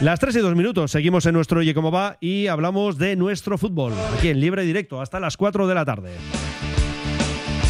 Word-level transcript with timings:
Las 0.00 0.20
3 0.20 0.36
y 0.36 0.38
2 0.38 0.54
minutos, 0.54 0.92
seguimos 0.92 1.26
en 1.26 1.34
nuestro 1.34 1.58
Oye 1.58 1.74
Cómo 1.74 1.90
Va 1.90 2.18
y 2.20 2.46
hablamos 2.46 2.98
de 2.98 3.16
nuestro 3.16 3.58
fútbol, 3.58 3.92
aquí 4.16 4.28
en 4.28 4.38
Libre 4.38 4.62
Directo, 4.62 5.00
hasta 5.00 5.18
las 5.18 5.36
4 5.36 5.66
de 5.66 5.74
la 5.74 5.84
tarde. 5.84 6.12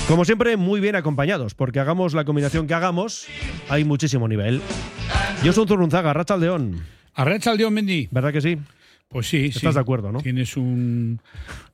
Como 0.08 0.26
siempre, 0.26 0.58
muy 0.58 0.78
bien 0.78 0.94
acompañados, 0.94 1.54
porque 1.54 1.80
hagamos 1.80 2.12
la 2.12 2.26
combinación 2.26 2.66
que 2.66 2.74
hagamos, 2.74 3.26
hay 3.70 3.84
muchísimo 3.84 4.28
nivel. 4.28 4.60
Yo 5.42 5.54
soy 5.54 5.66
Zurunzaga, 5.66 6.12
Racha 6.12 6.36
León, 6.36 6.82
Arracha 7.14 7.50
al 7.50 7.56
Dios 7.56 7.72
Mendy. 7.72 8.08
¿verdad 8.10 8.32
que 8.32 8.42
sí? 8.42 8.58
Pues 9.10 9.26
sí, 9.26 9.50
sí. 9.50 9.56
Estás 9.58 9.74
de 9.74 9.80
acuerdo, 9.80 10.12
¿no? 10.12 10.20
Tienes 10.20 10.54
un, 10.58 11.18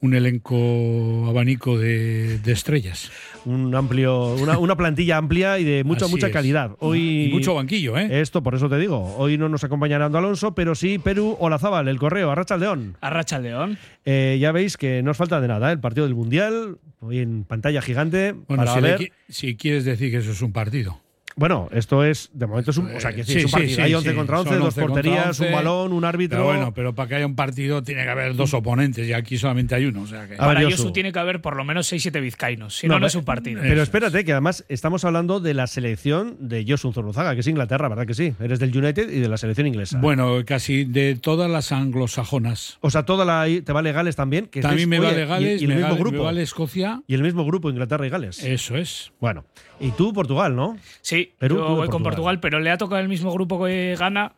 un 0.01 0.15
elenco 0.15 1.27
abanico 1.29 1.77
de, 1.77 2.39
de 2.39 2.53
estrellas. 2.53 3.11
Un 3.45 3.75
amplio, 3.75 4.35
una, 4.35 4.57
una 4.59 4.77
plantilla 4.77 5.17
amplia 5.17 5.59
y 5.59 5.65
de 5.65 5.83
mucha, 5.83 6.05
Así 6.05 6.15
mucha 6.15 6.29
es. 6.29 6.33
calidad. 6.33 6.77
Hoy, 6.79 7.25
Y 7.25 7.33
mucho 7.33 7.55
banquillo, 7.55 7.99
¿eh? 7.99 8.21
Esto, 8.21 8.45
por 8.45 8.55
eso 8.55 8.69
te 8.69 8.79
digo, 8.79 9.17
hoy 9.17 9.37
no 9.37 9.49
nos 9.49 9.65
acompaña 9.65 9.99
Nando 9.99 10.19
Alonso, 10.19 10.55
pero 10.55 10.77
sí 10.77 11.01
Perú 11.01 11.37
Olazábal, 11.41 11.89
el 11.89 11.99
correo, 11.99 12.31
Arracha 12.31 12.57
León. 12.57 12.97
Arracha 13.01 13.41
León. 13.41 13.79
Eh, 14.05 14.39
ya 14.41 14.53
veis 14.53 14.77
que 14.77 15.03
no 15.03 15.11
os 15.11 15.17
falta 15.17 15.41
de 15.41 15.49
nada, 15.49 15.71
¿eh? 15.71 15.73
el 15.73 15.81
partido 15.81 16.07
del 16.07 16.15
Mundial, 16.15 16.79
hoy 17.01 17.19
en 17.19 17.43
pantalla 17.43 17.83
gigante, 17.83 18.33
Bueno, 18.33 18.63
para 18.65 18.75
si, 18.75 18.81
ver. 18.81 19.01
qui- 19.01 19.13
si 19.29 19.57
quieres 19.57 19.85
decir 19.85 20.13
que 20.13 20.19
eso 20.19 20.31
es 20.31 20.41
un 20.41 20.53
partido. 20.53 21.01
Bueno, 21.37 21.69
esto 21.73 22.05
es, 22.05 22.31
de 22.33 22.47
momento 22.47 22.71
es 22.71 22.77
un, 22.79 22.95
o 22.95 23.01
sea, 23.01 23.13
que 23.13 23.25
sí, 23.25 23.33
Sí, 23.33 23.39
es 23.41 23.45
un 23.47 23.51
partido. 23.53 23.75
sí, 23.77 23.81
Hay 23.83 23.95
11 23.95 24.11
sí. 24.11 24.17
contra 24.17 24.39
11, 24.41 24.51
Son 24.51 24.59
dos 24.61 24.67
11 24.69 24.81
contra 24.81 24.95
porterías, 25.03 25.27
11. 25.41 25.47
un 25.47 25.53
balón, 25.53 25.93
un 25.93 26.05
árbitro. 26.05 26.39
Pero 26.39 26.47
bueno, 26.47 26.75
pero 26.75 26.95
para 26.95 27.09
que 27.09 27.15
haya 27.17 27.27
un 27.27 27.35
partido 27.37 27.83
tiene 27.83 28.05
que 28.05 28.09
haber 28.11 28.37
dos 28.37 28.55
oponentes 28.55 29.07
y 29.09 29.13
aquí 29.13 29.37
solamente 29.39 29.75
hay 29.75 29.87
uno. 29.87 30.03
O 30.03 30.07
sea 30.07 30.29
que... 30.29 30.37
Para 30.37 30.61
Josu. 30.63 30.71
Yosu 30.71 30.93
tiene 30.93 31.13
que 31.13 31.19
haber 31.19 31.41
por 31.41 31.57
lo 31.57 31.65
menos 31.65 31.93
6-7 31.93 32.21
vizcaínos. 32.21 32.77
Si 32.77 32.87
No, 32.89 32.99
no, 32.99 33.07
es 33.07 33.15
un 33.15 33.25
partido. 33.25 33.61
Pero 33.63 33.83
espérate, 33.83 34.25
que 34.25 34.33
además 34.33 34.65
estamos 34.69 35.05
hablando 35.05 35.41
de 35.41 35.55
la 35.55 35.67
selección 35.67 36.37
de 36.41 36.65
Josun 36.69 36.93
Zornozaga, 36.95 37.35
que 37.35 37.41
es 37.41 37.47
Inglaterra, 37.47 37.89
¿verdad 37.89 38.07
que 38.07 38.15
sí? 38.15 38.33
Eres 38.41 38.59
del 38.61 38.77
United 38.77 39.11
y 39.11 39.21
de 39.21 39.29
la 39.29 39.37
selección 39.37 39.67
inglesa. 39.67 39.99
Bueno, 39.99 40.41
casi 40.47 40.85
de 40.85 41.17
todas 41.17 41.51
las 41.51 41.73
anglosajonas. 41.73 42.79
O 42.81 42.91
sea, 42.91 43.05
toda 43.05 43.25
la 43.25 43.45
te 43.65 43.73
vale 43.73 43.93
Gales 43.93 44.17
también, 44.17 44.47
que 44.47 44.61
También 44.61 44.89
me 44.89 44.99
oye, 44.99 45.09
vale 45.09 45.27
Gales, 45.27 45.61
y, 45.61 45.65
y 45.65 45.67
el 45.67 45.69
me, 45.71 45.75
mismo 45.77 45.89
vale, 45.91 46.01
grupo. 46.01 46.17
me 46.19 46.23
vale 46.25 46.43
Escocia. 46.43 47.03
Y 47.07 47.15
el 47.15 47.23
mismo 47.23 47.45
grupo, 47.45 47.71
Inglaterra 47.71 48.07
y 48.07 48.11
Gales. 48.11 48.43
Eso 48.43 48.77
es. 48.77 49.13
Bueno, 49.21 49.45
y 49.81 49.91
tú 49.91 50.13
Portugal, 50.13 50.55
¿no? 50.55 50.77
Sí, 51.01 51.33
Perú, 51.39 51.57
yo 51.57 51.77
voy 51.77 51.89
con 51.89 52.03
Portugal. 52.03 52.41
Pero 52.41 52.61
le 52.61 52.71
ha 52.71 52.79
tocado 52.79 53.01
el 53.01 53.09
mismo 53.09 53.33
grupo 53.33 53.65
que 53.65 53.97
gana. 53.99 54.33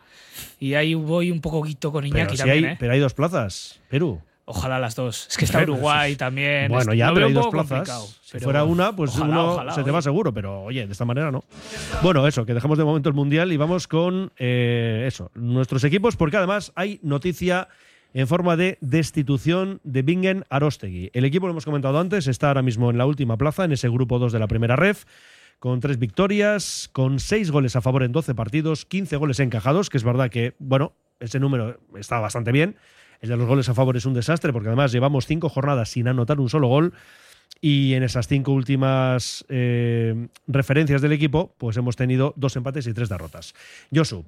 Y 0.59 0.75
ahí 0.75 0.95
voy 0.95 1.31
un 1.31 1.41
poquito 1.41 1.93
con 1.93 2.07
Iñaki 2.07 2.37
si 2.37 2.39
también, 2.39 2.65
hay, 2.65 2.73
¿eh? 2.73 2.77
pero 2.79 2.93
hay 2.93 3.01
dos 3.01 3.15
plazas, 3.15 3.81
Perú. 3.89 4.21
Ojalá 4.49 4.79
las 4.79 4.95
dos. 4.95 5.27
Es 5.29 5.37
que 5.37 5.45
está 5.45 5.63
Uruguay 5.63 6.15
también. 6.15 6.69
Bueno, 6.69 6.95
ya, 6.95 7.13
pero 7.13 7.27
hay 7.27 7.33
dos 7.33 7.47
poco 7.47 7.65
plazas. 7.67 8.21
Si 8.23 8.39
fuera 8.39 8.63
una, 8.63 8.95
pues 8.95 9.11
ojalá, 9.17 9.27
uno 9.27 9.53
ojalá, 9.55 9.73
se 9.73 9.83
te 9.83 9.91
va 9.91 10.01
seguro, 10.01 10.33
pero 10.33 10.63
oye, 10.63 10.87
de 10.87 10.93
esta 10.93 11.05
manera 11.05 11.33
no. 11.33 11.43
Bueno, 12.01 12.27
eso, 12.29 12.47
que 12.47 12.55
dejamos 12.55 12.79
de 12.79 12.85
momento 12.85 13.09
el 13.09 13.15
Mundial 13.15 13.53
y 13.53 13.57
vamos 13.57 13.89
con 13.89 14.31
eh, 14.37 15.05
eso, 15.09 15.33
nuestros 15.35 15.83
equipos, 15.83 16.17
porque 16.17 16.37
además 16.37 16.71
hay 16.77 17.01
noticia 17.03 17.67
en 18.15 18.29
forma 18.29 18.57
de 18.57 18.79
destitución 18.81 19.81
de 19.83 20.03
Bingen 20.03 20.45
Arostegui. 20.49 21.11
El 21.13 21.25
equipo, 21.25 21.47
lo 21.47 21.51
hemos 21.51 21.65
comentado 21.65 21.99
antes, 21.99 22.29
está 22.29 22.49
ahora 22.49 22.63
mismo 22.63 22.91
en 22.91 22.99
la 22.99 23.05
última 23.05 23.37
plaza, 23.37 23.65
en 23.65 23.73
ese 23.73 23.89
grupo 23.89 24.21
2 24.21 24.33
de 24.33 24.39
la 24.39 24.47
primera 24.47 24.77
ref, 24.77 25.05
con 25.59 25.81
tres 25.81 25.99
victorias, 25.99 26.89
con 26.93 27.19
seis 27.19 27.51
goles 27.51 27.77
a 27.77 27.81
favor 27.81 28.03
en 28.03 28.13
12 28.13 28.35
partidos, 28.35 28.85
15 28.87 29.17
goles 29.17 29.41
encajados, 29.41 29.91
que 29.91 29.97
es 29.97 30.05
verdad 30.05 30.31
que, 30.31 30.55
bueno, 30.59 30.93
ese 31.21 31.41
número 31.41 31.81
está 31.97 32.21
bastante 32.21 32.53
bien. 32.53 32.77
El 33.21 33.31
de 33.31 33.37
los 33.39 33.47
goles 33.49 33.69
a 33.69 33.75
favor 33.75 33.97
es 33.97 34.05
un 34.05 34.13
desastre, 34.15 34.53
porque 34.53 34.69
además 34.69 34.93
llevamos 34.93 35.27
cinco 35.27 35.49
jornadas 35.49 35.89
sin 35.89 36.07
anotar 36.09 36.39
un 36.41 36.51
solo 36.51 36.69
gol. 36.69 36.93
Y 37.63 37.95
en 37.95 38.03
esas 38.03 38.29
cinco 38.29 38.53
últimas 38.53 39.45
eh, 39.49 40.29
referencias 40.47 41.01
del 41.01 41.13
equipo, 41.13 41.55
pues 41.57 41.77
hemos 41.79 41.97
tenido 41.97 42.35
dos 42.37 42.55
empates 42.57 42.87
y 42.87 42.93
tres 42.93 43.09
derrotas. 43.09 43.55
Josu, 43.95 44.27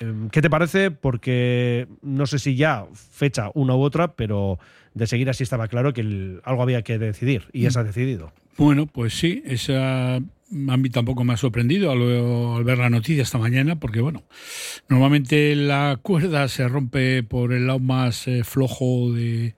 eh, 0.00 0.14
¿qué 0.32 0.40
te 0.40 0.48
parece? 0.48 0.90
Porque 0.90 1.88
no 2.00 2.24
sé 2.26 2.38
si 2.38 2.56
ya 2.56 2.86
fecha 2.94 3.50
una 3.52 3.74
u 3.74 3.82
otra, 3.82 4.14
pero 4.16 4.58
de 4.94 5.06
seguir 5.06 5.28
así 5.28 5.42
estaba 5.42 5.68
claro 5.68 5.92
que 5.92 6.00
el- 6.00 6.40
algo 6.44 6.62
había 6.62 6.80
que 6.80 6.98
decidir 6.98 7.48
y 7.52 7.62
ya 7.62 7.70
se 7.70 7.80
ha 7.80 7.84
decidido. 7.84 8.32
Bueno, 8.60 8.84
pues 8.84 9.14
sí, 9.14 9.42
esa 9.46 10.16
a 10.16 10.76
mí 10.76 10.90
tampoco 10.90 11.24
me 11.24 11.32
ha 11.32 11.38
sorprendido 11.38 11.92
al, 11.92 12.62
ver 12.62 12.76
la 12.76 12.90
noticia 12.90 13.22
esta 13.22 13.38
mañana, 13.38 13.80
porque 13.80 14.02
bueno, 14.02 14.22
normalmente 14.86 15.56
la 15.56 15.98
cuerda 16.02 16.46
se 16.46 16.68
rompe 16.68 17.22
por 17.22 17.54
el 17.54 17.68
lado 17.68 17.78
más 17.78 18.28
eh, 18.28 18.44
flojo 18.44 19.14
de, 19.14 19.54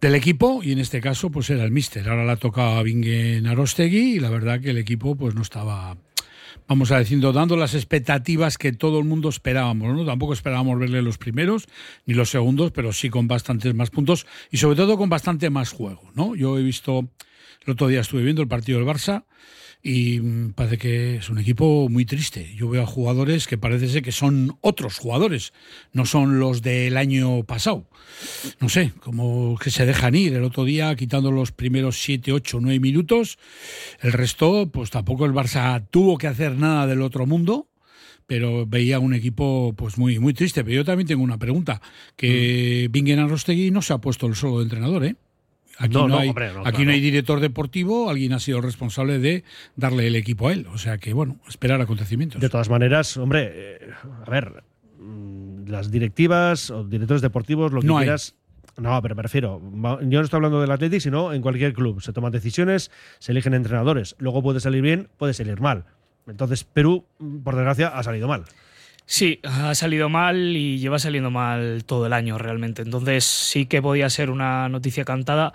del 0.00 0.16
equipo 0.16 0.60
y 0.60 0.72
en 0.72 0.80
este 0.80 1.00
caso 1.00 1.30
pues 1.30 1.50
era 1.50 1.62
el 1.62 1.70
míster. 1.70 2.08
Ahora 2.08 2.24
la 2.24 2.36
tocaba 2.36 2.82
Bingen 2.82 3.46
Arostegui 3.46 4.16
y 4.16 4.18
la 4.18 4.30
verdad 4.30 4.60
que 4.60 4.70
el 4.70 4.78
equipo 4.78 5.14
pues 5.14 5.36
no 5.36 5.42
estaba 5.42 5.96
vamos 6.66 6.90
a 6.90 6.98
decir, 6.98 7.20
dando 7.20 7.56
las 7.56 7.74
expectativas 7.74 8.58
que 8.58 8.72
todo 8.72 8.98
el 8.98 9.04
mundo 9.04 9.28
esperábamos, 9.28 9.94
¿no? 9.94 10.04
Tampoco 10.04 10.32
esperábamos 10.32 10.80
verle 10.80 11.00
los 11.00 11.16
primeros 11.16 11.68
ni 12.06 12.14
los 12.14 12.30
segundos, 12.30 12.72
pero 12.72 12.92
sí 12.92 13.08
con 13.08 13.28
bastantes 13.28 13.72
más 13.72 13.90
puntos 13.90 14.26
y 14.50 14.56
sobre 14.56 14.74
todo 14.74 14.98
con 14.98 15.08
bastante 15.08 15.48
más 15.48 15.70
juego, 15.70 16.02
¿no? 16.16 16.34
Yo 16.34 16.58
he 16.58 16.62
visto, 16.62 17.08
el 17.66 17.72
otro 17.72 17.88
día 17.88 18.00
estuve 18.00 18.22
viendo 18.22 18.42
el 18.42 18.48
partido 18.48 18.78
del 18.78 18.88
Barça 18.88 19.24
y 19.82 20.20
mm, 20.20 20.52
parece 20.52 20.78
que 20.78 21.16
es 21.16 21.28
un 21.30 21.38
equipo 21.38 21.88
muy 21.88 22.04
triste. 22.04 22.54
Yo 22.54 22.68
veo 22.68 22.82
a 22.82 22.86
jugadores 22.86 23.46
que 23.46 23.58
parece 23.58 23.88
ser 23.88 24.02
que 24.02 24.12
son 24.12 24.56
otros 24.60 24.98
jugadores, 24.98 25.52
no 25.92 26.06
son 26.06 26.38
los 26.38 26.62
del 26.62 26.96
año 26.96 27.44
pasado. 27.44 27.88
No 28.60 28.68
sé, 28.68 28.92
como 29.00 29.56
que 29.58 29.70
se 29.70 29.84
dejan 29.84 30.14
ir 30.14 30.34
el 30.34 30.44
otro 30.44 30.64
día 30.64 30.94
quitando 30.94 31.30
los 31.30 31.52
primeros 31.52 32.00
7, 32.02 32.32
8, 32.32 32.58
9 32.60 32.80
minutos. 32.80 33.38
El 34.00 34.12
resto, 34.12 34.70
pues 34.72 34.90
tampoco 34.90 35.26
el 35.26 35.32
Barça 35.32 35.84
tuvo 35.90 36.18
que 36.18 36.28
hacer 36.28 36.56
nada 36.56 36.86
del 36.86 37.02
otro 37.02 37.26
mundo 37.26 37.68
pero 38.28 38.66
veía 38.66 38.98
un 38.98 39.14
equipo 39.14 39.72
pues 39.76 39.98
muy 39.98 40.18
muy 40.18 40.34
triste. 40.34 40.64
Pero 40.64 40.76
yo 40.76 40.84
también 40.84 41.06
tengo 41.06 41.22
una 41.22 41.38
pregunta, 41.38 41.80
que 42.16 42.88
Bingen 42.90 43.20
Arostegui 43.20 43.70
no 43.70 43.82
se 43.82 43.92
ha 43.92 43.98
puesto 43.98 44.26
el 44.26 44.34
solo 44.34 44.58
de 44.58 44.64
entrenador, 44.64 45.04
¿eh? 45.04 45.14
Aquí, 45.78 45.92
No, 45.94 46.02
no, 46.02 46.08
no, 46.08 46.18
hay, 46.20 46.28
hombre, 46.28 46.52
no, 46.52 46.60
aquí 46.60 46.70
claro. 46.70 46.84
no 46.86 46.90
hay 46.92 47.00
director 47.00 47.40
deportivo, 47.40 48.08
alguien 48.10 48.32
ha 48.32 48.38
sido 48.40 48.60
responsable 48.60 49.18
de 49.18 49.44
darle 49.76 50.06
el 50.06 50.16
equipo 50.16 50.48
a 50.48 50.52
él. 50.52 50.66
O 50.72 50.78
sea 50.78 50.98
que, 50.98 51.12
bueno, 51.12 51.36
esperar 51.48 51.80
acontecimientos. 51.80 52.40
De 52.40 52.48
todas 52.48 52.70
maneras, 52.70 53.16
hombre, 53.16 53.50
eh, 53.54 53.90
a 54.26 54.30
ver, 54.30 54.62
mm, 54.98 55.68
las 55.68 55.90
directivas 55.90 56.70
o 56.70 56.84
directores 56.84 57.20
deportivos, 57.22 57.72
lo 57.72 57.80
que 57.80 57.86
No 57.86 57.98
hay. 57.98 58.04
quieras. 58.04 58.34
No, 58.78 59.00
pero 59.00 59.14
me 59.14 59.22
refiero, 59.22 59.58
yo 59.62 60.18
no 60.18 60.20
estoy 60.20 60.36
hablando 60.36 60.60
del 60.60 60.70
Atleti, 60.70 61.00
sino 61.00 61.32
en 61.32 61.40
cualquier 61.40 61.72
club. 61.72 62.02
Se 62.02 62.12
toman 62.12 62.30
decisiones, 62.32 62.90
se 63.18 63.32
eligen 63.32 63.54
entrenadores. 63.54 64.16
Luego 64.18 64.42
puede 64.42 64.60
salir 64.60 64.82
bien, 64.82 65.08
puede 65.16 65.32
salir 65.32 65.60
mal. 65.62 65.84
Entonces, 66.26 66.64
Perú, 66.64 67.06
mm, 67.18 67.38
por 67.38 67.54
desgracia, 67.54 67.88
ha 67.88 68.02
salido 68.02 68.28
mal. 68.28 68.44
Sí, 69.08 69.38
ha 69.44 69.72
salido 69.76 70.08
mal 70.08 70.56
y 70.56 70.78
lleva 70.78 70.98
saliendo 70.98 71.30
mal 71.30 71.84
todo 71.86 72.06
el 72.06 72.12
año 72.12 72.38
realmente. 72.38 72.82
Entonces 72.82 73.24
sí 73.24 73.66
que 73.66 73.80
podía 73.80 74.10
ser 74.10 74.30
una 74.30 74.68
noticia 74.68 75.04
cantada, 75.04 75.52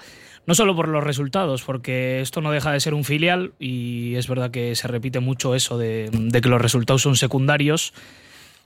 no 0.47 0.55
solo 0.55 0.73
por 0.73 0.87
los 0.87 1.03
resultados, 1.03 1.61
porque 1.61 2.21
esto 2.21 2.39
no 2.39 2.51
deja 2.51 2.71
de 2.71 2.79
ser 2.79 2.93
un 2.93 3.03
filial 3.03 3.51
y 3.59 4.15
es 4.15 4.29
verdad 4.29 4.51
que 4.51 4.73
se 4.75 4.87
repite 4.87 5.19
mucho 5.19 5.53
eso 5.53 5.77
de, 5.77 6.09
que 6.41 6.47
los 6.47 6.61
resultados 6.61 7.01
son 7.01 7.17
secundarios. 7.17 7.93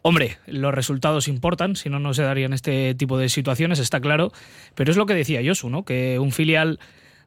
Hombre, 0.03 0.37
los 0.45 0.71
resultados 0.71 1.27
importan, 1.27 1.75
si 1.75 1.89
no, 1.89 1.97
no 1.97 2.13
se 2.13 2.21
darían 2.21 2.53
este 2.53 2.93
tipo 2.93 3.17
de 3.17 3.27
situaciones, 3.27 3.79
está 3.79 3.99
claro. 3.99 4.31
Pero 4.75 4.91
es 4.91 4.97
lo 4.97 5.07
que 5.07 5.15
decía 5.15 5.41
Josu, 5.43 5.67
¿no? 5.71 5.83
Que 5.83 6.19
un 6.19 6.31
filial 6.31 6.79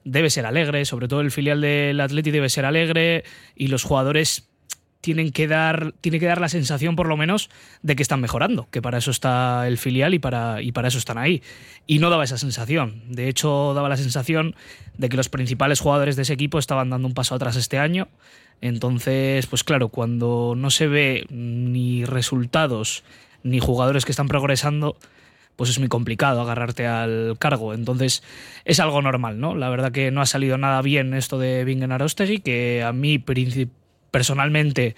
debe 0.04 0.30
ser 0.30 0.46
alegre, 0.46 0.84
sobre 0.84 1.08
todo 1.08 1.22
el 1.22 1.32
filial 1.32 1.60
del 1.60 2.00
Atleti 2.00 2.30
debe 2.30 2.50
ser 2.50 2.64
alegre 2.64 3.24
y 3.56 3.66
los 3.66 3.82
jugadores 3.82 4.48
tienen 5.00 5.30
que 5.30 5.46
dar 5.46 5.94
tiene 6.00 6.18
que 6.18 6.26
dar 6.26 6.40
la 6.40 6.48
sensación 6.48 6.96
por 6.96 7.06
lo 7.06 7.16
menos 7.16 7.50
de 7.82 7.94
que 7.96 8.02
están 8.02 8.20
mejorando, 8.20 8.68
que 8.70 8.82
para 8.82 8.98
eso 8.98 9.10
está 9.10 9.66
el 9.68 9.78
filial 9.78 10.14
y 10.14 10.18
para 10.18 10.60
y 10.62 10.72
para 10.72 10.88
eso 10.88 10.98
están 10.98 11.18
ahí. 11.18 11.42
Y 11.86 11.98
no 12.00 12.10
daba 12.10 12.24
esa 12.24 12.38
sensación. 12.38 13.02
De 13.08 13.28
hecho, 13.28 13.72
daba 13.74 13.88
la 13.88 13.96
sensación 13.96 14.54
de 14.96 15.08
que 15.08 15.16
los 15.16 15.28
principales 15.28 15.80
jugadores 15.80 16.16
de 16.16 16.22
ese 16.22 16.32
equipo 16.32 16.58
estaban 16.58 16.90
dando 16.90 17.06
un 17.06 17.14
paso 17.14 17.34
atrás 17.34 17.56
este 17.56 17.78
año. 17.78 18.08
Entonces, 18.60 19.46
pues 19.46 19.62
claro, 19.62 19.88
cuando 19.88 20.54
no 20.56 20.70
se 20.70 20.88
ve 20.88 21.26
ni 21.30 22.04
resultados 22.04 23.04
ni 23.44 23.60
jugadores 23.60 24.04
que 24.04 24.10
están 24.10 24.26
progresando, 24.26 24.96
pues 25.54 25.70
es 25.70 25.78
muy 25.78 25.88
complicado 25.88 26.40
agarrarte 26.40 26.86
al 26.88 27.36
cargo. 27.38 27.72
Entonces 27.72 28.24
es 28.64 28.80
algo 28.80 29.00
normal, 29.00 29.38
¿no? 29.38 29.54
La 29.54 29.70
verdad 29.70 29.92
que 29.92 30.10
no 30.10 30.20
ha 30.20 30.26
salido 30.26 30.58
nada 30.58 30.82
bien 30.82 31.14
esto 31.14 31.38
de 31.38 31.64
Bingen 31.64 31.92
Arostegui, 31.92 32.38
que 32.38 32.82
a 32.82 32.92
mí 32.92 33.18
princip- 33.18 33.70
personalmente 34.10 34.94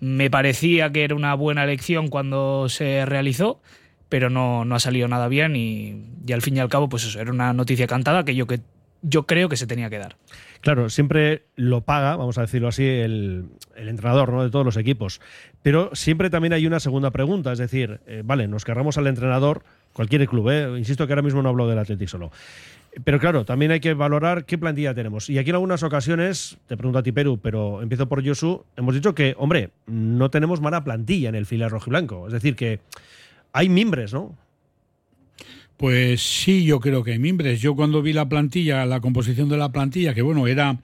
me 0.00 0.30
parecía 0.30 0.90
que 0.90 1.04
era 1.04 1.14
una 1.14 1.34
buena 1.34 1.64
elección 1.64 2.08
cuando 2.08 2.68
se 2.68 3.06
realizó, 3.06 3.60
pero 4.08 4.30
no, 4.30 4.64
no 4.64 4.74
ha 4.74 4.80
salido 4.80 5.08
nada 5.08 5.28
bien 5.28 5.56
y, 5.56 6.32
al 6.32 6.42
fin 6.42 6.56
y 6.56 6.60
al 6.60 6.68
cabo, 6.68 6.88
pues 6.88 7.04
eso, 7.04 7.20
era 7.20 7.32
una 7.32 7.52
noticia 7.52 7.86
cantada 7.86 8.24
que 8.24 8.34
yo, 8.34 8.46
que 8.46 8.60
yo 9.02 9.26
creo 9.26 9.48
que 9.48 9.56
se 9.56 9.66
tenía 9.66 9.90
que 9.90 9.98
dar. 9.98 10.16
Claro, 10.60 10.88
siempre 10.88 11.44
lo 11.56 11.82
paga, 11.82 12.16
vamos 12.16 12.38
a 12.38 12.42
decirlo 12.42 12.68
así, 12.68 12.86
el, 12.86 13.46
el 13.76 13.88
entrenador 13.88 14.32
¿no? 14.32 14.42
de 14.42 14.50
todos 14.50 14.64
los 14.64 14.76
equipos. 14.76 15.20
Pero 15.62 15.90
siempre 15.94 16.30
también 16.30 16.52
hay 16.52 16.66
una 16.66 16.80
segunda 16.80 17.10
pregunta, 17.10 17.52
es 17.52 17.58
decir, 17.58 18.00
eh, 18.06 18.22
vale, 18.24 18.48
nos 18.48 18.64
querramos 18.64 18.98
al 18.98 19.06
entrenador, 19.06 19.62
cualquier 19.92 20.26
club, 20.26 20.50
¿eh? 20.50 20.78
insisto 20.78 21.06
que 21.06 21.12
ahora 21.12 21.22
mismo 21.22 21.42
no 21.42 21.48
hablo 21.50 21.68
del 21.68 21.78
Athletic 21.78 22.08
solo. 22.08 22.32
Pero 23.02 23.18
claro, 23.18 23.44
también 23.44 23.72
hay 23.72 23.80
que 23.80 23.92
valorar 23.94 24.44
qué 24.44 24.56
plantilla 24.56 24.94
tenemos. 24.94 25.28
Y 25.28 25.38
aquí 25.38 25.50
en 25.50 25.56
algunas 25.56 25.82
ocasiones, 25.82 26.58
te 26.68 26.76
pregunto 26.76 27.00
a 27.00 27.02
ti, 27.02 27.10
Perú, 27.10 27.40
pero 27.42 27.82
empiezo 27.82 28.08
por 28.08 28.24
Josu, 28.24 28.64
hemos 28.76 28.94
dicho 28.94 29.14
que, 29.14 29.34
hombre, 29.36 29.70
no 29.86 30.30
tenemos 30.30 30.60
mala 30.60 30.84
plantilla 30.84 31.28
en 31.28 31.34
el 31.34 31.46
filial 31.46 31.70
rojiblanco. 31.70 32.28
Es 32.28 32.32
decir, 32.32 32.54
que 32.54 32.80
hay 33.52 33.68
mimbres, 33.68 34.12
¿no? 34.12 34.36
Pues 35.76 36.22
sí, 36.22 36.64
yo 36.64 36.78
creo 36.78 37.02
que 37.02 37.12
hay 37.12 37.18
mimbres. 37.18 37.60
Yo 37.60 37.74
cuando 37.74 38.00
vi 38.00 38.12
la 38.12 38.28
plantilla, 38.28 38.86
la 38.86 39.00
composición 39.00 39.48
de 39.48 39.56
la 39.56 39.72
plantilla, 39.72 40.14
que 40.14 40.22
bueno, 40.22 40.46
era 40.46 40.78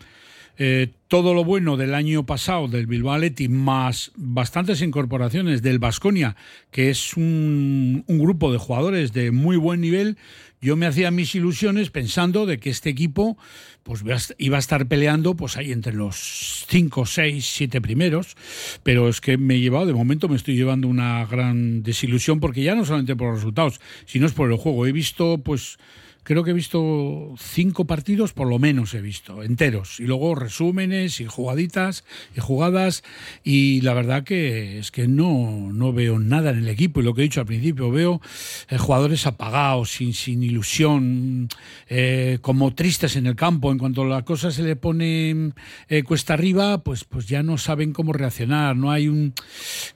eh, 0.58 0.93
todo 1.08 1.35
lo 1.35 1.44
bueno 1.44 1.76
del 1.76 1.94
año 1.94 2.26
pasado 2.26 2.69
del 2.69 2.87
Bilbao 2.87 3.14
Athletic, 3.14 3.50
más 3.50 4.12
bastantes 4.17 4.82
incorporaciones 4.82 5.62
del 5.62 5.79
Vasconia, 5.79 6.37
que 6.70 6.91
es 6.91 7.17
un, 7.17 8.05
un 8.06 8.19
grupo 8.19 8.52
de 8.52 8.58
jugadores 8.58 9.12
de 9.12 9.31
muy 9.31 9.56
buen 9.56 9.81
nivel, 9.81 10.17
yo 10.62 10.76
me 10.76 10.87
hacía 10.87 11.11
mis 11.11 11.35
ilusiones 11.35 11.91
pensando 11.91 12.44
de 12.44 12.58
que 12.58 12.69
este 12.69 12.91
equipo 12.91 13.38
pues 13.82 14.05
iba 14.37 14.56
a 14.56 14.61
estar 14.61 14.87
peleando 14.87 15.35
pues 15.35 15.56
ahí 15.56 15.73
entre 15.73 15.94
los 15.94 16.67
5, 16.69 17.06
6, 17.06 17.46
7 17.46 17.81
primeros, 17.81 18.37
pero 18.82 19.08
es 19.08 19.23
que 19.23 19.38
me 19.38 19.55
he 19.55 19.61
llevado, 19.61 19.87
de 19.87 19.94
momento 19.94 20.29
me 20.29 20.37
estoy 20.37 20.56
llevando 20.56 20.87
una 20.87 21.25
gran 21.25 21.82
desilusión 21.82 22.41
porque 22.41 22.62
ya 22.62 22.75
no 22.75 22.85
solamente 22.85 23.17
por 23.17 23.29
los 23.29 23.38
resultados, 23.38 23.81
sino 24.05 24.26
es 24.26 24.32
por 24.32 24.50
el 24.50 24.58
juego. 24.58 24.87
He 24.87 24.93
visto 24.93 25.38
pues 25.38 25.79
creo 26.22 26.44
que 26.44 26.50
he 26.50 26.55
visto 26.55 27.34
cinco 27.38 27.87
partidos, 27.87 28.32
por 28.32 28.49
lo 28.49 28.58
menos 28.58 28.94
he 28.94 29.00
visto, 29.00 29.43
enteros. 29.43 30.00
Y 30.00 30.05
luego 30.05 30.34
resúmenes 30.34 31.20
y 31.20 31.26
jugaditas 31.26 32.05
y 32.37 32.40
jugadas. 32.40 33.02
Y 33.44 33.81
la 33.81 33.94
verdad 33.94 34.25
que 34.25 34.78
es 34.78 34.90
que 34.90 35.08
no, 35.08 35.72
no 35.72 35.93
veo 35.93 36.19
nada 36.19 36.50
en 36.50 36.58
el 36.58 36.69
equipo. 36.69 37.00
Y 37.00 37.05
lo 37.05 37.14
que 37.14 37.22
he 37.22 37.25
dicho 37.25 37.40
al 37.40 37.46
principio, 37.46 37.90
veo 37.90 38.20
eh, 38.69 38.78
jugadores 38.78 39.26
apagados, 39.26 39.90
sin, 39.90 40.12
sin 40.14 40.43
ilusión, 40.43 41.49
eh, 41.88 42.38
como 42.40 42.75
tristes 42.75 43.17
en 43.17 43.26
el 43.26 43.37
campo. 43.37 43.72
En 43.72 43.78
cuanto 43.78 44.05
la 44.05 44.22
cosa 44.22 44.50
se 44.50 44.62
le 44.62 44.76
pone 44.76 45.52
eh, 45.88 46.02
cuesta 46.02 46.34
arriba, 46.34 46.82
pues, 46.82 47.05
pues 47.05 47.26
ya 47.26 47.43
no 47.43 47.58
saben 47.58 47.93
cómo 47.93 48.12
reaccionar. 48.12 48.76
No 48.76 48.90
hay 48.90 49.08
un, 49.08 49.34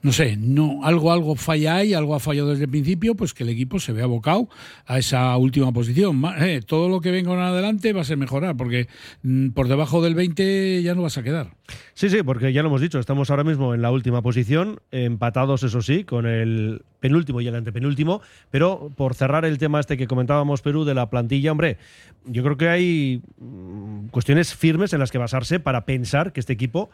no 0.02 0.12
sé, 0.12 0.36
no, 0.36 0.84
algo, 0.84 1.12
algo 1.12 1.36
falla 1.36 1.76
ahí, 1.76 1.94
algo 1.94 2.14
ha 2.14 2.20
fallado 2.20 2.50
desde 2.50 2.64
el 2.64 2.70
principio, 2.70 3.14
pues 3.14 3.34
que 3.34 3.42
el 3.44 3.50
equipo 3.50 3.78
se 3.78 3.92
ve 3.92 4.02
abocado 4.02 4.48
a 4.86 4.98
esa 4.98 5.36
última 5.36 5.72
posición 5.72 6.13
eh, 6.38 6.61
todo 6.66 6.88
lo 6.88 7.00
que 7.00 7.11
venga 7.11 7.32
en 7.32 7.40
adelante 7.40 7.93
va 7.93 8.02
a 8.02 8.05
ser 8.05 8.16
mejorar, 8.16 8.56
porque 8.56 8.88
mm, 9.22 9.50
por 9.50 9.69
debajo 9.69 10.02
del 10.02 10.14
20 10.14 10.82
ya 10.82 10.94
no 10.94 11.02
vas 11.02 11.19
a 11.19 11.22
quedar. 11.22 11.55
Sí, 11.94 12.11
sí, 12.11 12.22
porque 12.22 12.52
ya 12.52 12.62
lo 12.62 12.69
hemos 12.69 12.81
dicho, 12.81 12.99
estamos 12.99 13.31
ahora 13.31 13.44
mismo 13.44 13.75
en 13.75 13.82
la 13.82 13.90
última 13.90 14.22
posición, 14.22 14.81
empatados, 14.90 15.62
eso 15.62 15.82
sí, 15.82 16.05
con 16.05 16.26
el 16.26 16.82
penúltimo 17.00 17.40
y 17.40 17.46
el 17.46 17.55
antepenúltimo, 17.55 18.22
pero 18.50 18.90
por 18.96 19.14
cerrar 19.14 19.44
el 19.44 19.58
tema 19.58 19.81
este 19.81 19.96
que 19.96 20.06
comentábamos, 20.06 20.62
Perú, 20.62 20.84
de 20.84 20.94
la 20.94 21.11
plantilla, 21.11 21.52
hombre, 21.52 21.78
yo 22.26 22.43
creo 22.43 22.56
que 22.56 22.69
hay 22.69 23.22
mm, 23.38 24.08
cuestiones 24.08 24.55
firmes 24.55 24.93
en 24.93 25.00
las 25.00 25.10
que 25.10 25.19
basarse 25.19 25.60
para 25.60 25.84
pensar 25.84 26.32
que 26.32 26.40
este 26.40 26.52
equipo, 26.52 26.90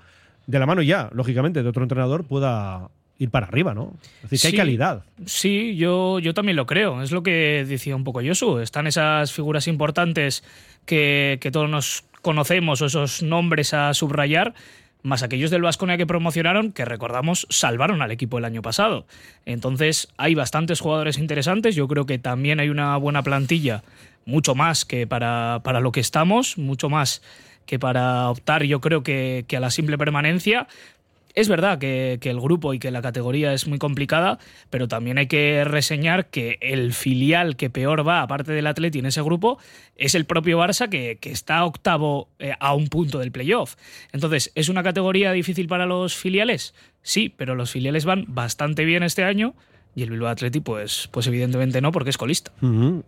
de 0.47 0.59
la 0.59 0.67
mano 0.67 0.83
ya, 0.83 1.11
lógicamente, 1.13 1.63
de 1.63 1.69
otro 1.69 1.83
entrenador, 1.83 2.25
pueda 2.25 2.91
ir 3.21 3.31
para 3.31 3.47
arriba, 3.47 3.75
¿no? 3.75 3.93
Es 4.25 4.31
decir, 4.31 4.31
que 4.31 4.39
Sí. 4.39 4.47
hay 4.49 4.57
calidad. 4.57 5.05
Sí, 5.27 5.77
yo, 5.77 6.19
yo 6.19 6.35
también 6.35 6.57
lo 6.57 6.67
creo. 6.67 7.03
Es 7.03 7.13
lo 7.13 7.23
que 7.23 7.65
decía 7.69 7.95
un 7.95 8.03
poco 8.03 8.21
Yosu. 8.23 8.59
Están 8.59 8.87
esas 8.89 9.31
figuras 9.33 9.69
importantes 9.69 10.43
que, 10.87 11.39
que 11.41 11.51
todos 11.53 11.71
nos 11.71 12.05
conocemos 12.23 12.81
o 12.83 12.87
esos 12.87 13.23
nombres 13.23 13.75
a 13.75 13.95
subrayar, 13.95 14.55
más 15.03 15.23
aquellos 15.23 15.51
del 15.51 15.63
Vasconia 15.63 15.97
que 15.99 16.07
promocionaron, 16.07 16.73
que 16.73 16.85
recordamos 16.85 17.47
salvaron 17.51 18.03
al 18.03 18.11
equipo 18.11 18.39
el 18.39 18.45
año 18.47 18.63
pasado. 18.63 19.07
Entonces 19.47 20.09
hay 20.17 20.35
bastantes 20.35 20.81
jugadores 20.81 21.19
interesantes. 21.19 21.75
Yo 21.77 21.89
creo 21.89 22.07
que 22.07 22.19
también 22.19 22.59
hay 22.59 22.71
una 22.71 22.97
buena 22.97 23.23
plantilla, 23.23 23.83
mucho 24.25 24.55
más 24.55 24.85
que 24.87 25.07
para, 25.07 25.61
para 25.63 25.81
lo 25.81 25.93
que 25.93 26.01
estamos, 26.01 26.57
mucho 26.59 26.89
más 26.89 27.23
que 27.67 27.79
para 27.79 28.29
optar, 28.31 28.65
yo 28.65 28.81
creo 28.81 29.03
que, 29.03 29.45
que 29.47 29.57
a 29.57 29.61
la 29.61 29.71
simple 29.71 29.97
permanencia. 29.97 30.67
Es 31.35 31.49
verdad 31.49 31.79
que, 31.79 32.19
el 32.23 32.41
grupo 32.41 32.75
y 32.75 32.79
que 32.79 32.91
la 32.91 33.03
categoría 33.03 33.53
es 33.53 33.67
muy 33.67 33.79
complicada, 33.79 34.39
pero 34.69 34.89
también 34.89 35.19
hay 35.19 35.27
que 35.27 35.65
reseñar 35.65 36.27
que 36.27 36.59
el 36.61 36.93
filial 36.93 37.57
que 37.57 37.71
peor 37.71 38.07
va, 38.07 38.23
aparte 38.23 38.53
del 38.53 38.67
Atleti 38.67 38.99
en 38.99 39.07
ese 39.07 39.23
grupo, 39.23 39.59
es 39.97 40.15
el 40.15 40.25
propio 40.25 40.59
Barça 40.59 40.89
que, 40.89 41.19
está 41.31 41.65
octavo 41.65 42.29
eh, 42.39 42.55
a 42.59 42.75
un 42.75 42.89
punto 42.89 43.19
del 43.19 43.31
playoff. 43.31 43.77
Entonces, 44.13 44.51
¿es 44.55 44.69
una 44.69 44.83
categoría 44.83 45.33
difícil 45.33 45.69
para 45.69 45.87
los 45.87 46.17
filiales? 46.17 46.75
Sí, 47.03 47.33
pero 47.35 47.55
los 47.55 47.71
filiales 47.71 48.05
van 48.05 48.25
bastante 48.29 48.85
bien 48.85 49.03
este 49.03 49.25
año 49.25 49.55
y 49.95 50.03
el 50.03 50.11
Bilbao 50.11 50.29
Atleti, 50.29 50.61
pues, 50.61 51.09
pues 51.13 51.27
evidentemente 51.27 51.81
no, 51.81 51.91
porque 51.93 52.11
es 52.11 52.19
colista. 52.19 52.53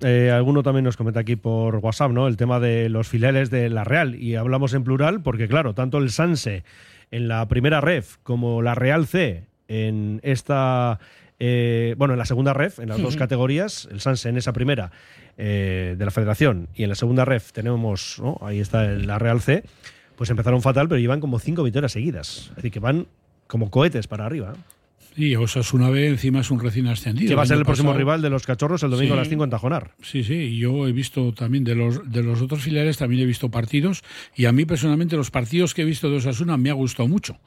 Eh, 0.00 0.30
alguno 0.32 0.62
también 0.62 0.84
nos 0.84 0.96
comenta 0.96 1.20
aquí 1.20 1.36
por 1.36 1.76
WhatsApp, 1.76 2.10
¿no? 2.10 2.26
El 2.26 2.36
tema 2.36 2.58
de 2.58 2.88
los 2.88 3.08
filiales 3.08 3.50
de 3.50 3.70
la 3.70 3.84
Real. 3.84 4.16
Y 4.16 4.34
hablamos 4.34 4.74
en 4.74 4.82
plural 4.82 5.22
porque, 5.22 5.46
claro, 5.48 5.74
tanto 5.74 5.98
el 5.98 6.10
Sanse 6.10 6.64
en 7.12 7.28
la 7.28 7.46
primera 7.46 7.80
ref 7.80 8.16
como 8.24 8.60
la 8.62 8.74
Real 8.74 9.06
C 9.06 9.44
en 9.68 10.18
esta. 10.24 10.98
eh, 11.38 11.94
bueno, 11.96 12.14
en 12.14 12.18
la 12.18 12.24
segunda 12.26 12.52
ref, 12.52 12.80
en 12.80 12.88
las 12.88 13.00
dos 13.00 13.16
categorías, 13.16 13.88
el 13.90 14.00
Sanse 14.00 14.28
en 14.28 14.36
esa 14.36 14.52
primera 14.52 14.90
eh, 15.38 15.94
de 15.96 16.04
la 16.04 16.10
Federación 16.10 16.68
y 16.74 16.82
en 16.82 16.88
la 16.88 16.94
segunda 16.94 17.24
ref 17.24 17.52
tenemos, 17.52 18.18
¿no? 18.20 18.38
ahí 18.42 18.60
está 18.60 18.84
la 18.84 19.18
Real 19.18 19.40
C, 19.40 19.62
pues 20.16 20.30
empezaron 20.30 20.62
fatal, 20.62 20.88
pero 20.88 20.98
llevan 20.98 21.20
como 21.20 21.38
cinco 21.38 21.62
victorias 21.62 21.92
seguidas. 21.92 22.48
Es 22.50 22.56
decir, 22.56 22.70
que 22.70 22.80
van 22.80 23.06
como 23.46 23.70
cohetes 23.70 24.06
para 24.06 24.26
arriba. 24.26 24.54
Y 25.16 25.36
Osasuna 25.36 25.90
B 25.90 26.08
encima 26.08 26.40
es 26.40 26.50
un 26.50 26.60
recién 26.60 26.86
ascendido. 26.86 27.28
Que 27.28 27.34
va 27.34 27.42
a 27.42 27.46
ser 27.46 27.58
el 27.58 27.64
próximo 27.64 27.92
rival 27.92 28.22
de 28.22 28.30
los 28.30 28.46
cachorros 28.46 28.82
el 28.82 28.90
domingo 28.90 29.12
Sí. 29.14 29.18
a 29.18 29.20
las 29.20 29.28
5 29.28 29.44
en 29.44 29.50
Tajonar. 29.50 29.90
Sí, 30.02 30.24
sí, 30.24 30.34
y 30.34 30.58
yo 30.58 30.86
he 30.88 30.92
visto 30.92 31.32
también 31.32 31.64
de 31.64 31.74
los, 31.74 32.10
de 32.10 32.22
los 32.22 32.40
otros 32.40 32.62
filiales, 32.62 32.96
también 32.96 33.22
he 33.22 33.26
visto 33.26 33.50
partidos 33.50 34.02
y 34.34 34.46
a 34.46 34.52
mí 34.52 34.64
personalmente 34.64 35.16
los 35.16 35.30
partidos 35.30 35.74
que 35.74 35.82
he 35.82 35.84
visto 35.84 36.08
de 36.10 36.16
Osasuna 36.16 36.56
me 36.56 36.70
ha 36.70 36.74
gustado 36.74 37.08
mucho. 37.08 37.38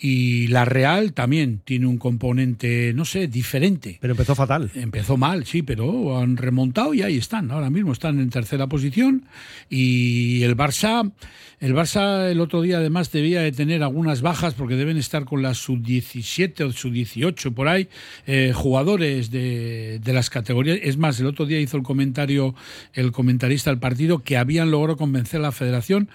Y 0.00 0.46
la 0.46 0.64
Real 0.64 1.12
también 1.12 1.60
tiene 1.64 1.86
un 1.86 1.98
componente, 1.98 2.92
no 2.94 3.04
sé, 3.04 3.26
diferente. 3.26 3.98
Pero 4.00 4.12
empezó 4.12 4.36
fatal. 4.36 4.70
Empezó 4.76 5.16
mal, 5.16 5.44
sí, 5.44 5.62
pero 5.62 6.18
han 6.18 6.36
remontado 6.36 6.94
y 6.94 7.02
ahí 7.02 7.16
están. 7.16 7.50
Ahora 7.50 7.68
mismo 7.68 7.92
están 7.92 8.20
en 8.20 8.30
tercera 8.30 8.68
posición. 8.68 9.24
Y 9.68 10.44
el 10.44 10.56
Barça, 10.56 11.10
el 11.58 11.74
Barça 11.74 12.30
el 12.30 12.40
otro 12.40 12.62
día 12.62 12.78
además 12.78 13.10
debía 13.10 13.40
de 13.40 13.50
tener 13.50 13.82
algunas 13.82 14.22
bajas 14.22 14.54
porque 14.54 14.76
deben 14.76 14.98
estar 14.98 15.24
con 15.24 15.42
la 15.42 15.54
sub-17 15.54 16.60
o 16.60 16.72
sub-18 16.72 17.52
por 17.52 17.66
ahí, 17.66 17.88
eh, 18.28 18.52
jugadores 18.54 19.32
de, 19.32 19.98
de 19.98 20.12
las 20.12 20.30
categorías. 20.30 20.78
Es 20.80 20.96
más, 20.96 21.18
el 21.18 21.26
otro 21.26 21.44
día 21.44 21.58
hizo 21.58 21.76
el 21.76 21.82
comentario 21.82 22.54
el 22.92 23.10
comentarista 23.10 23.70
del 23.70 23.80
partido 23.80 24.22
que 24.22 24.36
habían 24.36 24.70
logrado 24.70 24.96
convencer 24.96 25.40
a 25.40 25.44
la 25.44 25.52
federación 25.52 26.08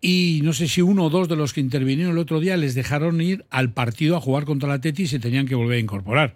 y 0.00 0.40
no 0.44 0.52
sé 0.52 0.68
si 0.68 0.80
uno 0.80 1.06
o 1.06 1.10
dos 1.10 1.28
de 1.28 1.34
los 1.34 1.52
que 1.52 1.60
intervinieron 1.60 2.12
el 2.12 2.18
otro 2.18 2.38
día 2.38 2.56
les 2.56 2.74
dejaron 2.74 3.20
ir 3.20 3.44
al 3.50 3.72
partido 3.72 4.16
a 4.16 4.20
jugar 4.20 4.44
contra 4.44 4.68
la 4.68 4.80
Teti 4.80 5.04
y 5.04 5.06
se 5.08 5.18
tenían 5.18 5.46
que 5.46 5.56
volver 5.56 5.78
a 5.78 5.80
incorporar. 5.80 6.34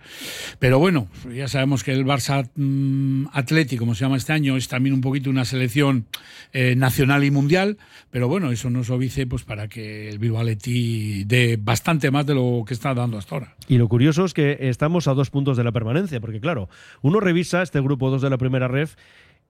Pero 0.58 0.80
bueno, 0.80 1.08
ya 1.32 1.46
sabemos 1.46 1.84
que 1.84 1.92
el 1.92 2.04
Barça 2.04 2.50
mm, 2.56 3.26
Atleti, 3.32 3.76
como 3.76 3.94
se 3.94 4.04
llama 4.04 4.16
este 4.16 4.32
año, 4.32 4.56
es 4.56 4.66
también 4.66 4.94
un 4.94 5.00
poquito 5.00 5.30
una 5.30 5.44
selección 5.44 6.06
eh, 6.52 6.74
nacional 6.76 7.22
y 7.22 7.30
mundial, 7.30 7.78
pero 8.10 8.26
bueno, 8.26 8.50
eso 8.50 8.68
nos 8.68 8.90
obvice 8.90 9.26
pues 9.26 9.44
para 9.44 9.68
que 9.68 10.08
el 10.08 10.18
Bilbao 10.18 10.44
dé 10.44 11.58
bastante 11.60 12.10
más 12.10 12.26
de 12.26 12.34
lo 12.34 12.64
que 12.66 12.74
está 12.74 12.94
dando 12.94 13.16
hasta 13.16 13.36
ahora. 13.36 13.54
Y 13.68 13.78
lo 13.78 13.88
curioso 13.88 14.24
es 14.24 14.34
que 14.34 14.58
estamos 14.60 15.06
a 15.06 15.14
dos 15.14 15.30
puntos 15.30 15.56
de 15.56 15.64
la 15.64 15.72
permanencia, 15.72 16.20
porque 16.20 16.40
claro, 16.40 16.68
uno 17.00 17.20
revisa 17.20 17.62
este 17.62 17.80
grupo 17.80 18.10
2 18.10 18.22
de 18.22 18.30
la 18.30 18.38
primera 18.38 18.66
ref 18.66 18.96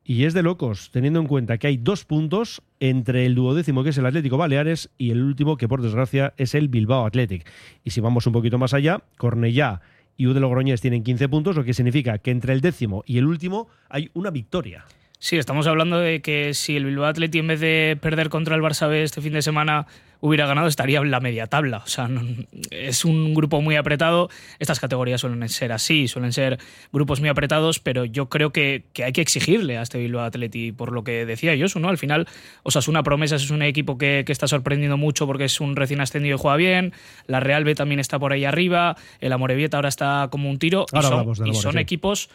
y 0.04 0.24
es 0.24 0.34
de 0.34 0.42
locos, 0.42 0.90
teniendo 0.90 1.20
en 1.20 1.26
cuenta 1.26 1.58
que 1.58 1.68
hay 1.68 1.76
dos 1.76 2.04
puntos 2.04 2.62
entre 2.80 3.26
el 3.26 3.34
duodécimo, 3.34 3.84
que 3.84 3.90
es 3.90 3.98
el 3.98 4.06
Atlético 4.06 4.36
Baleares, 4.36 4.90
y 4.98 5.10
el 5.10 5.22
último, 5.22 5.56
que 5.56 5.68
por 5.68 5.82
desgracia 5.82 6.34
es 6.36 6.54
el 6.54 6.68
Bilbao 6.68 7.06
Athletic. 7.06 7.48
Y 7.84 7.90
si 7.90 8.00
vamos 8.00 8.26
un 8.26 8.32
poquito 8.32 8.58
más 8.58 8.74
allá, 8.74 9.02
Cornellá 9.16 9.80
y 10.16 10.26
U 10.26 10.34
de 10.34 10.76
tienen 10.76 11.02
15 11.02 11.28
puntos, 11.28 11.56
lo 11.56 11.64
que 11.64 11.74
significa 11.74 12.18
que 12.18 12.30
entre 12.30 12.52
el 12.52 12.60
décimo 12.60 13.02
y 13.06 13.18
el 13.18 13.26
último 13.26 13.68
hay 13.88 14.10
una 14.14 14.30
victoria. 14.30 14.84
Sí, 15.18 15.36
estamos 15.36 15.66
hablando 15.68 15.98
de 15.98 16.20
que 16.20 16.52
si 16.52 16.76
el 16.76 16.84
Bilbao 16.84 17.06
Atleti 17.06 17.38
en 17.38 17.46
vez 17.46 17.60
de 17.60 17.96
perder 18.00 18.28
contra 18.28 18.56
el 18.56 18.60
Barça 18.60 18.88
B 18.88 19.04
este 19.04 19.20
fin 19.20 19.32
de 19.32 19.42
semana 19.42 19.86
hubiera 20.24 20.46
ganado 20.46 20.68
estaría 20.68 21.00
en 21.00 21.10
la 21.10 21.18
media 21.18 21.48
tabla. 21.48 21.78
O 21.84 21.88
sea, 21.88 22.06
no- 22.06 22.22
es 22.70 23.04
un 23.04 23.34
grupo 23.34 23.60
muy 23.60 23.74
apretado. 23.74 24.30
Estas 24.60 24.78
categorías 24.78 25.20
suelen 25.20 25.46
ser 25.48 25.72
así, 25.72 26.06
suelen 26.06 26.32
ser 26.32 26.58
grupos 26.92 27.18
muy 27.18 27.28
apretados, 27.28 27.80
pero 27.80 28.04
yo 28.04 28.28
creo 28.28 28.50
que, 28.50 28.84
que 28.92 29.02
hay 29.02 29.12
que 29.12 29.20
exigirle 29.20 29.78
a 29.78 29.82
este 29.82 29.98
Bilbao 29.98 30.24
Atleti 30.24 30.70
por 30.70 30.92
lo 30.92 31.02
que 31.02 31.26
decía 31.26 31.54
Josu, 31.58 31.80
¿no? 31.80 31.88
Al 31.88 31.98
final, 31.98 32.28
Osasuna 32.62 33.02
Promesas 33.02 33.42
es 33.42 33.50
un 33.50 33.62
equipo 33.62 33.98
que, 33.98 34.22
que 34.24 34.30
está 34.32 34.46
sorprendiendo 34.46 34.96
mucho 34.96 35.26
porque 35.26 35.44
es 35.46 35.60
un 35.60 35.74
recién 35.74 36.00
ascendido 36.00 36.36
y 36.36 36.38
juega 36.38 36.56
bien. 36.56 36.92
La 37.26 37.40
Real 37.40 37.64
B 37.64 37.74
también 37.74 37.98
está 37.98 38.20
por 38.20 38.32
ahí 38.32 38.44
arriba. 38.44 38.96
El 39.20 39.32
Amorebieta 39.32 39.76
ahora 39.78 39.88
está 39.88 40.28
como 40.30 40.48
un 40.48 40.58
tiro. 40.60 40.86
y 40.92 41.02
son, 41.02 41.46
y 41.48 41.54
sí. 41.54 41.78
equipos 41.78 42.30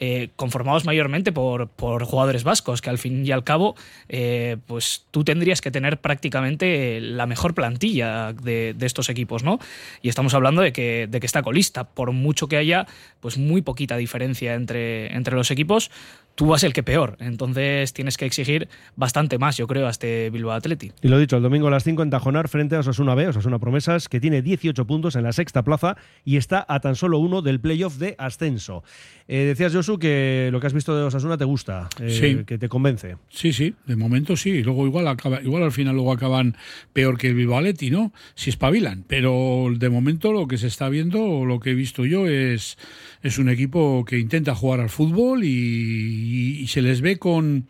eh, 0.00 0.30
conformados 0.34 0.86
mayormente 0.86 1.30
por, 1.30 1.68
por 1.68 2.04
jugadores 2.04 2.42
vascos, 2.42 2.80
que 2.80 2.88
al 2.88 2.96
fin 2.96 3.24
y 3.26 3.32
al 3.32 3.44
cabo, 3.44 3.76
eh, 4.08 4.56
pues 4.66 5.04
tú 5.10 5.24
tendrías 5.24 5.60
que 5.60 5.70
tener 5.70 6.00
prácticamente 6.00 7.00
la 7.00 7.26
mejor 7.26 7.54
plantilla 7.54 8.32
de, 8.32 8.74
de 8.74 8.86
estos 8.86 9.10
equipos, 9.10 9.44
¿no? 9.44 9.58
Y 10.00 10.08
estamos 10.08 10.32
hablando 10.32 10.62
de 10.62 10.72
que, 10.72 11.06
de 11.06 11.20
que 11.20 11.26
está 11.26 11.42
colista, 11.42 11.84
por 11.84 12.12
mucho 12.12 12.48
que 12.48 12.56
haya, 12.56 12.86
pues 13.20 13.36
muy 13.36 13.60
poquita 13.60 13.98
diferencia 13.98 14.54
entre, 14.54 15.14
entre 15.14 15.36
los 15.36 15.50
equipos. 15.50 15.90
Tú 16.36 16.46
vas 16.46 16.64
el 16.64 16.72
que 16.72 16.82
peor, 16.82 17.16
entonces 17.20 17.92
tienes 17.92 18.16
que 18.16 18.24
exigir 18.24 18.68
bastante 18.96 19.36
más, 19.36 19.58
yo 19.58 19.66
creo, 19.66 19.86
a 19.86 19.90
este 19.90 20.30
Bilbao 20.30 20.52
Atleti. 20.54 20.90
Y 21.02 21.08
lo 21.08 21.18
dicho, 21.18 21.36
el 21.36 21.42
domingo 21.42 21.68
a 21.68 21.70
las 21.70 21.84
5 21.84 22.02
en 22.02 22.08
Tajonar 22.08 22.48
frente 22.48 22.76
a 22.76 22.80
Osasuna 22.80 23.14
B, 23.14 23.28
Osasuna 23.28 23.58
Promesas, 23.58 24.08
que 24.08 24.20
tiene 24.20 24.40
18 24.40 24.86
puntos 24.86 25.16
en 25.16 25.24
la 25.24 25.32
sexta 25.32 25.62
plaza 25.64 25.96
y 26.24 26.38
está 26.38 26.64
a 26.66 26.80
tan 26.80 26.94
solo 26.96 27.18
uno 27.18 27.42
del 27.42 27.60
playoff 27.60 27.96
de 27.98 28.14
ascenso. 28.18 28.82
Eh, 29.28 29.44
decías, 29.44 29.74
Josu, 29.74 29.98
que 29.98 30.48
lo 30.50 30.60
que 30.60 30.66
has 30.66 30.72
visto 30.72 30.96
de 30.96 31.02
Osasuna 31.04 31.36
te 31.36 31.44
gusta, 31.44 31.88
eh, 32.00 32.10
Sí. 32.10 32.44
que 32.46 32.56
te 32.56 32.68
convence. 32.70 33.16
Sí, 33.28 33.52
sí, 33.52 33.74
de 33.86 33.96
momento 33.96 34.34
sí. 34.36 34.50
Y 34.50 34.62
Luego 34.62 34.86
igual 34.86 35.08
acaba, 35.08 35.42
igual 35.42 35.62
al 35.64 35.72
final 35.72 35.94
luego 35.94 36.12
acaban 36.12 36.56
peor 36.92 37.18
que 37.18 37.28
el 37.28 37.34
Bilbao 37.34 37.58
Athletic, 37.58 37.92
¿no? 37.92 38.12
Si 38.34 38.48
espabilan. 38.50 39.04
Pero 39.06 39.66
de 39.76 39.90
momento 39.90 40.32
lo 40.32 40.48
que 40.48 40.56
se 40.58 40.68
está 40.68 40.88
viendo, 40.88 41.22
o 41.22 41.44
lo 41.44 41.60
que 41.60 41.70
he 41.72 41.74
visto 41.74 42.06
yo, 42.06 42.26
es, 42.26 42.78
es 43.22 43.38
un 43.38 43.48
equipo 43.48 44.04
que 44.06 44.18
intenta 44.18 44.54
jugar 44.54 44.80
al 44.80 44.90
fútbol 44.90 45.44
y, 45.44 46.66
se 46.68 46.82
les 46.82 47.00
ve 47.00 47.18
con, 47.18 47.66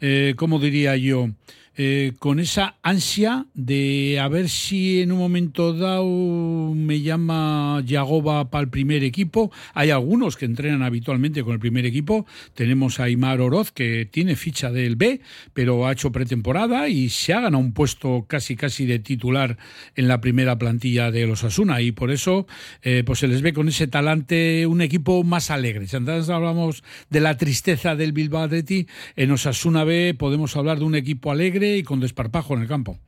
eh, 0.00 0.34
¿cómo 0.36 0.58
diría 0.58 0.96
yo? 0.96 1.30
Eh, 1.74 2.12
con 2.18 2.38
esa 2.38 2.76
ansia 2.82 3.46
de 3.54 4.20
a 4.20 4.28
ver 4.28 4.50
si 4.50 5.00
en 5.00 5.10
un 5.10 5.18
momento 5.18 5.72
dado 5.72 6.74
me 6.74 7.00
llama 7.00 7.82
Yagoba 7.86 8.50
para 8.50 8.64
el 8.64 8.68
primer 8.68 9.02
equipo. 9.04 9.50
Hay 9.72 9.88
algunos 9.88 10.36
que 10.36 10.44
entrenan 10.44 10.82
habitualmente 10.82 11.42
con 11.42 11.54
el 11.54 11.60
primer 11.60 11.86
equipo. 11.86 12.26
Tenemos 12.54 13.00
a 13.00 13.08
Imar 13.08 13.40
Oroz, 13.40 13.72
que 13.72 14.06
tiene 14.10 14.36
ficha 14.36 14.70
del 14.70 14.96
B, 14.96 15.22
pero 15.54 15.86
ha 15.86 15.92
hecho 15.92 16.12
pretemporada 16.12 16.88
y 16.88 17.08
se 17.08 17.32
ha 17.32 17.40
ganado 17.40 17.62
un 17.62 17.72
puesto 17.72 18.26
casi 18.28 18.54
casi 18.54 18.84
de 18.84 18.98
titular 18.98 19.56
en 19.96 20.08
la 20.08 20.20
primera 20.20 20.58
plantilla 20.58 21.10
de 21.10 21.26
los 21.26 21.42
Asuna. 21.42 21.80
Y 21.80 21.92
por 21.92 22.10
eso 22.10 22.46
eh, 22.82 23.02
pues 23.06 23.20
se 23.20 23.28
les 23.28 23.40
ve 23.40 23.54
con 23.54 23.68
ese 23.68 23.86
talante 23.86 24.66
un 24.66 24.82
equipo 24.82 25.24
más 25.24 25.50
alegre. 25.50 25.88
Si 25.88 25.96
antes 25.96 26.28
hablamos 26.28 26.84
de 27.08 27.20
la 27.20 27.38
tristeza 27.38 27.96
del 27.96 28.12
Bilbao 28.12 28.42
Athletic, 28.42 28.90
en 29.16 29.30
Osasuna 29.30 29.84
B 29.84 30.14
podemos 30.18 30.54
hablar 30.54 30.78
de 30.78 30.84
un 30.84 30.96
equipo 30.96 31.30
alegre 31.30 31.61
y 31.62 31.82
con 31.82 32.00
desparpajo 32.00 32.54
en 32.54 32.62
el 32.62 32.68
campo. 32.68 32.98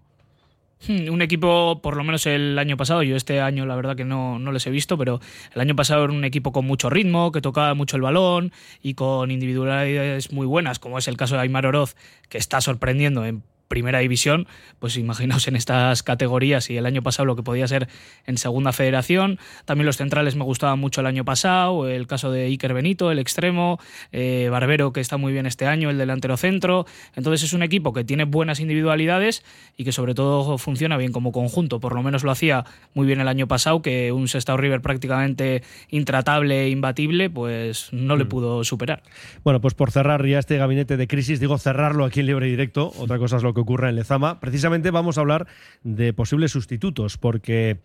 Hmm, 0.86 1.08
Un 1.08 1.22
equipo, 1.22 1.80
por 1.82 1.96
lo 1.96 2.04
menos 2.04 2.26
el 2.26 2.58
año 2.58 2.76
pasado, 2.76 3.02
yo 3.02 3.16
este 3.16 3.40
año 3.40 3.64
la 3.64 3.76
verdad 3.76 3.96
que 3.96 4.04
no, 4.04 4.38
no 4.38 4.52
les 4.52 4.66
he 4.66 4.70
visto, 4.70 4.98
pero 4.98 5.20
el 5.54 5.60
año 5.60 5.74
pasado 5.74 6.04
era 6.04 6.12
un 6.12 6.24
equipo 6.24 6.52
con 6.52 6.66
mucho 6.66 6.90
ritmo, 6.90 7.32
que 7.32 7.40
tocaba 7.40 7.74
mucho 7.74 7.96
el 7.96 8.02
balón 8.02 8.52
y 8.82 8.94
con 8.94 9.30
individualidades 9.30 10.32
muy 10.32 10.46
buenas, 10.46 10.78
como 10.78 10.98
es 10.98 11.08
el 11.08 11.16
caso 11.16 11.36
de 11.36 11.42
Aymar 11.42 11.66
Oroz, 11.66 11.96
que 12.28 12.38
está 12.38 12.60
sorprendiendo 12.60 13.24
en 13.24 13.42
primera 13.68 13.98
división, 14.00 14.46
pues 14.78 14.96
imaginaos 14.96 15.48
en 15.48 15.56
estas 15.56 16.02
categorías 16.02 16.70
y 16.70 16.76
el 16.76 16.86
año 16.86 17.02
pasado 17.02 17.26
lo 17.26 17.36
que 17.36 17.42
podía 17.42 17.66
ser 17.66 17.88
en 18.26 18.38
segunda 18.38 18.72
federación. 18.72 19.38
También 19.64 19.86
los 19.86 19.96
centrales 19.96 20.36
me 20.36 20.44
gustaban 20.44 20.78
mucho 20.78 21.00
el 21.00 21.06
año 21.06 21.24
pasado, 21.24 21.88
el 21.88 22.06
caso 22.06 22.30
de 22.30 22.44
Iker 22.46 22.74
Benito, 22.74 23.10
el 23.10 23.18
extremo, 23.18 23.78
eh, 24.12 24.48
Barbero 24.50 24.92
que 24.92 25.00
está 25.00 25.16
muy 25.16 25.32
bien 25.32 25.46
este 25.46 25.66
año, 25.66 25.90
el 25.90 25.98
delantero 25.98 26.36
centro. 26.36 26.86
Entonces 27.14 27.42
es 27.44 27.52
un 27.52 27.62
equipo 27.62 27.92
que 27.92 28.04
tiene 28.04 28.24
buenas 28.24 28.60
individualidades 28.60 29.44
y 29.76 29.84
que 29.84 29.92
sobre 29.92 30.14
todo 30.14 30.58
funciona 30.58 30.96
bien 30.96 31.12
como 31.12 31.32
conjunto. 31.32 31.80
Por 31.80 31.94
lo 31.94 32.02
menos 32.02 32.24
lo 32.24 32.30
hacía 32.30 32.64
muy 32.92 33.06
bien 33.06 33.20
el 33.20 33.28
año 33.28 33.48
pasado, 33.48 33.82
que 33.82 34.12
un 34.12 34.28
Sestao 34.28 34.56
River 34.56 34.82
prácticamente 34.82 35.62
intratable 35.88 36.64
e 36.64 36.68
imbatible, 36.68 37.30
pues 37.30 37.92
no 37.92 38.16
le 38.16 38.24
pudo 38.24 38.64
superar. 38.64 39.02
Bueno, 39.42 39.60
pues 39.60 39.74
por 39.74 39.90
cerrar 39.90 40.24
ya 40.26 40.38
este 40.38 40.58
gabinete 40.58 40.96
de 40.96 41.06
crisis, 41.06 41.40
digo 41.40 41.58
cerrarlo 41.58 42.04
aquí 42.04 42.20
en 42.20 42.26
libre 42.26 42.46
directo, 42.46 42.92
otra 42.98 43.18
cosa 43.18 43.36
es 43.36 43.42
lo 43.42 43.53
que 43.54 43.60
ocurre 43.60 43.88
en 43.88 43.96
Lezama. 43.96 44.40
Precisamente 44.40 44.90
vamos 44.90 45.16
a 45.16 45.22
hablar 45.22 45.46
de 45.82 46.12
posibles 46.12 46.52
sustitutos, 46.52 47.16
porque, 47.16 47.78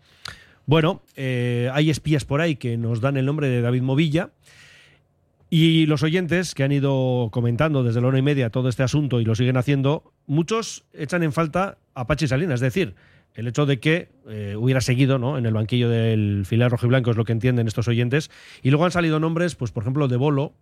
bueno, 0.66 1.02
eh, 1.16 1.70
hay 1.72 1.90
espías 1.90 2.24
por 2.24 2.40
ahí 2.40 2.56
que 2.56 2.76
nos 2.76 3.00
dan 3.00 3.16
el 3.16 3.26
nombre 3.26 3.48
de 3.48 3.62
David 3.62 3.82
Movilla. 3.82 4.30
Y 5.52 5.86
los 5.86 6.04
oyentes 6.04 6.54
que 6.54 6.62
han 6.62 6.70
ido 6.70 7.28
comentando 7.32 7.82
desde 7.82 8.00
la 8.00 8.06
hora 8.06 8.18
y 8.18 8.22
media 8.22 8.50
todo 8.50 8.68
este 8.68 8.84
asunto 8.84 9.20
y 9.20 9.24
lo 9.24 9.34
siguen 9.34 9.56
haciendo, 9.56 10.12
muchos 10.26 10.84
echan 10.92 11.24
en 11.24 11.32
falta 11.32 11.78
a 11.94 12.06
Pachi 12.06 12.28
Salinas, 12.28 12.54
es 12.54 12.60
decir, 12.60 12.94
el 13.34 13.48
hecho 13.48 13.66
de 13.66 13.80
que 13.80 14.08
eh, 14.28 14.54
hubiera 14.56 14.80
seguido 14.80 15.18
¿no? 15.18 15.38
en 15.38 15.46
el 15.46 15.52
banquillo 15.52 15.88
del 15.88 16.44
filial 16.46 16.70
rojiblanco 16.70 17.10
es 17.10 17.16
lo 17.16 17.24
que 17.24 17.32
entienden 17.32 17.66
estos 17.66 17.88
oyentes. 17.88 18.30
Y 18.62 18.70
luego 18.70 18.84
han 18.84 18.90
salido 18.90 19.20
nombres, 19.20 19.54
pues 19.54 19.70
por 19.70 19.82
ejemplo, 19.82 20.08
de 20.08 20.16
Bolo. 20.16 20.52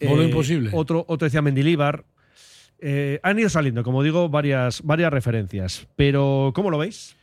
Bolo 0.00 0.22
imposible. 0.22 0.70
Otro, 0.72 1.04
otro 1.08 1.26
decía 1.26 1.42
Mendilíbar. 1.42 2.04
Eh, 2.86 3.18
han 3.22 3.38
ido 3.38 3.48
saliendo, 3.48 3.82
como 3.82 4.02
digo, 4.02 4.28
varias, 4.28 4.82
varias 4.82 5.10
referencias. 5.10 5.86
Pero, 5.96 6.52
¿cómo 6.54 6.70
lo 6.70 6.76
veis? 6.76 7.16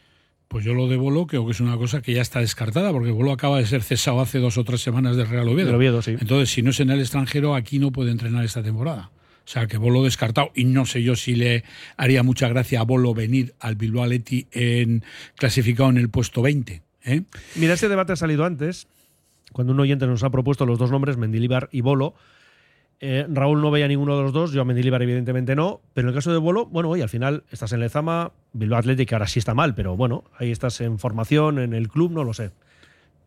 Pues 0.48 0.66
yo 0.66 0.74
lo 0.74 0.88
de 0.88 0.98
Bolo 0.98 1.28
creo 1.28 1.46
que 1.46 1.52
es 1.52 1.60
una 1.60 1.78
cosa 1.78 2.02
que 2.02 2.16
ya 2.16 2.24
está 2.24 2.40
descartada, 2.40 2.92
porque 2.92 3.12
Bolo 3.12 3.32
acaba 3.32 3.60
de 3.60 3.68
ser 3.68 3.84
cesado 3.84 4.22
hace 4.22 4.40
dos 4.40 4.58
o 4.58 4.64
tres 4.64 4.82
semanas 4.82 5.18
del 5.18 5.28
Real 5.28 5.48
Oviedo. 5.48 5.76
Oviedo, 5.76 6.02
sí. 6.02 6.18
Entonces, 6.20 6.50
si 6.50 6.64
no 6.64 6.72
es 6.72 6.80
en 6.80 6.90
el 6.90 7.00
extranjero, 7.00 7.54
aquí 7.54 7.78
no 7.78 7.92
puede 7.92 8.10
entrenar 8.10 8.44
esta 8.44 8.64
temporada. 8.64 9.12
O 9.46 9.48
sea, 9.48 9.68
que 9.68 9.78
Bolo 9.78 10.02
descartado. 10.02 10.52
Y 10.56 10.66
no 10.66 10.88
sé 10.88 11.04
yo 11.04 11.16
si 11.16 11.36
le 11.36 11.64
haría 11.96 12.24
mucha 12.24 12.48
gracia 12.48 12.80
a 12.80 12.84
Bolo 12.84 13.14
venir 13.14 13.54
al 13.60 13.76
Bilbao 13.76 14.04
Athletic 14.04 14.48
en, 14.54 15.04
clasificado 15.36 15.92
en 15.92 15.98
el 15.98 16.10
puesto 16.10 16.42
20. 16.42 16.82
¿eh? 17.06 17.22
Mira, 17.54 17.76
este 17.76 17.88
debate 17.88 18.14
ha 18.14 18.16
salido 18.16 18.46
antes, 18.46 18.88
cuando 19.52 19.74
un 19.74 19.80
oyente 19.80 20.08
nos 20.08 20.24
ha 20.24 20.32
propuesto 20.32 20.66
los 20.66 20.80
dos 20.80 20.90
nombres, 20.90 21.18
Mendilíbar 21.18 21.70
y 21.72 21.82
Bolo. 21.82 22.16
Eh, 23.04 23.26
Raúl 23.30 23.62
no 23.62 23.72
veía 23.72 23.88
ninguno 23.88 24.16
de 24.16 24.22
los 24.24 24.32
dos, 24.32 24.52
yo 24.52 24.62
a 24.62 24.66
Mendilíbar 24.66 25.02
evidentemente 25.02 25.56
no, 25.56 25.82
pero 25.96 26.08
en 26.08 26.10
el 26.10 26.16
caso 26.16 26.32
de 26.32 26.38
Bolo, 26.38 26.68
bueno, 26.68 26.90
oye, 26.90 27.02
al 27.02 27.10
final 27.10 27.44
estás 27.52 27.74
en 27.74 27.80
Lezama, 27.80 28.32
Bilbao 28.54 28.78
Athletic, 28.78 29.12
ahora 29.14 29.28
sí 29.28 29.40
está 29.40 29.56
mal, 29.56 29.74
pero 29.74 29.98
bueno, 29.98 30.24
ahí 30.38 30.52
estás 30.52 30.80
en 30.82 31.00
formación, 31.00 31.58
en 31.58 31.74
el 31.74 31.90
club, 31.90 32.12
no 32.12 32.24
lo 32.24 32.34
sé. 32.34 32.52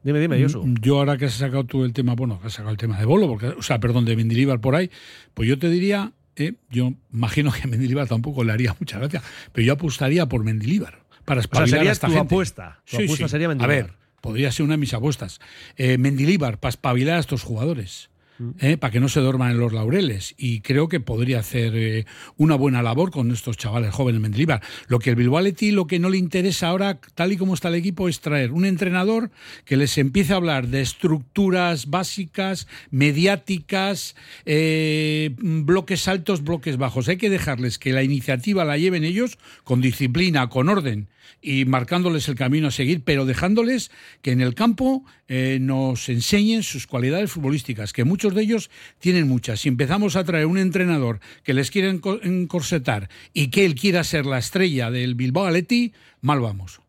Dime, 0.04 0.20
dime, 0.20 0.38
Yosu. 0.38 0.64
Yo 0.80 0.98
ahora 0.98 1.16
que 1.16 1.24
has 1.24 1.32
sacado 1.32 1.64
tú 1.64 1.84
el 1.84 1.92
tema, 1.92 2.14
bueno, 2.14 2.38
que 2.40 2.46
has 2.46 2.52
sacado 2.52 2.70
el 2.70 2.76
tema 2.76 2.98
de 3.00 3.04
Bolo, 3.04 3.26
porque, 3.26 3.46
o 3.48 3.62
sea, 3.62 3.80
perdón, 3.80 4.04
de 4.04 4.14
Mendilibar 4.14 4.60
por 4.60 4.76
ahí, 4.76 4.90
pues 5.32 5.48
yo 5.48 5.58
te 5.58 5.68
diría, 5.68 6.12
eh, 6.36 6.52
yo 6.70 6.92
imagino 7.12 7.50
que 7.50 7.62
a 7.62 7.66
Mendilibar 7.66 8.06
tampoco 8.06 8.44
le 8.44 8.52
haría 8.52 8.76
mucha 8.78 8.98
gracia, 9.00 9.22
pero 9.52 9.66
yo 9.66 9.72
apostaría 9.72 10.26
por 10.26 10.44
Mendilibar 10.44 11.00
para 11.24 11.40
O 11.40 11.42
sea, 11.42 11.46
espabilar 11.46 11.68
sería 11.78 11.90
a 11.90 11.92
esta 11.94 12.06
tu 12.06 12.12
gente. 12.12 12.26
apuesta. 12.34 12.80
Tu 12.88 12.96
Sí, 12.98 13.02
apuesta 13.04 13.26
sí. 13.26 13.30
sería 13.32 13.46
A 13.46 13.48
Mendilibar. 13.48 13.76
ver, 13.86 13.92
podría 14.20 14.52
ser 14.52 14.64
una 14.66 14.74
de 14.74 14.78
mis 14.78 14.94
apuestas. 14.94 15.40
Eh, 15.76 15.98
Mendilibar, 15.98 16.60
para 16.60 16.68
espabilar 16.70 17.16
a 17.16 17.20
estos 17.20 17.42
jugadores. 17.42 18.10
Eh, 18.58 18.76
para 18.76 18.90
que 18.90 18.98
no 18.98 19.08
se 19.08 19.20
duerman 19.20 19.52
en 19.52 19.58
los 19.58 19.72
laureles. 19.72 20.34
Y 20.36 20.60
creo 20.60 20.88
que 20.88 20.98
podría 20.98 21.38
hacer 21.38 21.72
eh, 21.76 22.04
una 22.36 22.56
buena 22.56 22.82
labor 22.82 23.12
con 23.12 23.30
estos 23.30 23.56
chavales 23.56 23.94
jóvenes 23.94 24.20
Mendilibar. 24.20 24.60
Lo 24.88 24.98
que 24.98 25.10
el 25.10 25.16
Bilbao 25.16 25.38
Athletic, 25.38 25.72
lo 25.72 25.86
que 25.86 26.00
no 26.00 26.10
le 26.10 26.18
interesa 26.18 26.68
ahora, 26.68 26.98
tal 27.14 27.30
y 27.30 27.36
como 27.36 27.54
está 27.54 27.68
el 27.68 27.76
equipo, 27.76 28.08
es 28.08 28.20
traer 28.20 28.50
un 28.50 28.64
entrenador 28.64 29.30
que 29.64 29.76
les 29.76 29.96
empiece 29.98 30.32
a 30.32 30.36
hablar 30.36 30.66
de 30.66 30.80
estructuras 30.80 31.90
básicas, 31.90 32.66
mediáticas, 32.90 34.16
eh, 34.46 35.30
bloques 35.38 36.08
altos, 36.08 36.42
bloques 36.42 36.76
bajos. 36.76 37.08
Hay 37.08 37.18
que 37.18 37.30
dejarles 37.30 37.78
que 37.78 37.92
la 37.92 38.02
iniciativa 38.02 38.64
la 38.64 38.78
lleven 38.78 39.04
ellos 39.04 39.38
con 39.62 39.80
disciplina, 39.80 40.48
con 40.48 40.68
orden 40.68 41.08
y 41.44 41.66
marcándoles 41.66 42.28
el 42.28 42.36
camino 42.36 42.68
a 42.68 42.70
seguir, 42.70 43.02
pero 43.04 43.26
dejándoles 43.26 43.90
que 44.22 44.32
en 44.32 44.40
el 44.40 44.54
campo 44.54 45.04
eh, 45.28 45.58
nos 45.60 46.08
enseñen 46.08 46.62
sus 46.62 46.86
cualidades 46.86 47.30
futbolísticas, 47.30 47.92
que 47.92 48.04
muchos 48.04 48.34
de 48.34 48.42
ellos 48.42 48.70
tienen 48.98 49.26
muchas. 49.28 49.60
Si 49.60 49.68
empezamos 49.68 50.16
a 50.16 50.24
traer 50.24 50.46
un 50.46 50.58
entrenador 50.58 51.20
que 51.42 51.54
les 51.54 51.70
quiere 51.70 51.92
enco- 51.92 52.20
encorsetar 52.22 53.08
y 53.32 53.48
que 53.48 53.64
él 53.64 53.74
quiera 53.74 54.04
ser 54.04 54.26
la 54.26 54.38
estrella 54.38 54.90
del 54.90 55.14
Bilbao 55.14 55.46
Athletic, 55.46 55.94
mal 56.20 56.40
vamos. 56.40 56.80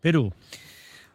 Perú. 0.00 0.32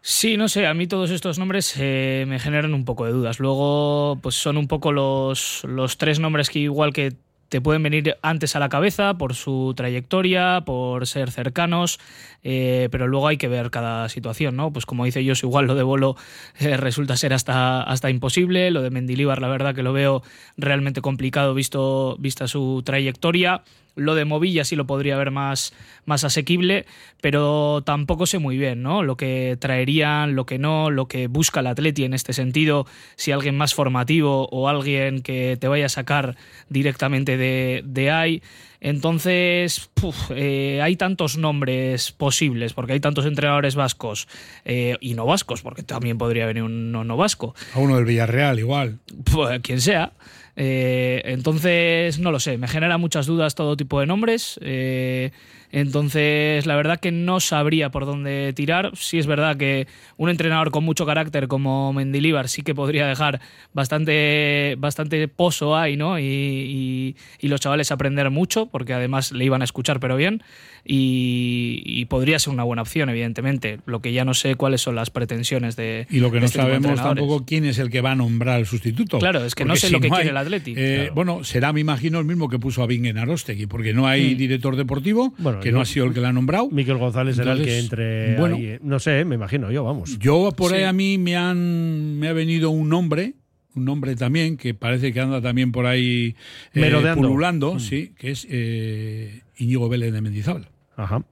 Sí, 0.01 0.37
no 0.37 0.47
sé, 0.47 0.65
a 0.65 0.73
mí 0.73 0.87
todos 0.87 1.11
estos 1.11 1.37
nombres 1.37 1.73
eh, 1.77 2.25
me 2.27 2.39
generan 2.39 2.73
un 2.73 2.85
poco 2.85 3.05
de 3.05 3.11
dudas. 3.11 3.39
Luego, 3.39 4.17
pues 4.21 4.35
son 4.35 4.57
un 4.57 4.67
poco 4.67 4.91
los, 4.91 5.61
los 5.65 5.97
tres 5.97 6.19
nombres 6.19 6.49
que 6.49 6.59
igual 6.59 6.93
que 6.93 7.13
te 7.49 7.61
pueden 7.61 7.83
venir 7.83 8.15
antes 8.21 8.55
a 8.55 8.59
la 8.59 8.69
cabeza 8.69 9.15
por 9.15 9.35
su 9.35 9.73
trayectoria, 9.75 10.61
por 10.65 11.07
ser 11.07 11.31
cercanos, 11.31 11.99
eh, 12.43 12.87
pero 12.91 13.07
luego 13.07 13.27
hay 13.27 13.37
que 13.37 13.47
ver 13.47 13.71
cada 13.71 14.07
situación, 14.07 14.55
¿no? 14.55 14.71
Pues 14.71 14.85
como 14.85 15.05
dice 15.05 15.23
yo, 15.23 15.33
igual 15.41 15.65
lo 15.65 15.75
de 15.75 15.83
Bolo 15.83 16.15
eh, 16.59 16.77
resulta 16.77 17.17
ser 17.17 17.33
hasta, 17.33 17.81
hasta 17.81 18.09
imposible, 18.09 18.71
lo 18.71 18.81
de 18.81 18.91
Mendilíbar 18.91 19.41
la 19.41 19.47
verdad 19.47 19.75
que 19.75 19.83
lo 19.83 19.93
veo 19.93 20.23
realmente 20.57 21.01
complicado 21.01 21.53
visto, 21.53 22.15
vista 22.19 22.47
su 22.47 22.81
trayectoria. 22.85 23.63
Lo 23.95 24.15
de 24.15 24.25
Movilla 24.25 24.63
sí 24.63 24.75
lo 24.75 24.85
podría 24.87 25.17
ver 25.17 25.31
más, 25.31 25.73
más 26.05 26.23
asequible, 26.23 26.85
pero 27.21 27.81
tampoco 27.85 28.25
sé 28.25 28.39
muy 28.39 28.57
bien, 28.57 28.81
¿no? 28.81 29.03
Lo 29.03 29.17
que 29.17 29.57
traerían, 29.59 30.35
lo 30.35 30.45
que 30.45 30.57
no, 30.57 30.89
lo 30.89 31.07
que 31.07 31.27
busca 31.27 31.59
el 31.59 31.67
Atleti 31.67 32.03
en 32.03 32.13
este 32.13 32.33
sentido, 32.33 32.85
si 33.15 33.31
alguien 33.31 33.57
más 33.57 33.73
formativo 33.73 34.47
o 34.51 34.69
alguien 34.69 35.21
que 35.21 35.57
te 35.59 35.67
vaya 35.67 35.87
a 35.87 35.89
sacar 35.89 36.35
directamente 36.69 37.37
de, 37.37 37.81
de 37.85 38.11
ahí. 38.11 38.41
Entonces, 38.81 39.89
puf, 39.93 40.31
eh, 40.31 40.81
hay 40.81 40.95
tantos 40.95 41.37
nombres 41.37 42.11
posibles, 42.13 42.73
porque 42.73 42.93
hay 42.93 42.99
tantos 43.01 43.25
entrenadores 43.25 43.75
vascos 43.75 44.27
eh, 44.63 44.95
y 45.01 45.15
no 45.15 45.25
vascos, 45.25 45.61
porque 45.61 45.83
también 45.83 46.17
podría 46.17 46.45
venir 46.45 46.63
un 46.63 46.91
no, 46.91 47.03
no 47.03 47.17
vasco, 47.17 47.53
A 47.73 47.79
uno 47.79 47.97
del 47.97 48.05
Villarreal, 48.05 48.57
igual. 48.59 48.99
pues, 49.33 49.59
quien 49.61 49.81
sea. 49.81 50.13
Eh, 50.61 51.21
entonces, 51.23 52.19
no 52.19 52.33
lo 52.33 52.39
sé, 52.41 52.57
me 52.57 52.67
genera 52.67 52.97
muchas 52.97 53.25
dudas 53.25 53.55
todo 53.55 53.77
tipo 53.77 54.01
de 54.01 54.05
nombres. 54.07 54.59
eh, 54.61 55.31
entonces, 55.71 56.65
la 56.65 56.75
verdad 56.75 56.99
que 56.99 57.11
no 57.11 57.39
sabría 57.39 57.89
por 57.91 58.05
dónde 58.05 58.53
tirar. 58.53 58.91
Sí 58.95 59.19
es 59.19 59.27
verdad 59.27 59.57
que 59.57 59.87
un 60.17 60.29
entrenador 60.29 60.71
con 60.71 60.83
mucho 60.83 61.05
carácter 61.05 61.47
como 61.47 61.93
Mendilibar 61.93 62.49
sí 62.49 62.61
que 62.63 62.73
podría 62.75 63.07
dejar 63.07 63.39
bastante, 63.73 64.75
bastante 64.79 65.27
pozo 65.27 65.77
ahí, 65.77 65.95
¿no? 65.97 66.19
Y, 66.19 66.23
y- 66.23 67.15
y 67.39 67.47
los 67.47 67.61
chavales 67.61 67.91
aprender 67.91 68.29
mucho, 68.29 68.65
porque 68.67 68.93
además 68.93 69.31
le 69.31 69.45
iban 69.45 69.61
a 69.61 69.65
escuchar, 69.65 69.99
pero 69.99 70.15
bien. 70.17 70.41
Y, 70.85 71.81
y 71.85 72.05
podría 72.05 72.39
ser 72.39 72.53
una 72.53 72.63
buena 72.63 72.81
opción, 72.81 73.09
evidentemente. 73.09 73.79
Lo 73.85 74.01
que 74.01 74.11
ya 74.13 74.25
no 74.25 74.33
sé 74.33 74.55
cuáles 74.55 74.81
son 74.81 74.95
las 74.95 75.09
pretensiones 75.09 75.75
de. 75.75 76.07
Y 76.09 76.19
lo 76.19 76.31
que 76.31 76.39
no 76.39 76.45
este 76.45 76.59
sabemos 76.59 76.95
tampoco 77.01 77.45
quién 77.45 77.65
es 77.65 77.77
el 77.79 77.89
que 77.89 78.01
va 78.01 78.11
a 78.11 78.15
nombrar 78.15 78.55
al 78.55 78.65
sustituto. 78.65 79.19
Claro, 79.19 79.43
es 79.45 79.55
que 79.55 79.65
no 79.65 79.75
sé 79.75 79.87
si 79.87 79.93
lo 79.93 79.99
que 79.99 80.07
hay- 80.07 80.11
quiere 80.13 80.29
el 80.29 80.37
Atleti. 80.37 80.73
eh, 80.75 80.95
Claro. 80.95 81.13
Bueno, 81.15 81.43
será, 81.43 81.73
me 81.73 81.79
imagino, 81.81 82.19
el 82.19 82.25
mismo 82.25 82.49
que 82.49 82.59
puso 82.59 82.81
a 82.81 82.87
Bingen 82.87 83.17
Arostegui, 83.17 83.67
porque 83.67 83.93
no 83.93 84.07
hay 84.07 84.33
Mm. 84.33 84.37
director 84.37 84.75
deportivo, 84.75 85.33
Bueno, 85.37 85.58
que 85.59 85.69
yo- 85.69 85.75
no 85.75 85.81
ha 85.81 85.85
sido 85.85 86.05
el 86.05 86.13
que 86.13 86.21
la 86.21 86.29
ha 86.29 86.33
nombrado. 86.33 86.69
Miquel 86.69 86.97
González 86.97 87.35
será 87.35 87.53
el 87.53 87.63
que 87.63 87.79
entre. 87.79 88.35
bueno. 88.37 88.55
ahí, 88.55 88.65
eh. 88.65 88.79
no 88.81 88.99
sé, 88.99 89.23
me 89.25 89.35
imagino 89.35 89.71
yo, 89.71 89.83
vamos. 89.83 90.17
Yo 90.19 90.51
por 90.55 90.73
ahí 90.73 90.83
a 90.83 90.93
mí 90.93 91.17
me 91.17 91.35
han 91.35 92.17
me 92.19 92.27
ha 92.27 92.33
venido 92.33 92.69
un 92.69 92.89
nombre, 92.89 93.33
un 93.75 93.85
nombre 93.85 94.15
también 94.15 94.57
que 94.57 94.73
parece 94.73 95.13
que 95.13 95.19
anda 95.19 95.41
también 95.41 95.71
por 95.71 95.85
ahí 95.85 96.35
eh, 96.73 96.79
Merodeando. 96.79 97.21
pululando, 97.27 97.75
Mm. 97.75 97.79
sí, 97.79 98.13
que 98.17 98.31
es 98.31 98.47
eh, 98.49 99.41
Íñigo 99.57 99.89
Vélez 99.89 100.11
de 100.13 100.21
Mendizábal. 100.21 100.67
Ajá. 100.95 101.23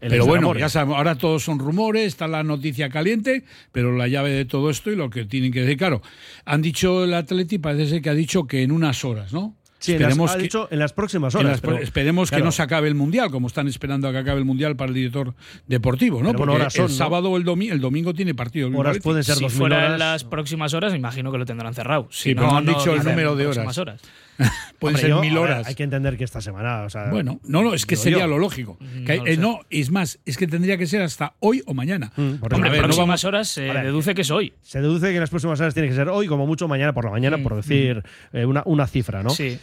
El 0.00 0.08
Pero 0.08 0.24
bueno, 0.24 0.54
ya 0.56 0.70
sabemos, 0.70 0.96
ahora 0.96 1.16
todos 1.18 1.42
son 1.42 1.58
rumores, 1.58 2.06
está 2.06 2.26
la 2.26 2.42
noticia 2.42 2.88
caliente, 2.88 3.44
pero 3.70 3.94
la 3.94 4.08
llave 4.08 4.30
de 4.30 4.46
todo 4.46 4.70
esto 4.70 4.90
y 4.90 4.96
lo 4.96 5.10
que 5.10 5.26
tienen 5.26 5.52
que 5.52 5.60
decir, 5.60 5.76
claro, 5.76 6.00
han 6.46 6.62
dicho 6.62 7.04
el 7.04 7.12
Atleti, 7.12 7.58
parece 7.58 7.86
ser 7.86 8.00
que 8.00 8.08
ha 8.08 8.14
dicho 8.14 8.46
que 8.46 8.62
en 8.62 8.72
unas 8.72 9.04
horas, 9.04 9.34
¿no? 9.34 9.56
Sí, 9.80 9.94
en 9.94 10.02
las, 10.02 10.18
ha 10.18 10.36
que, 10.36 10.42
dicho 10.42 10.68
en 10.70 10.78
las 10.78 10.92
próximas 10.92 11.34
horas. 11.34 11.52
las- 11.52 11.60
pero- 11.60 11.78
esperemos 11.78 12.30
que 12.30 12.40
no 12.42 12.52
se 12.52 12.62
acabe 12.62 12.86
el 12.88 12.94
mundial, 12.94 13.30
como 13.30 13.46
están 13.48 13.66
esperando 13.66 14.06
a 14.08 14.12
que 14.12 14.18
acabe 14.18 14.38
el 14.38 14.44
mundial 14.44 14.76
para 14.76 14.88
el 14.90 14.94
director 14.94 15.34
deportivo, 15.66 16.22
¿no? 16.22 16.28
Pero 16.32 16.38
Porque 16.38 16.54
horas 16.56 16.72
son, 16.74 16.84
el 16.86 16.90
¿no? 16.90 16.96
sábado 16.96 17.30
o 17.30 17.36
el, 17.36 17.44
domi- 17.44 17.70
el 17.70 17.80
domingo 17.80 18.14
tiene 18.14 18.34
partido. 18.34 18.68
el 18.68 18.76
Horas 18.76 18.98
pueden 18.98 19.24
ser 19.24 19.36
si 19.36 19.42
2000 19.42 19.58
fuera 19.58 19.76
horas. 19.78 19.92
en 19.92 19.98
las 19.98 20.24
próximas 20.24 20.74
horas, 20.74 20.94
imagino 20.94 21.32
que 21.32 21.38
lo 21.38 21.46
tendrán 21.46 21.74
cerrado. 21.74 22.08
Si 22.10 22.30
Sí, 22.30 22.34
pero 22.34 22.48
no 22.48 22.56
han 22.58 22.66
dicho 22.66 22.94
el 22.94 23.02
número 23.04 23.34
de 23.36 23.44
próximas 23.44 23.78
horas. 23.78 24.00
Pueden 24.78 24.96
Hombre, 24.96 25.00
ser 25.02 25.10
yo- 25.10 25.20
mil 25.20 25.34
ver, 25.34 25.42
horas. 25.42 25.66
Hay 25.66 25.74
que 25.74 25.82
entender 25.82 26.16
que 26.16 26.24
esta 26.24 26.40
semana. 26.40 26.84
O 26.84 26.88
sea, 26.90 27.10
Bueno, 27.10 27.40
no, 27.44 27.62
no, 27.62 27.74
es 27.74 27.84
que 27.84 27.94
sería 27.96 28.20
yo. 28.20 28.26
lo 28.26 28.38
lógico. 28.38 28.78
Mm, 28.80 29.04
Que 29.04 29.12
hay- 29.12 29.18
no 29.18 29.24
lo 29.26 29.30
eh, 29.32 29.36
no, 29.36 29.60
es 29.68 29.90
más, 29.90 30.18
es 30.24 30.38
que 30.38 30.46
tendría 30.46 30.78
que 30.78 30.86
ser 30.86 31.02
hasta 31.02 31.34
hoy 31.40 31.62
o 31.66 31.74
mañana. 31.74 32.10
Mm, 32.16 32.34
por 32.36 32.54
Hombre. 32.54 32.70
A 32.70 32.72
ver, 32.72 32.80
no 32.80 32.86
próximas 32.86 33.06
vamos- 33.06 33.24
horas 33.26 33.48
se 33.48 33.62
deduce 33.62 34.14
que 34.14 34.22
es 34.22 34.30
hoy. 34.30 34.54
Se 34.62 34.80
deduce 34.80 35.08
que 35.08 35.14
en 35.14 35.20
las 35.20 35.28
próximas 35.28 35.60
horas 35.60 35.74
tiene 35.74 35.90
que 35.90 35.94
ser 35.94 36.08
hoy, 36.08 36.26
como 36.26 36.46
mucho 36.46 36.68
mañana 36.68 36.94
por 36.94 37.04
la 37.04 37.10
mañana, 37.10 37.36
por 37.38 37.54
decir 37.54 38.02
eh, 38.32 38.46
una, 38.46 38.62
una 38.64 38.86
cifra, 38.86 39.22
¿no? 39.22 39.28
Sí. 39.30 39.58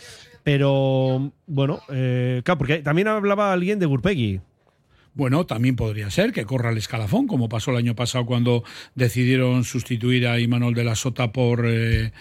Pero 0.48 1.34
bueno, 1.46 1.82
eh, 1.90 2.42
claro, 2.46 2.58
porque 2.58 2.78
también 2.78 3.10
hablaba 3.10 3.52
alguien 3.52 3.80
de 3.80 3.86
Gurpegui. 3.86 4.40
Bueno, 5.14 5.46
también 5.46 5.76
podría 5.76 6.10
ser 6.10 6.32
que 6.32 6.46
corra 6.46 6.70
el 6.70 6.78
escalafón, 6.78 7.28
como 7.28 7.50
pasó 7.50 7.72
el 7.72 7.78
año 7.78 7.96
pasado 7.96 8.26
cuando 8.26 8.64
decidieron 8.96 9.66
sustituir 9.66 10.26
a 10.26 10.40
Imanol 10.40 10.74
de 10.74 10.86
la 10.86 10.96
Sota 10.96 11.34
por, 11.34 11.66
eh, 11.68 12.14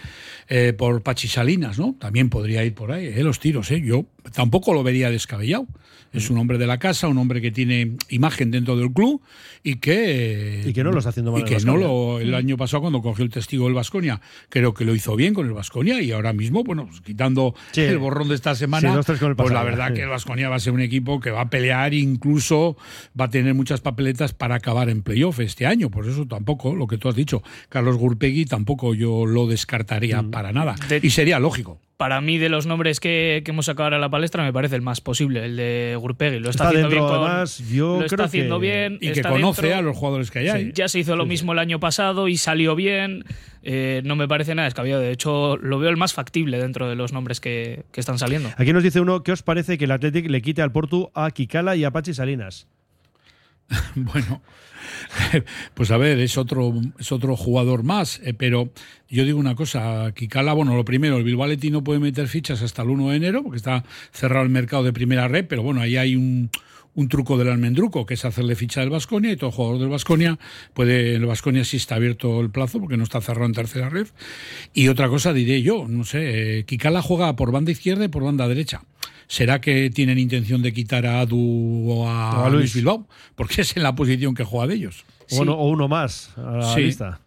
eh, 0.49 0.73
por 0.73 1.05
Pachi 1.05 1.29
Salinas, 1.29 1.79
¿no? 1.79 1.95
También 2.01 2.29
podría 2.29 2.65
ir 2.65 2.75
por 2.75 2.91
ahí, 2.91 3.07
¿eh? 3.07 3.23
los 3.23 3.39
tiros, 3.39 3.71
¿eh? 3.71 3.81
Yo 3.81 4.07
tampoco 4.33 4.75
lo 4.75 4.83
vería 4.83 5.09
descabellado. 5.09 5.69
Es 6.17 6.31
un 6.31 6.39
hombre 6.39 6.59
de 6.59 6.67
la 6.67 6.79
casa, 6.79 7.09
un 7.09 7.19
hombre 7.19 7.41
que 7.41 7.51
tiene 7.51 7.93
imagen 8.09 8.51
dentro 8.51 8.77
del 8.77 8.91
club 8.93 9.21
y 9.63 9.77
que. 9.77 10.63
Y 10.67 10.73
que 10.73 10.83
no 10.83 10.91
lo 10.93 10.99
está 10.99 11.11
haciendo 11.11 11.33
mal 11.33 11.41
Y 11.41 11.45
el 11.45 11.49
que 11.59 11.65
no 11.65 11.77
lo. 11.77 12.19
El 12.21 12.35
año 12.35 12.57
pasado, 12.57 12.83
cuando 12.83 13.03
cogió 13.03 13.25
el 13.25 13.31
testigo 13.31 13.65
del 13.67 13.75
Vasconia, 13.75 14.21
creo 14.49 14.75
que 14.75 14.85
lo 14.85 14.95
hizo 14.95 15.15
bien 15.17 15.35
con 15.35 15.47
el 15.47 15.53
Vasconia 15.53 16.01
y 16.01 16.13
ahora 16.13 16.33
mismo, 16.33 16.65
bueno, 16.65 16.87
pues 16.87 17.01
quitando 17.03 17.55
Sí. 17.73 17.83
el 17.83 17.99
borrón 17.99 18.29
de 18.29 18.35
esta 18.35 18.55
semana, 18.55 18.89
Sí, 18.91 18.95
dos, 18.97 19.07
tres 19.07 19.19
con 19.19 19.31
el 19.31 19.37
pues 19.37 19.53
la 19.53 19.63
verdad 19.63 19.89
sí. 19.89 19.95
que 19.95 20.03
el 20.03 20.09
Vasconia 20.09 20.49
va 20.49 20.57
a 20.57 20.61
ser 20.61 20.73
un 20.73 20.81
equipo 20.81 21.21
que 21.21 21.31
va 21.31 21.43
a 21.43 21.51
pelear, 21.51 21.93
incluso 21.95 22.77
va 23.19 23.27
a 23.27 23.31
tener 23.31 23.55
muchas 23.55 23.81
papeletas 23.81 24.33
para 24.33 24.55
acabar 24.57 24.89
en 24.89 25.03
playoff 25.03 25.41
este 25.41 25.67
año. 25.67 25.91
Por 25.91 26.09
eso 26.09 26.27
tampoco, 26.27 26.75
lo 26.75 26.87
que 26.87 26.99
tú 26.99 27.09
has 27.09 27.15
dicho, 27.15 27.43
Carlos 27.69 27.97
Gurpegui 27.97 28.45
tampoco 28.47 28.95
yo 28.95 29.27
lo 29.27 29.47
descartaría 29.47 30.23
Mm. 30.23 30.31
para 30.31 30.53
nada. 30.53 30.75
De- 30.89 31.01
y 31.03 31.11
sería 31.11 31.39
lógico. 31.39 31.79
Para 31.97 32.21
mí, 32.21 32.37
de 32.37 32.51
los 32.51 32.67
nombres 32.67 33.01
que, 33.01 33.41
que 33.43 33.53
hemos 33.53 33.65
sacado 33.65 33.85
ahora 33.85 33.97
a 33.97 34.01
la 34.01 34.11
palestra, 34.11 34.43
me 34.45 34.53
parece 34.53 34.77
el 34.77 34.83
más 34.83 35.01
posible, 35.01 35.47
el 35.47 35.57
de 35.57 35.97
Gurpegui. 35.99 36.41
Lo 36.41 36.51
está, 36.51 36.65
Está 36.65 36.69
haciendo 36.69 36.89
dentro, 36.91 37.07
bien. 37.09 37.19
con- 37.21 37.27
además, 37.31 37.59
yo 37.71 37.87
lo 37.87 37.95
creo 37.97 38.05
está 38.07 38.25
haciendo 38.25 38.61
que- 38.61 38.67
bien. 38.67 38.99
Y 39.01 39.13
que 39.13 39.23
conoce 39.23 39.63
dentro. 39.63 39.79
a 39.79 39.83
los 39.83 39.97
jugadores 39.97 40.31
que 40.31 40.39
hay 40.41 40.49
ahí. 40.49 40.71
Ya 40.75 40.89
se 40.89 40.99
hizo 40.99 41.17
lo 41.17 41.25
mismo 41.25 41.53
el 41.55 41.59
año 41.59 41.81
pasado 41.81 42.29
y 42.29 42.37
salió 42.37 42.75
bien. 42.77 43.25
Eh, 43.63 44.03
no 44.05 44.15
me 44.15 44.29
parece 44.29 44.55
nada 44.55 44.67
descabellado. 44.67 45.01
De 45.01 45.11
hecho, 45.11 45.57
lo 45.57 45.79
veo 45.79 45.89
el 45.89 45.97
más 45.97 46.13
factible 46.13 46.59
dentro 46.59 46.87
de 46.87 46.97
los 46.97 47.15
nombres 47.15 47.41
que, 47.41 47.85
que 47.93 48.01
están 48.01 48.19
saliendo. 48.19 48.51
Aquí 48.59 48.75
nos 48.75 48.83
dice 48.83 49.01
uno, 49.01 49.23
¿qué 49.23 49.33
os 49.33 49.43
parece 49.43 49.79
que 49.79 49.87
el 49.87 49.91
Athletic 49.91 50.29
le 50.29 50.43
quite 50.43 50.61
al 50.61 50.73
Portu 50.73 51.11
a 51.15 51.31
Kikala 51.31 51.77
y 51.77 51.85
a 51.85 51.91
Pachi 51.93 52.13
Salinas? 52.13 52.69
Bueno, 53.95 54.43
pues 55.75 55.91
a 55.91 55.97
ver, 55.97 56.19
es 56.21 56.39
otro, 56.39 56.75
es 56.99 57.13
otro 57.13 57.37
jugador 57.37 57.83
más, 57.83 58.21
eh, 58.25 58.35
pero 58.35 58.71
yo 59.09 59.25
digo 59.25 59.39
una 59.39 59.55
cosa, 59.55 60.13
Kikala, 60.15 60.53
bueno, 60.53 60.77
lo 60.77 60.85
primero, 60.85 61.17
el 61.17 61.25
Bilbao 61.25 61.45
Athletic 61.45 61.73
no 61.73 61.83
puede 61.85 62.01
meter 62.01 62.29
fichas 62.29 62.63
hasta 62.63 62.83
el 62.83 62.91
1 62.91 63.11
de 63.11 63.17
enero, 63.17 63.43
porque 63.43 63.57
está 63.57 63.85
cerrado 64.13 64.45
el 64.45 64.51
mercado 64.51 64.85
de 64.85 64.93
primera 64.93 65.29
red, 65.29 65.47
pero 65.49 65.63
bueno, 65.63 65.81
ahí 65.81 65.97
hay 65.97 66.17
un, 66.17 66.51
un 66.97 67.09
truco 67.09 67.37
del 67.37 67.49
almendruco, 67.49 68.07
que 68.07 68.15
es 68.15 68.25
hacerle 68.25 68.57
ficha 68.57 68.81
del 68.81 68.91
Vasconia, 68.91 69.31
y 69.31 69.37
todo 69.37 69.53
jugador 69.53 69.79
del 69.79 69.89
Vasconia 69.89 70.39
puede, 70.73 71.15
el 71.15 71.27
Vasconia 71.27 71.65
sí 71.65 71.77
está 71.77 71.97
abierto 71.97 72.41
el 72.41 72.51
plazo, 72.51 72.81
porque 72.81 72.97
no 72.97 73.05
está 73.05 73.21
cerrado 73.21 73.47
en 73.47 73.53
tercera 73.53 73.89
red. 73.91 74.09
Y 74.73 74.89
otra 74.89 75.09
cosa 75.09 75.33
diré 75.33 75.63
yo, 75.63 75.87
no 75.89 76.05
sé, 76.05 76.59
eh, 76.59 76.65
Kikala 76.65 77.03
juega 77.03 77.37
por 77.37 77.53
banda 77.53 77.71
izquierda 77.71 78.05
y 78.07 78.09
por 78.09 78.25
banda 78.25 78.49
derecha. 78.49 78.83
¿Será 79.29 79.61
que 79.61 79.91
tienen 79.91 80.19
intención 80.19 80.63
de 80.63 80.73
quitar 80.73 81.05
a 81.07 81.21
Adu 81.21 81.91
o 81.91 82.09
a, 82.09 82.43
O 82.43 82.45
a 82.45 82.49
Luis. 82.51 82.61
Luis 82.61 82.75
Bilbao? 82.75 83.09
Porque 83.35 83.63
es 83.63 83.77
en 83.77 83.83
la 83.83 83.95
posición 83.95 84.35
que 84.35 84.45
juega 84.45 84.69
de 84.69 84.75
ellos. 84.75 85.05
O, 85.33 85.41
uno, 85.43 85.55
o 85.55 85.69
uno 85.69 85.89
más 85.89 86.33
a 86.37 86.59
la 86.59 86.75
Sí. 86.75 86.83
lista. 86.83 87.21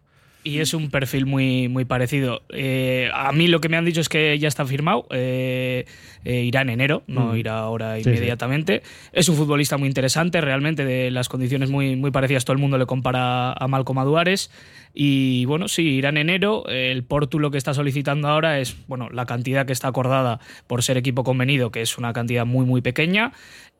Y 0.49 0.59
es 0.59 0.73
un 0.73 0.89
perfil 0.89 1.25
muy, 1.25 1.67
muy 1.67 1.85
parecido. 1.85 2.41
Eh, 2.49 3.09
a 3.13 3.31
mí 3.31 3.47
lo 3.47 3.61
que 3.61 3.69
me 3.69 3.77
han 3.77 3.85
dicho 3.85 4.01
es 4.01 4.09
que 4.09 4.37
ya 4.39 4.47
está 4.47 4.65
firmado. 4.65 5.05
eh, 5.11 5.85
eh, 6.25 6.41
irá 6.43 6.61
en 6.61 6.69
enero, 6.69 7.03
no 7.07 7.33
Mm. 7.33 7.37
irá 7.37 7.59
ahora 7.59 7.95
Sí, 7.97 8.03
sí. 8.03 8.09
inmediatamente. 8.09 8.81
Es 9.13 9.29
un 9.29 9.35
futbolista 9.37 9.77
muy 9.77 9.87
interesante, 9.87 10.41
realmente, 10.41 10.83
de 10.83 11.11
las 11.11 11.29
condiciones 11.29 11.69
muy, 11.69 11.95
muy 11.95 12.11
parecidas. 12.11 12.43
Todo 12.45 12.53
el 12.53 12.59
mundo 12.59 12.77
le 12.77 12.85
compara 12.85 13.53
a 13.53 13.67
Malcom 13.67 13.97
Aduares. 13.99 14.51
Y 14.93 15.45
bueno, 15.45 15.67
sí, 15.67 15.83
irá 15.83 16.09
en 16.09 16.17
enero. 16.17 16.65
El 16.67 17.03
Portu 17.03 17.39
lo 17.39 17.51
que 17.51 17.57
está 17.57 17.73
solicitando 17.73 18.27
ahora 18.27 18.59
es 18.59 18.75
bueno, 18.87 19.09
la 19.11 19.25
cantidad 19.25 19.65
que 19.65 19.73
está 19.73 19.87
acordada 19.87 20.39
por 20.67 20.83
ser 20.83 20.97
equipo 20.97 21.23
convenido, 21.23 21.71
que 21.71 21.81
es 21.81 21.97
una 21.97 22.11
cantidad 22.11 22.45
muy, 22.45 22.65
muy 22.65 22.81
pequeña. 22.81 23.31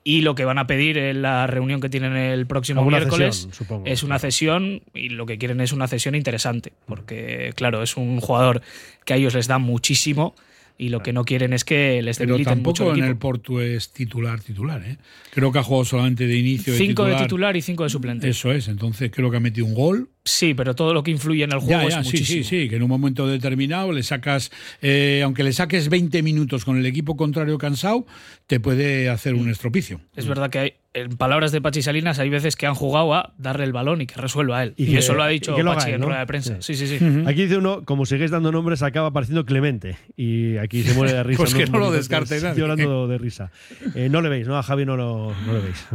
Y 0.04 0.22
lo 0.22 0.34
que 0.34 0.46
van 0.46 0.58
a 0.58 0.66
pedir 0.66 0.98
en 0.98 1.22
la 1.22 1.46
reunión 1.46 1.82
que 1.82 1.90
tienen 1.90 2.16
el 2.16 2.48
próximo 2.48 2.82
Alguna 2.82 3.00
miércoles 3.00 3.50
cesión, 3.52 3.86
es 3.86 4.04
una 4.04 4.18
cesión 4.18 4.82
y 4.94 5.10
lo 5.10 5.26
que 5.26 5.38
quieren 5.38 5.60
es 5.62 5.74
una 5.74 5.88
cesión 5.88 6.16
interesante, 6.16 6.72
porque 6.86 7.52
claro, 7.56 7.84
es 7.84 7.98
un 7.98 8.20
jugador 8.22 8.62
que 9.06 9.14
a 9.14 9.18
ellos 9.18 9.36
les 9.36 9.48
da 9.48 9.60
muchísimo 9.60 10.36
y 10.80 10.90
lo 10.90 11.04
que 11.04 11.12
no 11.12 11.26
quieren 11.26 11.52
es 11.52 11.66
que 11.66 12.02
les 12.02 12.18
Pero 12.18 12.32
debiliten 12.32 12.64
mucho 12.64 12.86
tampoco 12.86 12.94
el 12.94 13.04
en 13.04 13.10
el. 13.10 13.18
Porto 13.18 13.62
es 13.62 13.92
titular, 13.92 14.40
titular. 14.40 14.82
¿eh? 14.82 14.98
Creo 15.32 15.52
que 15.52 15.60
ha 15.60 15.64
jugado 15.64 15.84
solamente 15.84 16.26
de 16.26 16.38
inicio. 16.38 16.74
Cinco 16.74 17.04
de 17.04 17.12
titular. 17.12 17.28
titular 17.28 17.58
y 17.58 17.62
cinco 17.62 17.84
de 17.84 17.90
suplente. 17.90 18.30
Eso 18.30 18.54
es, 18.54 18.70
entonces 18.70 19.12
creo 19.14 19.30
que 19.30 19.38
ha 19.38 19.42
metido 19.42 19.68
un 19.68 19.76
gol. 19.76 20.10
Sí, 20.24 20.54
pero 20.54 20.76
todo 20.76 20.94
lo 20.94 21.02
que 21.02 21.12
influye 21.12 21.44
en 21.44 21.52
el 21.54 21.60
juego 21.60 21.82
Ya, 21.82 21.88
es 21.88 21.94
ya, 21.96 22.04
sí, 22.04 22.10
muchísimo. 22.12 22.44
sí, 22.44 22.62
sí, 22.64 22.70
que 22.70 22.76
en 22.76 22.84
un 22.84 22.90
momento 22.90 23.26
determinado 23.28 23.92
le 23.92 24.04
sacas, 24.04 24.52
eh, 24.82 25.22
aunque 25.24 25.44
le 25.44 25.54
saques 25.54 25.90
20 25.90 26.22
minutos 26.22 26.66
con 26.66 26.78
el 26.78 26.86
equipo 26.86 27.16
contrario 27.18 27.58
cansado, 27.58 28.06
te 28.46 28.60
puede 28.60 29.10
hacer 29.10 29.34
un 29.34 29.50
estropicio. 29.50 30.02
Es 30.16 30.28
verdad 30.28 30.50
que 30.50 30.60
hay, 30.60 30.74
en 30.94 31.18
palabras 31.18 31.52
de 31.52 31.62
Pachi 31.62 31.82
Salinas 31.84 32.20
hay 32.20 32.30
veces 32.30 32.56
que 32.56 32.66
han 32.68 32.74
jugado 32.76 33.14
a 33.14 33.34
darle 33.38 33.64
el 33.64 33.72
balón 33.74 34.02
y 34.02 34.08
que 34.08 34.16
resuelva 34.16 34.62
él. 34.64 34.74
Y 34.76 34.84
Y, 34.84 34.88
que- 34.92 34.98
eso 35.00 35.14
lo 35.14 35.24
ha 35.24 35.28
dicho 35.28 35.58
lo 35.58 35.74
Pachi 35.74 35.92
en 35.92 36.02
¿no? 36.02 36.08
rueda 36.08 36.20
de 36.20 36.28
prensa. 36.28 36.58
Sí, 36.62 36.76
sí, 36.76 36.88
sí. 36.88 37.00
Aquí 37.26 37.44
dice 37.44 37.58
uno, 37.58 37.84
como 37.86 38.06
sigues 38.06 38.30
dando 38.32 38.52
nombres, 38.52 38.82
acaba 38.84 39.08
apareciendo 39.08 39.46
Clemente. 39.46 39.98
Y 40.18 40.58
aquí 40.58 40.84
se 40.84 40.94
muere 40.96 41.14
de 41.14 41.24
risa. 41.24 41.38
Pues 41.44 41.54
que 41.54 41.62
unos 41.64 41.72
no 41.72 41.80
lo 41.80 41.92
descarte 41.92 42.36
nadie. 42.36 42.50
Estoy 42.50 42.64
hablando 42.64 43.08
de 43.08 43.18
risa. 43.18 43.52
Eh, 43.96 44.10
no 44.12 44.22
le 44.22 44.30
veis, 44.30 44.48
¿no? 44.48 44.58
A 44.58 44.64
Javi 44.64 44.86
no 44.86 44.98
lo, 44.98 45.34
no 45.46 45.54
le 45.54 45.60
veis. 45.60 45.86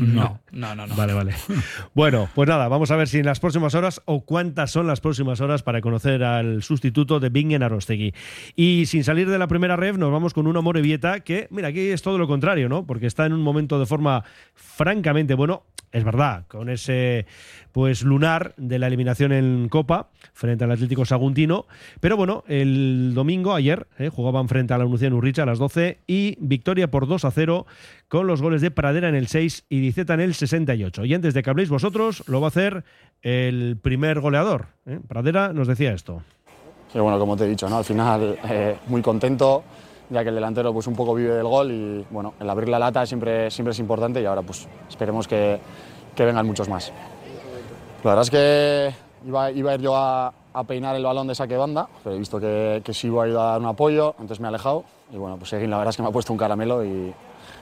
No, 0.00 0.40
no, 0.52 0.74
no. 0.76 0.86
no. 0.86 0.94
Vale, 0.96 1.12
vale. 1.14 1.34
Bueno, 1.94 2.28
pues 2.34 2.48
nada, 2.48 2.68
vamos 2.68 2.90
a 2.90 2.96
ver 2.96 3.08
si 3.08 3.18
en 3.18 3.26
las 3.26 3.40
próximas 3.40 3.71
horas 3.74 4.02
o 4.04 4.24
cuántas 4.24 4.70
son 4.70 4.86
las 4.86 5.00
próximas 5.00 5.40
horas 5.40 5.62
para 5.62 5.80
conocer 5.80 6.22
al 6.24 6.62
sustituto 6.62 7.20
de 7.20 7.28
Bingen 7.28 7.62
Arostegui. 7.62 8.14
Y 8.56 8.86
sin 8.86 9.04
salir 9.04 9.28
de 9.28 9.38
la 9.38 9.46
primera 9.46 9.76
ref, 9.76 9.96
nos 9.96 10.12
vamos 10.12 10.34
con 10.34 10.46
un 10.46 10.56
Amorebieta 10.56 11.20
que, 11.20 11.48
mira, 11.50 11.68
aquí 11.68 11.80
es 11.80 12.02
todo 12.02 12.18
lo 12.18 12.26
contrario, 12.26 12.68
¿no? 12.68 12.86
Porque 12.86 13.06
está 13.06 13.26
en 13.26 13.32
un 13.32 13.42
momento 13.42 13.78
de 13.78 13.86
forma 13.86 14.24
francamente 14.54 15.34
bueno. 15.34 15.64
Es 15.92 16.04
verdad, 16.04 16.46
con 16.48 16.70
ese 16.70 17.26
pues 17.70 18.02
lunar 18.02 18.54
de 18.56 18.78
la 18.78 18.86
eliminación 18.86 19.30
en 19.30 19.68
Copa 19.68 20.08
frente 20.32 20.64
al 20.64 20.72
Atlético 20.72 21.04
Saguntino. 21.04 21.66
Pero 22.00 22.16
bueno, 22.16 22.44
el 22.48 23.12
domingo, 23.14 23.54
ayer, 23.54 23.86
eh, 23.98 24.08
jugaban 24.08 24.48
frente 24.48 24.72
a 24.72 24.78
la 24.78 24.84
en 24.84 25.12
Urricha 25.12 25.42
a 25.42 25.46
las 25.46 25.58
12 25.58 25.98
y 26.06 26.36
victoria 26.40 26.90
por 26.90 27.06
2 27.06 27.26
a 27.26 27.30
0 27.30 27.66
con 28.12 28.26
los 28.26 28.42
goles 28.42 28.60
de 28.60 28.70
Pradera 28.70 29.08
en 29.08 29.14
el 29.14 29.26
6 29.26 29.64
y 29.70 29.80
Diceta 29.80 30.12
en 30.12 30.20
el 30.20 30.34
68. 30.34 31.06
Y 31.06 31.14
antes 31.14 31.32
de 31.32 31.42
que 31.42 31.48
habléis 31.48 31.70
vosotros, 31.70 32.22
lo 32.26 32.42
va 32.42 32.48
a 32.48 32.48
hacer 32.48 32.84
el 33.22 33.78
primer 33.80 34.20
goleador. 34.20 34.66
¿eh? 34.84 35.00
Pradera 35.08 35.54
nos 35.54 35.66
decía 35.66 35.94
esto. 35.94 36.20
Sí, 36.92 36.98
bueno, 36.98 37.18
como 37.18 37.38
te 37.38 37.46
he 37.46 37.48
dicho, 37.48 37.70
¿no? 37.70 37.78
al 37.78 37.84
final 37.84 38.38
eh, 38.50 38.76
muy 38.88 39.00
contento, 39.00 39.64
ya 40.10 40.22
que 40.22 40.28
el 40.28 40.34
delantero 40.34 40.74
pues 40.74 40.86
un 40.88 40.94
poco 40.94 41.14
vive 41.14 41.32
del 41.32 41.46
gol 41.46 41.72
y 41.72 42.04
bueno, 42.10 42.34
el 42.38 42.50
abrir 42.50 42.68
la 42.68 42.78
lata 42.78 43.06
siempre, 43.06 43.50
siempre 43.50 43.72
es 43.72 43.78
importante 43.78 44.20
y 44.20 44.26
ahora 44.26 44.42
pues 44.42 44.68
esperemos 44.90 45.26
que, 45.26 45.58
que 46.14 46.26
vengan 46.26 46.46
muchos 46.46 46.68
más. 46.68 46.92
La 48.04 48.10
verdad 48.10 48.24
es 48.24 48.30
que 48.30 48.94
iba, 49.26 49.50
iba 49.50 49.70
a 49.70 49.74
ir 49.74 49.80
yo 49.80 49.96
a, 49.96 50.34
a 50.52 50.64
peinar 50.64 50.96
el 50.96 51.04
balón 51.04 51.28
de 51.28 51.34
saque 51.34 51.56
banda, 51.56 51.88
pero 52.04 52.14
he 52.14 52.18
visto 52.18 52.38
que, 52.38 52.82
que 52.84 52.92
sí 52.92 53.06
iba 53.06 53.24
a 53.24 53.28
ir 53.28 53.36
a 53.38 53.42
dar 53.42 53.60
un 53.60 53.68
apoyo, 53.68 54.10
entonces 54.18 54.38
me 54.38 54.48
he 54.48 54.50
alejado 54.50 54.84
y 55.10 55.16
bueno, 55.16 55.38
pues 55.38 55.48
Seguín 55.48 55.70
la 55.70 55.78
verdad 55.78 55.92
es 55.92 55.96
que 55.96 56.02
me 56.02 56.10
ha 56.10 56.12
puesto 56.12 56.30
un 56.34 56.38
caramelo 56.38 56.84
y, 56.84 57.14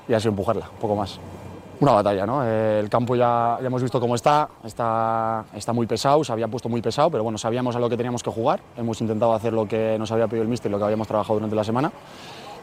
y 0.08 0.14
ha 0.14 0.20
sido 0.20 0.30
empujarla, 0.30 0.68
un 0.70 0.78
poco 0.78 0.96
más. 0.96 1.18
Una 1.80 1.92
batalla, 1.92 2.26
¿no? 2.26 2.44
Eh, 2.44 2.78
el 2.78 2.90
campo 2.90 3.16
ya, 3.16 3.56
ya 3.60 3.66
hemos 3.66 3.82
visto 3.82 3.98
cómo 3.98 4.14
está, 4.14 4.48
está, 4.64 5.44
está 5.54 5.72
muy 5.72 5.86
pesado, 5.86 6.22
se 6.22 6.30
había 6.32 6.46
puesto 6.46 6.68
muy 6.68 6.82
pesado, 6.82 7.10
pero 7.10 7.22
bueno, 7.22 7.38
sabíamos 7.38 7.74
a 7.74 7.78
lo 7.78 7.88
que 7.88 7.96
teníamos 7.96 8.22
que 8.22 8.30
jugar, 8.30 8.60
hemos 8.76 9.00
intentado 9.00 9.32
hacer 9.32 9.54
lo 9.54 9.66
que 9.66 9.96
nos 9.98 10.12
había 10.12 10.26
pedido 10.28 10.42
el 10.42 10.48
míster 10.48 10.70
y 10.70 10.72
lo 10.72 10.78
que 10.78 10.84
habíamos 10.84 11.08
trabajado 11.08 11.34
durante 11.34 11.56
la 11.56 11.64
semana 11.64 11.90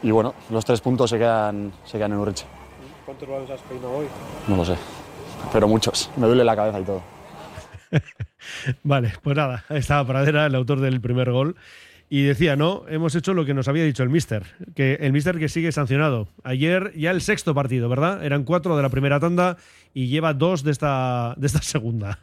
y 0.02 0.10
bueno, 0.10 0.34
los 0.50 0.64
tres 0.64 0.80
puntos 0.80 1.10
se 1.10 1.18
quedan, 1.18 1.72
se 1.84 1.98
quedan 1.98 2.12
en 2.12 2.18
Urriche. 2.18 2.46
¿Cuántos 3.04 3.28
balones 3.28 3.50
has 3.50 3.60
peinado 3.62 3.92
hoy? 3.92 4.06
No 4.46 4.56
lo 4.56 4.64
sé, 4.64 4.76
pero 5.52 5.66
muchos, 5.66 6.10
me 6.16 6.26
duele 6.26 6.44
la 6.44 6.54
cabeza 6.54 6.80
y 6.80 6.84
todo. 6.84 7.02
Vale, 8.82 9.12
pues 9.22 9.36
nada, 9.36 9.64
estaba 9.70 10.06
Pradera, 10.06 10.46
el 10.46 10.54
autor 10.54 10.80
del 10.80 11.00
primer 11.00 11.32
gol. 11.32 11.56
Y 12.10 12.22
decía, 12.22 12.56
no, 12.56 12.84
hemos 12.88 13.14
hecho 13.14 13.34
lo 13.34 13.44
que 13.44 13.52
nos 13.52 13.68
había 13.68 13.84
dicho 13.84 14.02
el 14.02 14.08
Mister, 14.08 14.44
que 14.74 14.94
el 14.94 15.12
Mister 15.12 15.38
que 15.38 15.50
sigue 15.50 15.72
sancionado. 15.72 16.28
Ayer 16.42 16.92
ya 16.96 17.10
el 17.10 17.20
sexto 17.20 17.54
partido, 17.54 17.88
¿verdad? 17.90 18.24
Eran 18.24 18.44
cuatro 18.44 18.76
de 18.76 18.82
la 18.82 18.88
primera 18.88 19.20
tanda 19.20 19.58
y 19.92 20.06
lleva 20.06 20.32
dos 20.32 20.62
de 20.62 20.70
esta, 20.70 21.34
de 21.36 21.46
esta 21.46 21.60
segunda. 21.60 22.18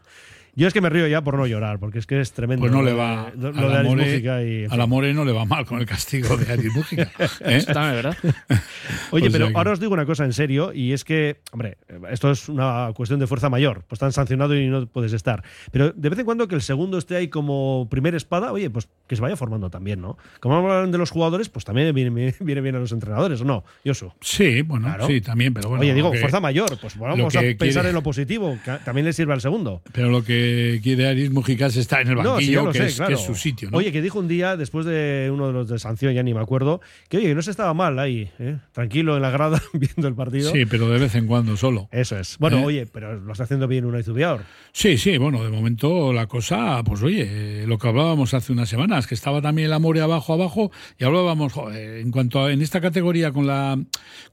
Yo 0.56 0.68
es 0.68 0.74
que 0.74 0.80
me 0.82 0.89
río 0.89 1.06
ya 1.08 1.22
por 1.22 1.38
no 1.38 1.46
llorar, 1.48 1.80
porque 1.80 2.00
es 2.00 2.08
que 2.08 2.22
es 2.22 2.32
tremendo. 2.32 2.62
Pues 2.62 2.72
no 2.72 2.82
le 2.82 2.94
va. 2.94 3.32
Lo, 3.38 3.50
a 3.50 3.52
lo 3.52 3.70
de 3.70 3.76
Aris 3.76 3.89
More- 3.89 4.06
Mújica 4.06 4.44
y. 4.44 4.63
en 4.65 4.72
a 4.72 4.78
la. 4.78 4.86
More 4.88 5.13
no 5.13 5.26
le 5.26 5.32
va 5.34 5.44
mal 5.46 5.65
con 5.65 5.80
el 5.80 5.86
castigo 5.86 6.38
de 6.38 6.52
Aris 6.54 6.74
Mújica. 6.74 7.12
¿eh? 7.41 7.62
Oye, 9.12 9.28
O 9.28 9.30
sea 9.30 9.32
pero 9.32 9.48
que- 9.50 9.54
ahora 9.56 9.72
os 9.72 9.80
digo 9.80 9.94
una 9.94 10.06
cosa 10.06 10.26
en 10.26 10.34
serio, 10.34 10.72
y 10.74 10.94
es 10.94 11.04
que, 11.04 11.41
hombre, 11.52 11.78
esto 12.10 12.32
es 12.32 12.50
una 12.50 12.91
cuestión 12.96 13.20
de 13.20 13.28
fuerza 13.28 13.50
mayor, 13.50 13.84
pues 13.88 13.98
están 13.98 14.12
sancionado 14.13 14.56
y 14.58 14.68
no 14.68 14.88
puedes 14.88 15.13
estar. 15.13 15.44
Pero 15.72 15.91
de 15.91 16.10
vez 16.10 16.20
en 16.20 16.26
cuando 16.26 16.48
que 16.48 16.56
el 16.56 16.62
segundo 16.62 16.98
esté 16.98 17.15
ahí 17.15 17.28
como 17.28 17.88
primera 17.89 18.18
espada, 18.18 18.52
oye, 18.52 18.70
pues 18.70 18.88
que 19.08 19.15
se 19.15 19.22
vaya 19.22 19.36
formando 19.36 19.70
también, 19.70 20.02
¿no? 20.02 20.18
Como 20.39 20.56
hablan 20.58 20.91
de 20.91 20.98
los 20.98 21.12
jugadores, 21.12 21.50
pues 21.50 21.65
también 21.65 21.94
viene, 21.94 22.10
viene 22.39 22.62
bien 22.62 22.76
a 22.76 22.80
los 22.80 22.91
entrenadores, 22.91 23.41
¿o 23.41 23.46
no? 23.46 23.63
Yosu. 23.84 24.12
Sí, 24.22 24.62
bueno, 24.62 24.86
Claro. 24.88 25.08
sí, 25.08 25.22
también, 25.22 25.54
pero 25.54 25.70
bueno. 25.70 25.82
Oye, 25.82 25.94
digo, 25.94 26.12
que- 26.12 26.20
fuerza 26.20 26.39
mayor, 26.39 26.78
pues 26.80 26.98
vamos 26.98 27.36
a 27.36 27.39
pensar 27.41 27.58
quiere- 27.58 27.89
en 27.89 27.96
lo 27.96 28.04
positivo, 28.04 28.58
que 28.63 28.72
también 28.86 29.06
le 29.06 29.13
sirve 29.13 29.34
al 29.34 29.41
segundo. 29.41 29.82
Pero 29.91 30.10
lo 30.10 30.24
que 30.24 30.44
quiere 30.84 31.08
Aris 31.08 31.31
Mújica 31.31 31.67
es 31.67 31.77
estar 31.77 32.01
en 32.01 32.10
el 32.10 32.15
No, 32.15 32.39
sí, 32.39 32.55
banquillo, 32.55 32.71
que, 32.71 32.77
sé, 32.79 32.86
es, 32.88 32.95
claro. 32.95 33.08
que 33.10 33.13
es 33.15 33.25
su 33.25 33.36
sitio. 33.36 33.69
¿no? 33.71 33.77
Oye, 33.77 33.91
que 33.91 34.01
dijo 34.01 34.19
un 34.19 34.27
día, 34.27 34.58
después 34.58 34.86
de 34.86 35.29
uno 35.34 35.47
de 35.47 35.53
los 35.53 35.67
de 35.67 35.79
sanción, 35.79 36.13
ya 36.13 36.23
ni 36.23 36.34
me 36.34 36.39
acuerdo, 36.41 36.81
que 37.10 37.17
oye, 37.17 37.27
que 37.27 37.36
no 37.36 37.41
se 37.41 37.51
estaba 37.51 37.73
mal 37.73 37.97
ahí, 37.99 38.29
¿eh? 38.39 38.58
tranquilo 38.71 39.15
en 39.15 39.21
la 39.21 39.29
grada 39.29 39.62
viendo 39.73 40.08
el 40.08 40.15
partido. 40.15 40.51
sí, 40.51 40.65
pero 40.65 40.89
de 40.89 40.99
vez 40.99 41.15
en 41.15 41.27
cuando 41.27 41.58
solo. 41.58 41.89
Eso 41.91 42.17
es. 42.17 42.38
Bueno, 42.39 42.60
¿Eh? 42.60 42.65
oye, 42.65 42.86
pero 42.86 43.19
lo 43.19 43.31
está 43.31 43.43
haciendo 43.45 43.67
bien 43.67 43.86
una 43.86 43.99
Izubiaur. 43.99 44.41
Sí, 44.71 44.97
sí, 44.97 45.17
bueno, 45.17 45.43
de 45.43 45.49
momento 45.49 46.12
la 46.13 46.27
cosa, 46.27 46.84
pues 46.84 47.01
oye, 47.03 47.65
lo 47.67 47.77
que 47.77 47.88
hablábamos 47.88 48.34
hace 48.34 48.51
unas 48.51 48.69
semanas, 48.69 49.08
que 49.08 49.15
estaba 49.15 49.41
también 49.41 49.67
el 49.67 49.73
Amore 49.73 50.01
abajo, 50.01 50.34
abajo, 50.34 50.71
y 50.99 51.03
hablábamos, 51.03 51.53
joder, 51.53 51.99
en 51.99 52.12
cuanto 52.12 52.43
a 52.43 52.51
en 52.51 52.62
esta 52.62 52.81
categoría 52.81 53.31
con 53.31 53.47
la 53.47 53.79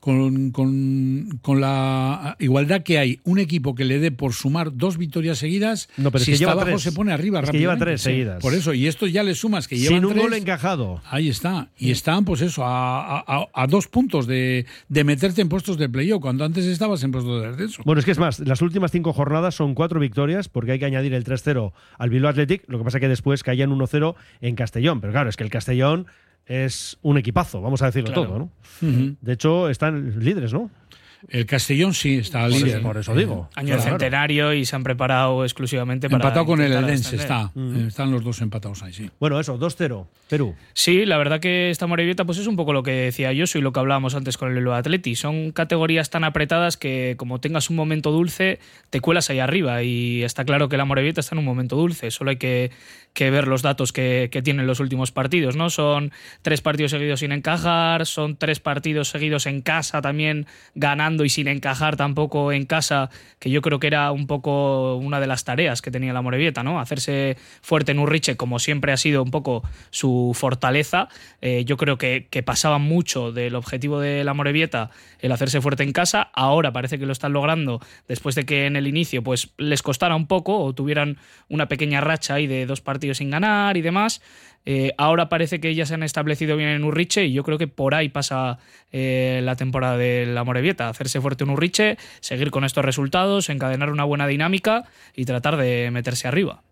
con, 0.01 0.51
con, 0.51 1.39
con 1.43 1.61
la 1.61 2.37
igualdad 2.39 2.83
que 2.83 2.99
hay, 2.99 3.21
un 3.25 3.39
equipo 3.39 3.75
que 3.75 3.85
le 3.85 3.99
dé 3.99 4.11
por 4.11 4.33
sumar 4.33 4.77
dos 4.77 4.99
victorias 4.99 5.39
seguidas, 5.39 5.89
No, 6.03 6.11
pero 6.11 6.21
es 6.21 6.25
si 6.27 6.31
que 6.33 6.35
está 6.35 6.43
lleva 6.43 6.53
abajo 6.53 6.67
tres. 6.71 6.83
se 6.83 6.93
pone 6.93 7.13
arriba 7.13 7.41
Es 7.41 7.51
que 7.51 7.59
lleva 7.59 7.77
tres 7.77 8.01
Sí, 8.01 8.11
seguidas. 8.11 8.43
Por 8.43 8.55
eso, 8.55 8.75
y 8.75 8.87
esto 8.87 9.07
ya 9.07 9.23
le 9.23 9.35
sumas 9.35 9.69
que 9.69 9.77
llevan 9.79 9.97
Sin 9.99 10.05
un 10.05 10.13
tres, 10.13 10.23
gol 10.25 10.35
encajado. 10.35 11.01
Ahí 11.11 11.29
está. 11.29 11.69
Y 11.79 11.91
están, 11.91 12.25
pues 12.25 12.41
eso, 12.41 12.65
a, 12.65 13.19
a- 13.19 13.25
a- 13.27 13.47
a 13.55 13.67
dos 13.67 13.89
puntos 13.89 14.27
de, 14.27 14.67
de 14.89 15.05
meterte 15.05 15.41
en 15.43 15.49
puestos 15.49 15.79
de 15.79 15.89
playoff, 15.89 16.21
cuando 16.21 16.45
antes 16.45 16.65
estabas 16.67 17.03
en 17.05 17.13
puestos 17.13 17.43
de 17.43 17.49
descenso. 17.51 17.83
Bueno, 17.85 17.99
es 18.01 18.05
que 18.05 18.11
es 18.13 18.19
más, 18.19 18.41
las 18.41 18.61
últimas 18.63 18.91
cinco 18.91 19.13
jornadas 19.13 19.55
son 19.55 19.75
cuatro 19.75 20.01
victorias, 20.01 20.49
porque 20.49 20.73
hay 20.73 20.79
que 20.79 20.87
añadir 20.87 21.15
el 21.15 21.25
3-0 21.25 21.73
al 21.99 22.11
Bilbao 22.11 22.31
Athletic, 22.31 22.65
lo 22.69 22.79
que 22.79 22.85
pasa 22.85 23.01
que 23.01 23.09
después 23.09 23.43
caían 23.43 23.71
1-0 23.71 24.15
en 24.41 24.55
Castellón. 24.57 25.01
Pero 25.01 25.13
claro, 25.13 25.29
es 25.31 25.37
que 25.37 25.45
el 25.45 25.51
Castellón 25.51 26.07
es 26.47 26.99
un 27.03 27.19
equipazo, 27.19 27.61
vamos 27.63 27.83
a 27.83 27.87
decirlo 27.87 28.13
Claro. 28.13 28.29
todo, 28.29 28.39
¿no? 28.39 28.51
De 29.21 29.33
hecho, 29.33 29.69
están 29.69 30.19
líderes, 30.19 30.53
¿no? 30.53 30.71
El 31.29 31.47
Castellón 31.47 31.95
sí 31.95 32.17
está 32.19 32.41
Por 32.43 32.51
líder. 32.51 32.69
eso, 32.69 32.83
por 32.83 32.97
eso 32.97 33.15
digo. 33.15 33.49
Año 33.55 33.75
Claro. 33.77 33.83
centenario 33.83 34.53
y 34.55 34.65
se 34.65 34.75
han 34.77 34.83
preparado 34.83 35.45
exclusivamente 35.45 36.09
para. 36.11 36.25
Empatado 36.25 36.47
con 36.47 36.61
el 36.61 36.73
Eldense 36.73 37.17
está. 37.17 37.53
Eh, 37.57 37.85
Están 37.89 38.11
los 38.11 38.25
dos 38.25 38.41
empatados 38.41 38.83
ahí, 38.83 38.93
sí. 38.93 39.11
Bueno, 39.21 39.39
eso, 39.39 39.57
2-0, 39.59 40.07
Perú. 40.29 40.55
Sí, 40.73 41.07
la 41.07 41.17
verdad 41.19 41.39
que 41.41 41.71
esta 41.71 41.87
Morevieta 41.87 42.25
pues 42.25 42.39
es 42.39 42.47
un 42.47 42.57
poco 42.57 42.73
lo 42.73 42.83
que 42.83 42.91
decía 42.93 43.33
yo 43.33 43.45
y 43.55 43.61
lo 43.61 43.73
que 43.73 43.81
hablábamos 43.81 44.15
antes 44.15 44.37
con 44.37 44.57
el 44.57 44.69
Atleti. 44.73 45.15
Son 45.15 45.53
categorías 45.53 46.11
tan 46.11 46.25
apretadas 46.25 46.77
que 46.77 47.15
como 47.19 47.41
tengas 47.41 47.71
un 47.71 47.77
momento 47.77 48.11
dulce, 48.11 48.59
te 48.91 49.01
cuelas 49.01 49.31
ahí 49.31 49.39
arriba. 49.39 49.83
Y 49.83 50.23
está 50.25 50.45
claro 50.45 50.69
que 50.69 50.77
la 50.77 50.85
Morevieta 50.85 51.21
está 51.21 51.35
en 51.35 51.41
un 51.41 51.45
momento 51.45 51.77
dulce. 51.77 52.11
Solo 52.11 52.31
hay 52.31 52.37
que, 52.37 52.71
que 53.13 53.31
ver 53.31 53.47
los 53.47 53.63
datos 53.63 53.93
que, 53.93 54.31
tienen 54.43 54.67
los 54.67 54.81
últimos 54.81 55.13
partidos, 55.13 55.55
¿no? 55.57 55.71
Son 55.71 56.13
tres 56.41 56.63
partidos 56.63 56.93
seguidos 56.93 57.21
sin 57.21 57.33
encajar, 57.33 58.07
son 58.07 58.37
tres 58.37 58.61
partidos 58.61 59.09
seguidos 59.11 59.47
en 59.47 59.61
casa 59.61 60.01
también 60.01 60.47
ganando 60.75 61.25
y 61.25 61.29
sin 61.29 61.49
encajar 61.49 61.97
tampoco 61.97 62.53
en 62.53 62.65
casa, 62.65 63.11
que 63.39 63.51
yo 63.51 63.61
creo 63.61 63.79
que 63.79 63.87
era 63.87 64.11
un 64.11 64.27
poco 64.27 64.97
una 64.97 65.21
de 65.21 65.27
las 65.27 65.45
tareas 65.45 65.83
que 65.83 65.91
tenía 65.91 66.13
la 66.13 66.23
Morevieta, 66.23 66.63
¿no? 66.63 66.81
Hacerse 66.81 67.37
fuerte 67.61 67.93
en 67.93 67.99
Urriche, 67.99 68.37
como 68.37 68.59
siempre 68.59 68.93
ha 68.93 68.97
sido 68.97 69.23
un 69.23 69.31
poco 69.31 69.63
su 69.91 70.33
fortaleza. 70.35 71.09
Eh, 71.43 71.65
yo 71.67 71.77
creo 71.77 71.99
que, 71.99 72.29
que 72.31 72.43
pasaba 72.43 72.79
mucho 72.79 73.31
del 73.33 73.55
objetivo 73.55 74.01
de 74.01 74.25
la 74.25 74.33
Morevieta 74.33 74.91
el 75.19 75.33
hacerse 75.33 75.61
fuerte 75.61 75.83
en 75.83 75.93
casa. 75.93 76.31
Ahora 76.33 76.73
parece 76.73 76.99
que 76.99 77.07
lo 77.07 77.13
están 77.13 77.33
logrando 77.33 77.81
después 78.09 78.35
de 78.35 78.47
que 78.47 78.67
en 78.67 78.77
el 78.77 78.87
inicio 78.87 79.23
pues 79.23 79.51
les 79.59 79.83
costara 79.83 80.17
un 80.17 80.27
poco 80.27 80.59
o 80.59 80.75
tuvieran 80.75 81.19
una 81.49 81.69
pequeña 81.69 82.01
racha 82.01 82.35
ahí 82.35 82.47
de 82.47 82.65
dos 82.67 82.81
partidos 82.81 83.02
sin 83.15 83.31
ganar 83.31 83.77
y 83.77 83.83
demás. 83.83 84.21
Eh, 84.65 84.93
ahora 84.97 85.29
parece 85.29 85.61
que 85.61 85.75
ya 85.75 85.87
se 85.87 85.95
han 85.95 86.03
establecido 86.03 86.57
bien 86.57 86.69
en 86.69 86.85
Urriche 86.85 87.27
y 87.27 87.33
yo 87.33 87.43
creo 87.43 87.59
que 87.59 87.67
por 87.67 87.95
ahí 87.95 88.09
pasa 88.09 88.59
eh, 88.93 89.41
la 89.43 89.57
temporada 89.57 89.97
de 89.97 90.27
la 90.27 90.45
Morevieta, 90.45 90.89
hacerse 90.89 91.21
fuerte 91.21 91.45
en 91.45 91.51
Urriche, 91.51 91.99
seguir 92.21 92.51
con 92.51 92.65
estos 92.65 92.85
resultados, 92.85 93.49
encadenar 93.51 93.91
una 93.91 94.05
buena 94.05 94.27
dinámica 94.27 94.85
y 95.17 95.25
tratar 95.25 95.57
de 95.57 95.91
meterse 95.91 96.29
arriba. 96.29 96.63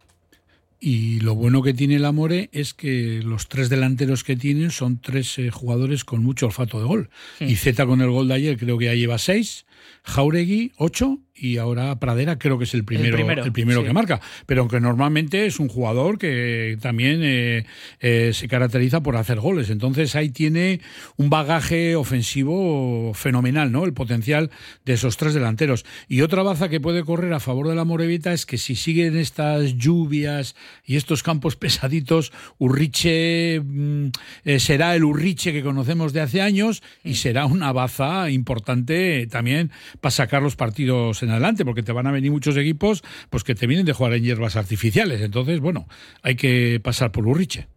Y 0.83 1.21
lo 1.21 1.35
bueno 1.35 1.63
que 1.63 1.75
tiene 1.75 1.97
el 1.97 2.07
Amore 2.07 2.49
es 2.53 2.73
que 2.73 3.21
los 3.23 3.49
tres 3.49 3.69
delanteros 3.69 4.25
que 4.25 4.37
tienen 4.37 4.71
son 4.71 4.99
tres 4.99 5.39
eh, 5.39 5.51
jugadores 5.51 6.05
con 6.05 6.23
mucho 6.23 6.47
olfato 6.47 6.81
de 6.81 6.87
gol. 6.87 7.11
Y 7.39 7.57
Z 7.57 7.85
con 7.85 8.01
el 8.01 8.09
gol 8.09 8.29
de 8.29 8.35
ayer 8.35 8.57
creo 8.57 8.79
que 8.79 8.87
ya 8.87 8.95
lleva 8.95 9.19
seis, 9.19 9.67
Jauregui 10.05 10.73
ocho 10.77 11.19
y 11.41 11.57
ahora 11.57 11.99
Pradera 11.99 12.39
creo 12.39 12.59
que 12.59 12.65
es 12.65 12.75
el 12.75 12.85
primero, 12.85 13.09
el 13.09 13.25
primero, 13.25 13.53
primero, 13.53 13.81
sí. 13.81 13.87
que 13.87 13.93
marca. 13.93 14.21
Pero 14.47 14.61
aunque 14.63 14.81
normalmente 14.81 15.47
es 15.47 15.59
un 15.59 15.69
jugador 15.69 16.19
que 16.19 16.77
también 16.81 17.21
eh, 17.23 17.67
eh, 18.01 18.33
se 18.35 18.49
caracteriza 18.49 19.03
por 19.03 19.17
hacer 19.17 19.41
goles. 19.41 19.71
Entonces 19.71 20.15
ahí 20.17 20.29
tiene 20.29 20.81
un 21.17 21.31
bagaje 21.31 21.97
ofensivo 21.97 23.13
fenomenal, 23.15 23.73
¿no? 23.73 23.85
El 23.85 23.95
potencial 23.95 24.51
de 24.85 24.95
esos 24.95 25.17
tres 25.17 25.35
delanteros. 25.35 25.87
Y 26.09 26.21
otra 26.21 26.43
baza 26.43 26.69
que 26.69 26.81
puede 26.81 27.05
correr 27.05 27.33
a 27.33 27.41
favor 27.41 27.69
de 27.69 27.75
la 27.75 27.85
Morevita 27.85 28.33
es 28.33 28.45
que 28.45 28.59
si 28.59 28.77
siguen 28.77 29.17
estas 29.17 29.77
lluvias 29.77 30.57
y 30.85 30.97
estos 30.97 31.23
campos 31.23 31.57
pesaditos, 31.61 32.33
Urriche 32.59 33.61
mm, 33.61 34.09
eh, 34.45 34.61
será 34.61 34.95
el 34.95 35.05
Urriche 35.05 35.53
que 35.53 35.63
conocemos 35.63 36.13
de 36.13 36.21
hace 36.21 36.43
años 36.43 36.83
y 37.03 37.15
será 37.15 37.47
una 37.47 37.73
baza 37.73 38.31
importante 38.31 39.27
también 39.29 39.71
para 40.01 40.11
sacar 40.11 40.43
los 40.43 40.57
partidos 40.57 41.23
en 41.23 41.30
adelante, 41.31 41.65
porque 41.65 41.83
te 41.83 41.93
van 41.93 42.07
a 42.07 42.13
venir 42.13 42.31
muchos 42.31 42.57
equipos 42.57 43.03
pues 43.31 43.45
que 43.45 43.55
te 43.55 43.67
vienen 43.67 43.87
de 43.87 43.93
jugar 43.93 44.15
en 44.15 44.25
hierbas 44.25 44.57
artificiales. 44.57 45.21
Entonces, 45.21 45.61
bueno, 45.61 45.87
hay 46.23 46.37
que 46.37 46.81
pasar 46.83 47.13
por 47.13 47.27
Urriche. 47.27 47.69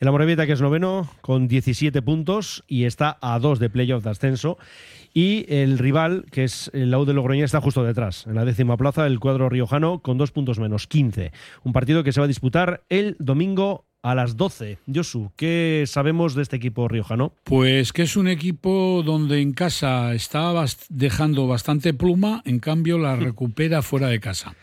El 0.00 0.06
Amorebieta, 0.06 0.46
que 0.46 0.52
es 0.52 0.60
noveno, 0.60 1.10
con 1.22 1.48
17 1.48 2.02
puntos 2.02 2.62
y 2.68 2.84
está 2.84 3.18
a 3.20 3.36
dos 3.40 3.58
de 3.58 3.68
playoff 3.68 4.04
de 4.04 4.10
ascenso. 4.10 4.56
Y 5.12 5.44
el 5.48 5.78
rival, 5.78 6.26
que 6.30 6.44
es 6.44 6.70
el 6.72 6.92
Lau 6.92 7.04
de 7.04 7.42
está 7.42 7.60
justo 7.60 7.82
detrás, 7.82 8.24
en 8.28 8.36
la 8.36 8.44
décima 8.44 8.76
plaza, 8.76 9.06
el 9.08 9.18
cuadro 9.18 9.48
riojano, 9.48 10.00
con 10.00 10.16
dos 10.16 10.30
puntos 10.30 10.60
menos, 10.60 10.86
15. 10.86 11.32
Un 11.64 11.72
partido 11.72 12.04
que 12.04 12.12
se 12.12 12.20
va 12.20 12.26
a 12.26 12.28
disputar 12.28 12.84
el 12.88 13.16
domingo 13.18 13.87
a 14.02 14.14
las 14.14 14.36
12. 14.36 14.78
Josu, 14.92 15.32
¿qué 15.36 15.84
sabemos 15.86 16.34
de 16.34 16.42
este 16.42 16.56
equipo 16.56 16.88
riojano? 16.88 17.32
Pues 17.44 17.92
que 17.92 18.02
es 18.02 18.16
un 18.16 18.28
equipo 18.28 19.02
donde 19.04 19.40
en 19.40 19.52
casa 19.52 20.14
está 20.14 20.52
bast- 20.52 20.86
dejando 20.88 21.46
bastante 21.46 21.92
pluma, 21.94 22.42
en 22.44 22.58
cambio 22.60 22.98
la 22.98 23.16
recupera 23.16 23.82
fuera 23.82 24.08
de 24.08 24.20
casa. 24.20 24.54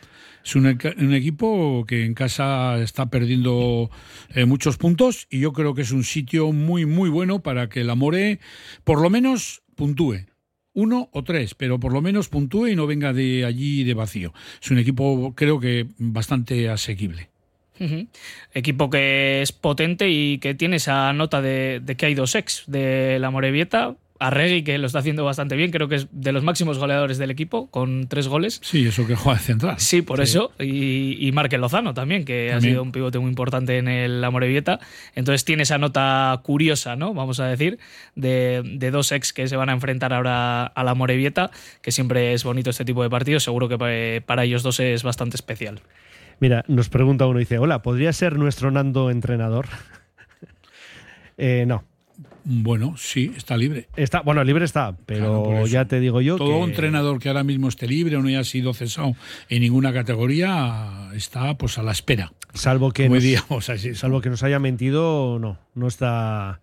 Es 0.44 0.56
un 0.56 0.68
equipo 1.16 1.86
que 1.88 2.06
en 2.06 2.14
casa 2.14 2.80
está 2.84 3.08
perdiendo 3.10 3.90
eh, 4.36 4.46
muchos 4.46 4.78
puntos 4.78 5.26
y 5.32 5.40
yo 5.40 5.54
creo 5.54 5.74
que 5.74 5.82
es 5.82 5.92
un 5.92 6.04
sitio 6.04 6.52
muy, 6.52 6.86
muy 6.86 7.10
bueno 7.10 7.40
para 7.42 7.68
que 7.68 7.82
el 7.82 7.90
Amore 7.90 8.40
por 8.84 9.02
lo 9.02 9.10
menos 9.10 9.64
puntúe. 9.76 10.28
Uno 10.76 11.10
o 11.14 11.24
tres, 11.24 11.56
pero 11.56 11.80
por 11.80 11.94
lo 11.94 12.02
menos 12.04 12.30
puntúe 12.30 12.68
y 12.68 12.76
no 12.76 12.86
venga 12.86 13.12
de 13.12 13.44
allí 13.44 13.84
de 13.86 13.96
vacío. 13.96 14.34
Es 14.62 14.70
un 14.70 14.78
equipo, 14.78 15.34
creo 15.36 15.60
que, 15.60 15.88
bastante 15.98 16.70
asequible. 16.70 17.30
Equipo 18.54 18.90
que 18.90 19.42
es 19.42 19.52
potente 19.52 20.10
y 20.10 20.38
que 20.40 20.54
tiene 20.54 20.78
esa 20.78 21.12
nota 21.14 21.42
de, 21.42 21.82
de 21.84 21.96
que 21.96 22.06
hay 22.06 22.16
dos 22.16 22.36
ex 22.36 22.64
de 22.68 23.18
la 23.20 23.30
Morevieta. 23.32 23.96
Arregui, 24.18 24.64
que 24.64 24.78
lo 24.78 24.88
está 24.88 25.00
haciendo 25.00 25.26
bastante 25.26 25.58
bien, 25.58 25.72
creo 25.72 25.90
que 25.90 25.96
es 25.96 26.08
de 26.10 26.32
los 26.32 26.42
máximos 26.42 26.78
goleadores 26.78 27.18
del 27.18 27.32
equipo, 27.32 27.70
con 27.70 28.08
tres 28.08 28.30
goles. 28.30 28.62
Sí, 28.64 28.88
eso 28.88 29.06
que 29.06 29.14
juega 29.14 29.38
de 29.38 29.44
central. 29.44 29.76
Sí, 29.78 30.02
por 30.02 30.22
eso. 30.22 30.54
Y, 30.58 31.18
y 31.20 31.32
Lozano 31.58 31.94
también, 31.94 32.24
que 32.24 32.54
ha 32.54 32.62
sido 32.62 32.82
un 32.82 32.94
pivote 32.94 33.20
muy 33.20 33.28
importante 33.28 33.78
en 33.78 33.90
el 33.90 34.24
Amorebieta. 34.24 34.80
Entonces 35.16 35.44
tiene 35.44 35.64
esa 35.64 35.80
nota 35.80 36.40
curiosa, 36.44 36.96
¿no? 36.96 37.14
Vamos 37.14 37.42
a 37.42 37.48
decir, 37.48 37.78
de, 38.16 38.62
de 38.64 38.90
dos 38.90 39.12
ex 39.12 39.34
que 39.34 39.50
se 39.50 39.58
van 39.58 39.68
a 39.68 39.74
enfrentar 39.74 40.14
ahora 40.14 40.66
a 40.66 40.84
la 40.86 40.92
Amorebieta, 40.92 41.52
que 41.82 41.92
siempre 41.92 42.32
es 42.32 42.46
bonito 42.46 42.70
este 42.70 42.86
tipo 42.86 43.04
de 43.04 43.10
partidos. 43.10 43.44
Seguro 43.44 43.68
que 43.68 43.78
pa- 43.78 44.26
para 44.26 44.46
ellos 44.46 44.64
dos 44.64 44.80
es 44.80 45.04
bastante 45.04 45.36
especial. 45.36 45.82
Mira, 46.40 46.64
nos 46.68 46.90
pregunta 46.90 47.26
uno, 47.28 47.40
dice, 47.40 47.58
hola, 47.60 47.82
¿podría 47.82 48.12
ser 48.14 48.38
nuestro 48.38 48.72
Nando 48.72 49.10
entrenador? 49.12 49.68
Eh, 51.38 51.66
no, 51.68 51.84
Bueno, 52.46 52.96
sí, 52.98 53.34
está 53.36 53.58
libre. 53.58 53.90
está, 53.98 54.22
bueno, 54.22 54.42
libre 54.46 54.64
está, 54.64 54.96
pero 55.06 55.44
Claro, 55.44 55.68
ya 55.68 55.84
te 55.84 56.00
digo 56.00 56.22
yo 56.22 56.38
Todo 56.38 56.48
que 56.48 56.54
un 56.56 56.70
entrenador 56.70 57.20
que 57.20 57.28
ahora 57.28 57.44
mismo 57.44 57.68
esté 57.68 57.88
libre 57.90 58.16
o 58.16 58.22
no 58.22 58.30
haya 58.30 58.46
sido 58.46 58.74
cesado 58.74 59.16
en 59.50 59.62
ninguna 59.62 59.92
categoría 59.92 61.10
está 61.14 61.58
pues 61.58 61.78
a 61.78 61.84
la 61.84 61.92
espera. 61.92 62.32
salvo 62.54 62.92
que 62.92 63.10
nos, 63.10 63.22
diríamos 63.22 63.70
así. 63.70 63.96
salvo 63.96 64.22
que 64.22 64.30
nos 64.30 64.44
haya 64.44 64.60
mentido, 64.60 65.40
no, 65.40 65.58
no 65.74 65.88
está 65.88 66.62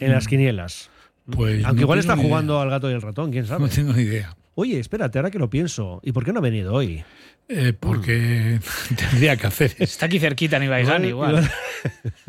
en 0.00 0.12
las 0.12 0.26
quinielas. 0.26 0.88
Pues 1.30 1.62
Aunque 1.66 1.80
no 1.80 1.84
igual 1.84 1.98
está 1.98 2.14
idea. 2.14 2.24
jugando 2.24 2.60
al 2.62 2.70
gato 2.70 2.90
y 2.90 2.94
el 2.94 3.02
ratón, 3.02 3.30
quién 3.30 3.46
sabe. 3.46 3.60
No 3.64 3.68
tengo 3.68 3.92
ni 3.92 4.04
idea. 4.04 4.34
Oye, 4.54 4.78
espérate, 4.78 5.18
ahora 5.18 5.30
que 5.30 5.38
lo 5.38 5.50
pienso, 5.50 6.00
¿y 6.02 6.12
por 6.12 6.24
qué 6.24 6.32
no 6.32 6.38
ha 6.38 6.42
venido 6.42 6.72
hoy? 6.72 7.04
Eh, 7.48 7.74
porque 7.78 8.58
tendría 8.96 9.36
que 9.36 9.46
hacer 9.46 9.72
eso. 9.72 9.84
Está 9.84 10.06
aquí 10.06 10.18
cerquita 10.18 10.56
en 10.56 10.64
Ibaigán 10.64 11.04
igual. 11.04 11.32
igual- 11.34 11.50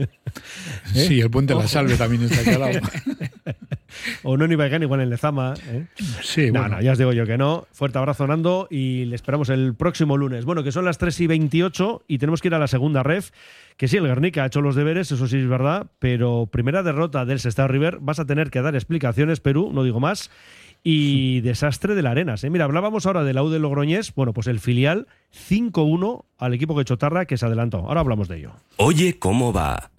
Sí, 0.94 1.22
el 1.22 1.30
puente 1.30 1.54
de 1.54 1.60
la 1.62 1.68
salve 1.68 1.96
también 1.96 2.24
está 2.24 2.42
aquí 2.42 2.50
al 2.50 2.60
lado. 2.60 2.80
o 4.24 4.36
no 4.38 4.46
en 4.46 4.52
Ibaigán, 4.52 4.84
igual 4.84 5.02
en 5.02 5.10
Lezama. 5.10 5.54
¿eh? 5.68 5.86
Sí, 6.22 6.52
No, 6.52 6.60
bueno. 6.62 6.76
no, 6.76 6.82
ya 6.82 6.92
os 6.92 6.98
digo 6.98 7.14
yo 7.14 7.26
que 7.26 7.38
no. 7.38 7.66
Fuerte 7.72 7.98
abrazo, 7.98 8.28
Nando, 8.28 8.68
y 8.70 9.06
le 9.06 9.16
esperamos 9.16 9.50
el 9.50 9.76
próximo 9.76 10.18
lunes. 10.18 10.44
Bueno, 10.46 10.64
que 10.64 10.72
son 10.74 10.84
las 10.86 10.98
3 10.98 11.20
y 11.22 11.28
28 11.28 12.04
y 12.08 12.18
tenemos 12.18 12.42
que 12.42 12.50
ir 12.50 12.56
a 12.56 12.60
la 12.60 12.68
segunda 12.68 13.04
ref. 13.04 13.32
Que 13.78 13.88
sí, 13.88 13.98
el 13.98 14.06
Guernica 14.08 14.44
ha 14.44 14.48
hecho 14.48 14.62
los 14.62 14.76
deberes, 14.76 15.12
eso 15.12 15.28
sí 15.28 15.38
es 15.38 15.48
verdad, 15.48 15.88
pero 16.00 16.48
primera 16.52 16.82
derrota 16.84 17.26
del 17.26 17.40
Sestao 17.40 17.68
River, 17.68 17.98
vas 18.00 18.20
a 18.20 18.26
tener 18.26 18.50
que 18.50 18.62
dar 18.62 18.74
explicaciones, 18.76 19.42
Perú, 19.42 19.72
no 19.74 19.84
digo 19.84 20.00
más. 20.00 20.32
Y 20.88 21.42
desastre 21.42 21.96
de 21.96 22.04
la 22.04 22.12
Arenas. 22.12 22.44
¿eh? 22.44 22.52
Mira, 22.52 22.66
hablábamos 22.66 23.08
ahora 23.08 23.24
del 23.24 23.40
Aude 23.40 23.58
Logroñés, 23.58 24.14
bueno, 24.14 24.34
pues 24.34 24.46
el 24.46 24.60
filial 24.60 25.08
5-1 25.50 26.26
al 26.38 26.54
equipo 26.54 26.78
que 26.78 26.86
Chotarra 26.86 27.26
que 27.26 27.38
se 27.38 27.46
adelantó. 27.48 27.80
Ahora 27.80 28.02
hablamos 28.02 28.28
de 28.28 28.38
ello. 28.38 28.52
Oye, 28.78 29.18
¿cómo 29.18 29.52
va? 29.52 29.90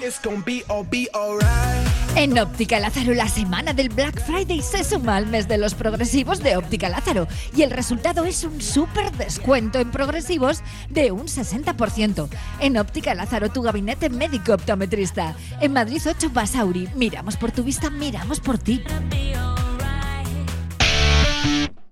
It's 0.00 0.18
gonna 0.22 0.42
be 0.46 0.62
all 0.68 0.86
be 0.88 1.06
alright. 1.12 1.85
En 2.16 2.38
Óptica 2.38 2.80
Lázaro, 2.80 3.12
la 3.12 3.28
semana 3.28 3.74
del 3.74 3.90
Black 3.90 4.24
Friday 4.24 4.62
se 4.62 4.82
suma 4.84 5.16
al 5.16 5.26
mes 5.26 5.48
de 5.48 5.58
los 5.58 5.74
progresivos 5.74 6.42
de 6.42 6.56
Óptica 6.56 6.88
Lázaro 6.88 7.28
y 7.54 7.60
el 7.60 7.70
resultado 7.70 8.24
es 8.24 8.42
un 8.42 8.62
súper 8.62 9.12
descuento 9.12 9.78
en 9.80 9.90
progresivos 9.90 10.62
de 10.88 11.12
un 11.12 11.26
60%. 11.26 12.28
En 12.60 12.78
Óptica 12.78 13.14
Lázaro, 13.14 13.50
tu 13.50 13.60
gabinete 13.60 14.08
médico 14.08 14.54
optometrista. 14.54 15.36
En 15.60 15.74
Madrid 15.74 16.00
8 16.06 16.30
Basauri. 16.30 16.88
Miramos 16.94 17.36
por 17.36 17.52
tu 17.52 17.62
vista, 17.62 17.90
miramos 17.90 18.40
por 18.40 18.56
ti. 18.56 18.82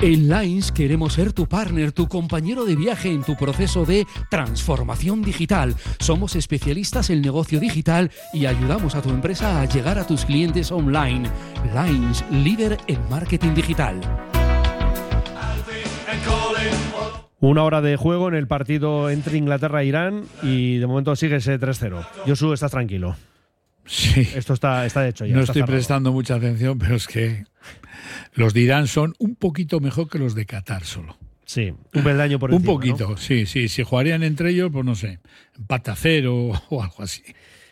En 0.00 0.28
Lines 0.28 0.70
queremos 0.70 1.14
ser 1.14 1.32
tu 1.32 1.48
partner, 1.48 1.90
tu 1.90 2.06
compañero 2.06 2.64
de 2.64 2.76
viaje 2.76 3.10
en 3.10 3.24
tu 3.24 3.34
proceso 3.34 3.84
de 3.84 4.06
transformación 4.30 5.22
digital. 5.22 5.74
Somos 5.98 6.36
especialistas 6.36 7.10
en 7.10 7.20
negocio 7.20 7.58
digital 7.58 8.12
y 8.32 8.46
ayudamos 8.46 8.94
a 8.94 9.02
tu 9.02 9.10
empresa 9.10 9.60
a 9.60 9.64
llegar 9.64 9.98
a 9.98 10.06
tus 10.06 10.24
clientes 10.24 10.70
online. 10.70 11.28
Lines, 11.74 12.24
líder 12.30 12.78
en 12.86 13.08
marketing 13.10 13.54
digital. 13.54 14.00
Una 17.40 17.64
hora 17.64 17.80
de 17.80 17.96
juego 17.96 18.28
en 18.28 18.34
el 18.34 18.46
partido 18.46 19.10
entre 19.10 19.36
Inglaterra 19.36 19.82
e 19.82 19.86
Irán 19.86 20.22
y 20.44 20.78
de 20.78 20.86
momento 20.86 21.16
sigue 21.16 21.36
ese 21.36 21.58
3-0. 21.58 22.06
Josu, 22.24 22.52
estás 22.52 22.70
tranquilo. 22.70 23.16
Sí. 23.88 24.20
Esto 24.34 24.52
está, 24.54 24.84
está 24.86 25.08
hecho 25.08 25.24
ya. 25.24 25.34
No 25.34 25.40
estoy 25.40 25.54
cerrado. 25.62 25.72
prestando 25.72 26.12
mucha 26.12 26.34
atención, 26.36 26.78
pero 26.78 26.94
es 26.94 27.06
que 27.08 27.44
los 28.34 28.54
de 28.54 28.60
Irán 28.60 28.86
son 28.86 29.14
un 29.18 29.34
poquito 29.34 29.80
mejor 29.80 30.08
que 30.08 30.18
los 30.18 30.34
de 30.34 30.46
Qatar 30.46 30.84
solo. 30.84 31.16
Sí, 31.44 31.72
un 31.94 32.02
peldaño 32.04 32.38
por 32.38 32.50
Un 32.50 32.56
encima, 32.56 32.72
poquito, 32.74 33.10
¿no? 33.10 33.16
sí, 33.16 33.46
sí. 33.46 33.68
Si 33.68 33.82
jugarían 33.82 34.22
entre 34.22 34.50
ellos, 34.50 34.70
pues 34.70 34.84
no 34.84 34.94
sé, 34.94 35.18
empate 35.56 35.90
a 35.90 35.96
cero 35.96 36.50
o 36.68 36.82
algo 36.82 37.02
así. 37.02 37.22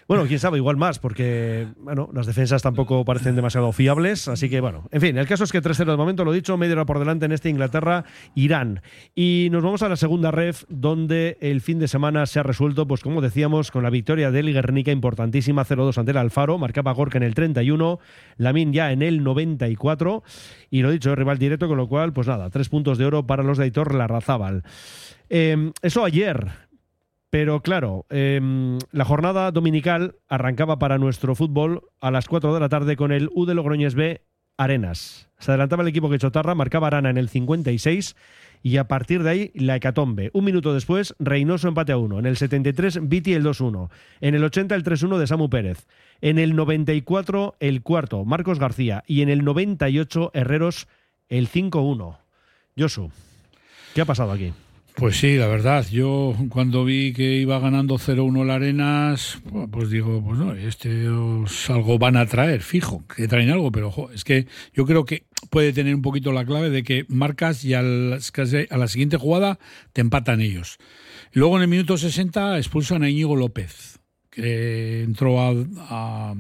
Bueno, 0.08 0.24
quién 0.26 0.38
sabe, 0.38 0.58
igual 0.58 0.76
más, 0.76 1.00
porque 1.00 1.66
bueno, 1.78 2.08
las 2.12 2.26
defensas 2.26 2.62
tampoco 2.62 3.04
parecen 3.04 3.34
demasiado 3.34 3.72
fiables. 3.72 4.28
Así 4.28 4.48
que 4.48 4.60
bueno, 4.60 4.86
en 4.92 5.00
fin, 5.00 5.18
el 5.18 5.26
caso 5.26 5.42
es 5.42 5.50
que 5.50 5.60
3-0 5.60 5.84
de 5.84 5.96
momento, 5.96 6.24
lo 6.24 6.30
dicho, 6.30 6.56
media 6.56 6.74
hora 6.74 6.86
por 6.86 7.00
delante 7.00 7.26
en 7.26 7.32
este 7.32 7.48
Inglaterra-Irán. 7.48 8.82
Y 9.16 9.48
nos 9.50 9.64
vamos 9.64 9.82
a 9.82 9.88
la 9.88 9.96
segunda 9.96 10.30
ref, 10.30 10.62
donde 10.68 11.38
el 11.40 11.60
fin 11.60 11.80
de 11.80 11.88
semana 11.88 12.24
se 12.26 12.38
ha 12.38 12.44
resuelto, 12.44 12.86
pues 12.86 13.02
como 13.02 13.20
decíamos, 13.20 13.72
con 13.72 13.82
la 13.82 13.90
victoria 13.90 14.30
del 14.30 14.52
Guernica 14.52 14.92
importantísima 14.92 15.64
0-2 15.64 15.98
ante 15.98 16.12
el 16.12 16.18
Alfaro. 16.18 16.56
Marcaba 16.56 16.92
Gorka 16.92 17.18
en 17.18 17.24
el 17.24 17.34
31, 17.34 17.98
Lamin 18.36 18.72
ya 18.72 18.92
en 18.92 19.02
el 19.02 19.24
94. 19.24 20.22
Y 20.70 20.82
lo 20.82 20.92
dicho, 20.92 21.10
es 21.10 21.18
rival 21.18 21.38
directo, 21.38 21.66
con 21.66 21.78
lo 21.78 21.88
cual, 21.88 22.12
pues 22.12 22.28
nada, 22.28 22.48
tres 22.50 22.68
puntos 22.68 22.96
de 22.96 23.06
oro 23.06 23.26
para 23.26 23.42
los 23.42 23.58
de 23.58 23.64
Aitor 23.64 23.92
Larrazábal. 23.92 24.62
Eh, 25.28 25.72
eso 25.82 26.04
ayer, 26.04 26.46
pero 27.30 27.60
claro, 27.60 28.06
em, 28.08 28.78
la 28.92 29.04
jornada 29.04 29.50
dominical 29.50 30.16
arrancaba 30.28 30.78
para 30.78 30.98
nuestro 30.98 31.34
fútbol 31.34 31.82
a 32.00 32.10
las 32.10 32.28
4 32.28 32.54
de 32.54 32.60
la 32.60 32.68
tarde 32.68 32.96
con 32.96 33.12
el 33.12 33.30
U 33.34 33.46
de 33.46 33.54
Logroñés 33.54 33.94
B 33.94 34.22
Arenas. 34.56 35.28
Se 35.38 35.50
adelantaba 35.50 35.82
el 35.82 35.88
equipo 35.88 36.08
que 36.08 36.18
Chotarra, 36.18 36.54
marcaba 36.54 36.86
Arana 36.86 37.10
en 37.10 37.18
el 37.18 37.28
56 37.28 38.16
y 38.62 38.78
a 38.78 38.88
partir 38.88 39.22
de 39.22 39.30
ahí 39.30 39.50
la 39.54 39.76
hecatombe. 39.76 40.30
Un 40.32 40.44
minuto 40.44 40.72
después, 40.72 41.14
Reynoso 41.18 41.68
empate 41.68 41.92
a 41.92 41.98
1. 41.98 42.18
En 42.18 42.26
el 42.26 42.36
73, 42.36 43.08
Viti 43.08 43.34
el 43.34 43.44
2-1. 43.44 43.90
En 44.20 44.34
el 44.34 44.42
80, 44.42 44.74
el 44.74 44.84
3-1 44.84 45.18
de 45.18 45.26
Samu 45.26 45.50
Pérez. 45.50 45.86
En 46.20 46.38
el 46.38 46.56
94, 46.56 47.56
el 47.60 47.82
cuarto, 47.82 48.24
Marcos 48.24 48.58
García. 48.58 49.04
Y 49.06 49.22
en 49.22 49.28
el 49.28 49.44
98, 49.44 50.30
Herreros, 50.32 50.88
el 51.28 51.48
5-1. 51.48 52.16
Josu, 52.78 53.10
¿qué 53.94 54.00
ha 54.00 54.04
pasado 54.04 54.32
aquí? 54.32 54.52
Pues 54.96 55.18
sí, 55.18 55.36
la 55.36 55.46
verdad, 55.46 55.86
yo 55.90 56.34
cuando 56.48 56.82
vi 56.86 57.12
que 57.12 57.34
iba 57.36 57.58
ganando 57.58 57.98
0-1 57.98 58.42
el 58.44 58.50
Arenas, 58.50 59.38
pues 59.70 59.90
digo, 59.90 60.22
pues 60.24 60.38
no, 60.38 60.54
este 60.54 61.06
os 61.10 61.68
algo 61.68 61.98
van 61.98 62.16
a 62.16 62.24
traer, 62.24 62.62
fijo, 62.62 63.04
que 63.14 63.28
traen 63.28 63.50
algo, 63.50 63.70
pero 63.70 63.92
es 64.14 64.24
que 64.24 64.46
yo 64.72 64.86
creo 64.86 65.04
que 65.04 65.26
puede 65.50 65.74
tener 65.74 65.94
un 65.94 66.00
poquito 66.00 66.32
la 66.32 66.46
clave 66.46 66.70
de 66.70 66.82
que 66.82 67.04
marcas 67.08 67.62
y 67.62 67.74
al- 67.74 68.14
a 68.70 68.76
la 68.78 68.88
siguiente 68.88 69.18
jugada 69.18 69.58
te 69.92 70.00
empatan 70.00 70.40
ellos. 70.40 70.78
Luego 71.32 71.56
en 71.56 71.62
el 71.64 71.68
minuto 71.68 71.98
60 71.98 72.56
expulsan 72.56 73.02
a 73.02 73.10
Íñigo 73.10 73.36
López, 73.36 74.00
que 74.30 75.02
entró 75.02 75.42
a, 75.42 75.52
a- 75.90 76.34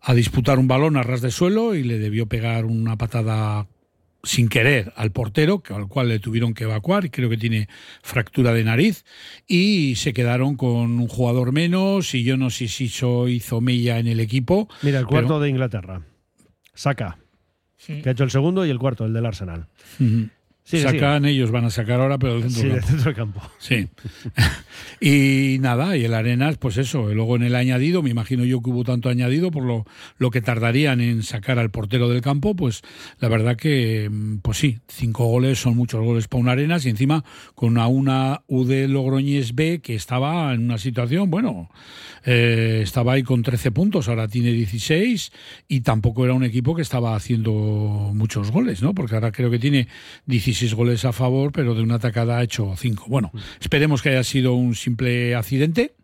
a 0.00 0.14
disputar 0.14 0.60
un 0.60 0.68
balón 0.68 0.96
a 0.96 1.02
ras 1.02 1.22
de 1.22 1.32
suelo 1.32 1.74
y 1.74 1.82
le 1.82 1.98
debió 1.98 2.26
pegar 2.26 2.66
una 2.66 2.96
patada 2.96 3.66
sin 4.22 4.48
querer 4.48 4.92
al 4.96 5.12
portero, 5.12 5.60
que- 5.62 5.72
al 5.74 5.86
cual 5.88 6.08
le 6.08 6.18
tuvieron 6.18 6.52
que 6.54 6.64
evacuar 6.64 7.10
creo 7.10 7.30
que 7.30 7.36
tiene 7.36 7.68
fractura 8.02 8.52
de 8.52 8.64
nariz 8.64 9.04
y 9.46 9.94
se 9.96 10.12
quedaron 10.12 10.56
con 10.56 10.98
un 10.98 11.08
jugador 11.08 11.52
menos 11.52 12.14
y 12.14 12.24
yo 12.24 12.36
no 12.36 12.50
sé 12.50 12.68
si 12.68 12.86
eso 12.86 13.28
hizo 13.28 13.60
mella 13.60 13.98
en 13.98 14.06
el 14.08 14.20
equipo. 14.20 14.68
Mira, 14.82 14.98
el 14.98 15.06
cuarto 15.06 15.28
pero- 15.28 15.40
de 15.40 15.48
Inglaterra. 15.50 16.02
Saca. 16.74 17.18
Que 17.86 18.02
ha 18.08 18.12
hecho 18.12 18.24
el 18.24 18.30
segundo 18.30 18.66
y 18.66 18.70
el 18.70 18.78
cuarto, 18.78 19.06
el 19.06 19.12
del 19.14 19.24
Arsenal. 19.24 19.66
Ujú. 20.00 20.28
Sigue, 20.68 20.82
Sacan, 20.82 21.24
ellos 21.24 21.50
van 21.50 21.64
a 21.64 21.70
sacar 21.70 21.98
ahora, 21.98 22.18
pero 22.18 22.38
del 22.40 22.50
centro 22.50 22.78
Sí, 22.78 22.86
centro 22.86 23.04
del 23.06 23.14
campo. 23.14 23.40
Sí. 23.58 23.88
y 25.00 25.56
nada, 25.60 25.96
y 25.96 26.04
el 26.04 26.12
Arenas, 26.12 26.58
pues 26.58 26.76
eso, 26.76 27.14
luego 27.14 27.36
en 27.36 27.44
el 27.44 27.54
añadido, 27.54 28.02
me 28.02 28.10
imagino 28.10 28.44
yo 28.44 28.60
que 28.60 28.68
hubo 28.68 28.84
tanto 28.84 29.08
añadido 29.08 29.50
por 29.50 29.64
lo, 29.64 29.86
lo 30.18 30.30
que 30.30 30.42
tardarían 30.42 31.00
en 31.00 31.22
sacar 31.22 31.58
al 31.58 31.70
portero 31.70 32.10
del 32.10 32.20
campo, 32.20 32.54
pues 32.54 32.82
la 33.18 33.28
verdad 33.28 33.56
que, 33.56 34.10
mm, 34.10 34.40
pues 34.40 34.58
sí, 34.58 34.80
cinco 34.88 35.24
goles 35.24 35.58
son 35.58 35.74
muchos 35.74 36.04
goles 36.04 36.28
para 36.28 36.42
un 36.42 36.50
Arenas 36.50 36.84
y 36.84 36.90
encima 36.90 37.24
con 37.54 37.78
a 37.78 37.86
una 37.86 38.42
UD 38.46 38.88
Logroñés 38.88 39.54
B 39.54 39.80
que 39.80 39.94
estaba 39.94 40.52
en 40.52 40.64
una 40.64 40.76
situación, 40.76 41.30
bueno, 41.30 41.70
eh, 42.26 42.80
estaba 42.82 43.14
ahí 43.14 43.22
con 43.22 43.42
13 43.42 43.70
puntos, 43.70 44.06
ahora 44.08 44.28
tiene 44.28 44.52
16 44.52 45.32
y 45.66 45.80
tampoco 45.80 46.26
era 46.26 46.34
un 46.34 46.44
equipo 46.44 46.74
que 46.74 46.82
estaba 46.82 47.16
haciendo 47.16 48.10
muchos 48.12 48.50
goles, 48.50 48.82
¿no? 48.82 48.94
Porque 48.94 49.14
ahora 49.14 49.32
creo 49.32 49.50
que 49.50 49.58
tiene 49.58 49.88
16 50.26 50.57
goles 50.74 51.04
a 51.04 51.12
favor, 51.12 51.52
pero 51.52 51.74
de 51.74 51.82
una 51.82 51.96
atacada 51.96 52.38
ha 52.38 52.42
hecho 52.42 52.74
5. 52.76 53.06
Bueno, 53.08 53.30
esperemos 53.60 54.02
que 54.02 54.10
haya 54.10 54.24
sido 54.24 54.54
un 54.54 54.74
simple 54.74 55.34
accidente. 55.34 55.94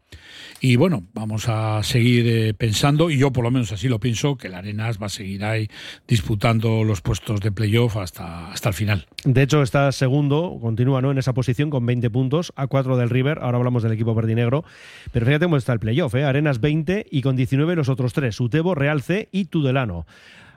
Y 0.60 0.76
bueno, 0.76 1.04
vamos 1.12 1.48
a 1.48 1.82
seguir 1.82 2.26
eh, 2.26 2.54
pensando, 2.54 3.10
y 3.10 3.18
yo 3.18 3.32
por 3.32 3.44
lo 3.44 3.50
menos 3.50 3.70
así 3.72 3.88
lo 3.88 4.00
pienso, 4.00 4.36
que 4.36 4.46
el 4.46 4.54
Arenas 4.54 4.98
va 5.02 5.06
a 5.06 5.10
seguir 5.10 5.44
ahí 5.44 5.68
disputando 6.08 6.84
los 6.84 7.02
puestos 7.02 7.40
de 7.40 7.52
playoff 7.52 7.98
hasta, 7.98 8.50
hasta 8.50 8.70
el 8.70 8.74
final. 8.74 9.06
De 9.24 9.42
hecho, 9.42 9.62
está 9.62 9.92
segundo, 9.92 10.56
continúa 10.62 11.02
¿no? 11.02 11.10
en 11.10 11.18
esa 11.18 11.34
posición 11.34 11.68
con 11.68 11.84
20 11.84 12.08
puntos, 12.08 12.52
a 12.56 12.66
4 12.66 12.96
del 12.96 13.10
River. 13.10 13.40
Ahora 13.42 13.58
hablamos 13.58 13.82
del 13.82 13.92
equipo 13.92 14.14
verdinegro. 14.14 14.64
Pero 15.12 15.26
fíjate 15.26 15.44
cómo 15.44 15.58
está 15.58 15.74
el 15.74 15.80
playoff: 15.80 16.14
¿eh? 16.14 16.24
Arenas 16.24 16.60
20 16.60 17.06
y 17.10 17.20
con 17.20 17.36
19 17.36 17.76
los 17.76 17.90
otros 17.90 18.14
tres: 18.14 18.40
Utebo, 18.40 18.74
Real 18.74 19.02
C 19.02 19.28
y 19.32 19.46
Tudelano. 19.46 20.06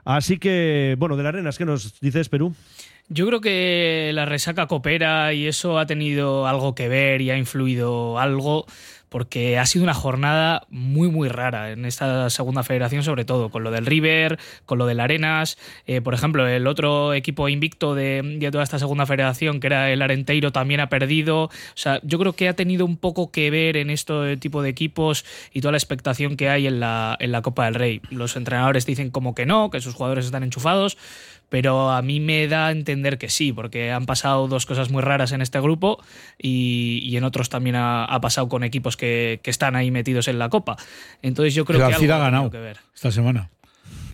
Así 0.05 0.37
que, 0.37 0.95
bueno, 0.97 1.17
del 1.17 1.25
Arenas, 1.25 1.57
¿qué 1.57 1.65
nos 1.65 1.99
dices, 1.99 2.29
Perú? 2.29 2.55
Yo 3.09 3.25
creo 3.25 3.39
que 3.39 4.11
la 4.13 4.25
resaca 4.25 4.67
coopera 4.67 5.33
y 5.33 5.47
eso 5.47 5.79
ha 5.79 5.85
tenido 5.85 6.45
algo 6.45 6.75
que 6.75 6.89
ver 6.89 7.21
y 7.21 7.31
ha 7.31 7.37
influido 7.37 8.19
algo 8.19 8.65
porque 9.09 9.57
ha 9.57 9.65
sido 9.65 9.83
una 9.83 9.93
jornada 9.93 10.63
muy 10.69 11.09
muy 11.09 11.29
rara 11.29 11.71
en 11.71 11.85
esta 11.85 12.29
segunda 12.29 12.63
federación 12.63 13.03
sobre 13.03 13.23
todo 13.23 13.49
con 13.49 13.63
lo 13.63 13.71
del 13.71 13.85
River, 13.85 14.37
con 14.65 14.77
lo 14.77 14.85
del 14.85 14.99
Arenas, 14.99 15.57
Eh, 15.85 16.01
por 16.01 16.13
ejemplo 16.13 16.45
el 16.45 16.67
otro 16.67 17.13
equipo 17.13 17.47
invicto 17.47 17.95
de, 17.95 18.21
de 18.21 18.51
toda 18.51 18.65
esta 18.65 18.79
segunda 18.79 19.05
federación 19.05 19.61
que 19.61 19.67
era 19.67 19.89
el 19.89 20.01
Arenteiro 20.01 20.51
también 20.51 20.81
ha 20.81 20.89
perdido, 20.89 21.43
o 21.43 21.51
sea 21.75 22.01
yo 22.03 22.19
creo 22.19 22.33
que 22.33 22.49
ha 22.49 22.53
tenido 22.57 22.85
un 22.85 22.97
poco 22.97 23.31
que 23.31 23.49
ver 23.49 23.77
en 23.77 23.89
este 23.89 24.35
tipo 24.35 24.61
de 24.61 24.69
equipos 24.69 25.23
y 25.53 25.61
toda 25.61 25.71
la 25.71 25.77
expectación 25.77 26.35
que 26.35 26.49
hay 26.49 26.67
en 26.67 26.81
la, 26.81 27.15
en 27.21 27.31
la 27.31 27.41
Copa 27.41 27.63
del 27.63 27.75
Rey. 27.75 28.01
Los 28.09 28.35
entrenadores 28.35 28.85
dicen 28.85 29.09
como 29.11 29.33
que 29.33 29.45
no, 29.45 29.69
que 29.69 29.79
sus 29.79 29.95
jugadores 29.95 30.25
están 30.25 30.43
enchufados, 30.43 30.97
pero 31.49 31.91
a 31.91 32.01
mí 32.01 32.19
me 32.19 32.47
da 32.47 32.67
a 32.67 32.71
entender 32.71 33.17
que 33.17 33.29
sí, 33.29 33.53
porque 33.53 33.91
han 33.91 34.05
pasado 34.05 34.47
dos 34.47 34.65
cosas 34.65 34.89
muy 34.89 35.01
raras 35.01 35.31
en 35.31 35.41
este 35.41 35.59
grupo 35.59 36.03
y, 36.37 36.99
y 37.03 37.17
en 37.17 37.23
otros 37.23 37.49
también 37.49 37.75
ha, 37.75 38.05
ha 38.05 38.21
pasado 38.21 38.49
con 38.49 38.63
equipos 38.63 38.97
que, 38.97 39.39
que 39.43 39.49
están 39.49 39.75
ahí 39.75 39.91
metidos 39.91 40.27
en 40.27 40.39
la 40.39 40.49
Copa. 40.49 40.77
Entonces 41.21 41.53
yo 41.53 41.65
creo 41.65 41.79
el 41.79 41.87
que 41.87 41.93
Alcira 41.95 42.17
ha 42.17 42.19
ganado 42.19 42.51
que 42.51 42.59
ver. 42.59 42.77
esta 42.93 43.11
semana. 43.11 43.49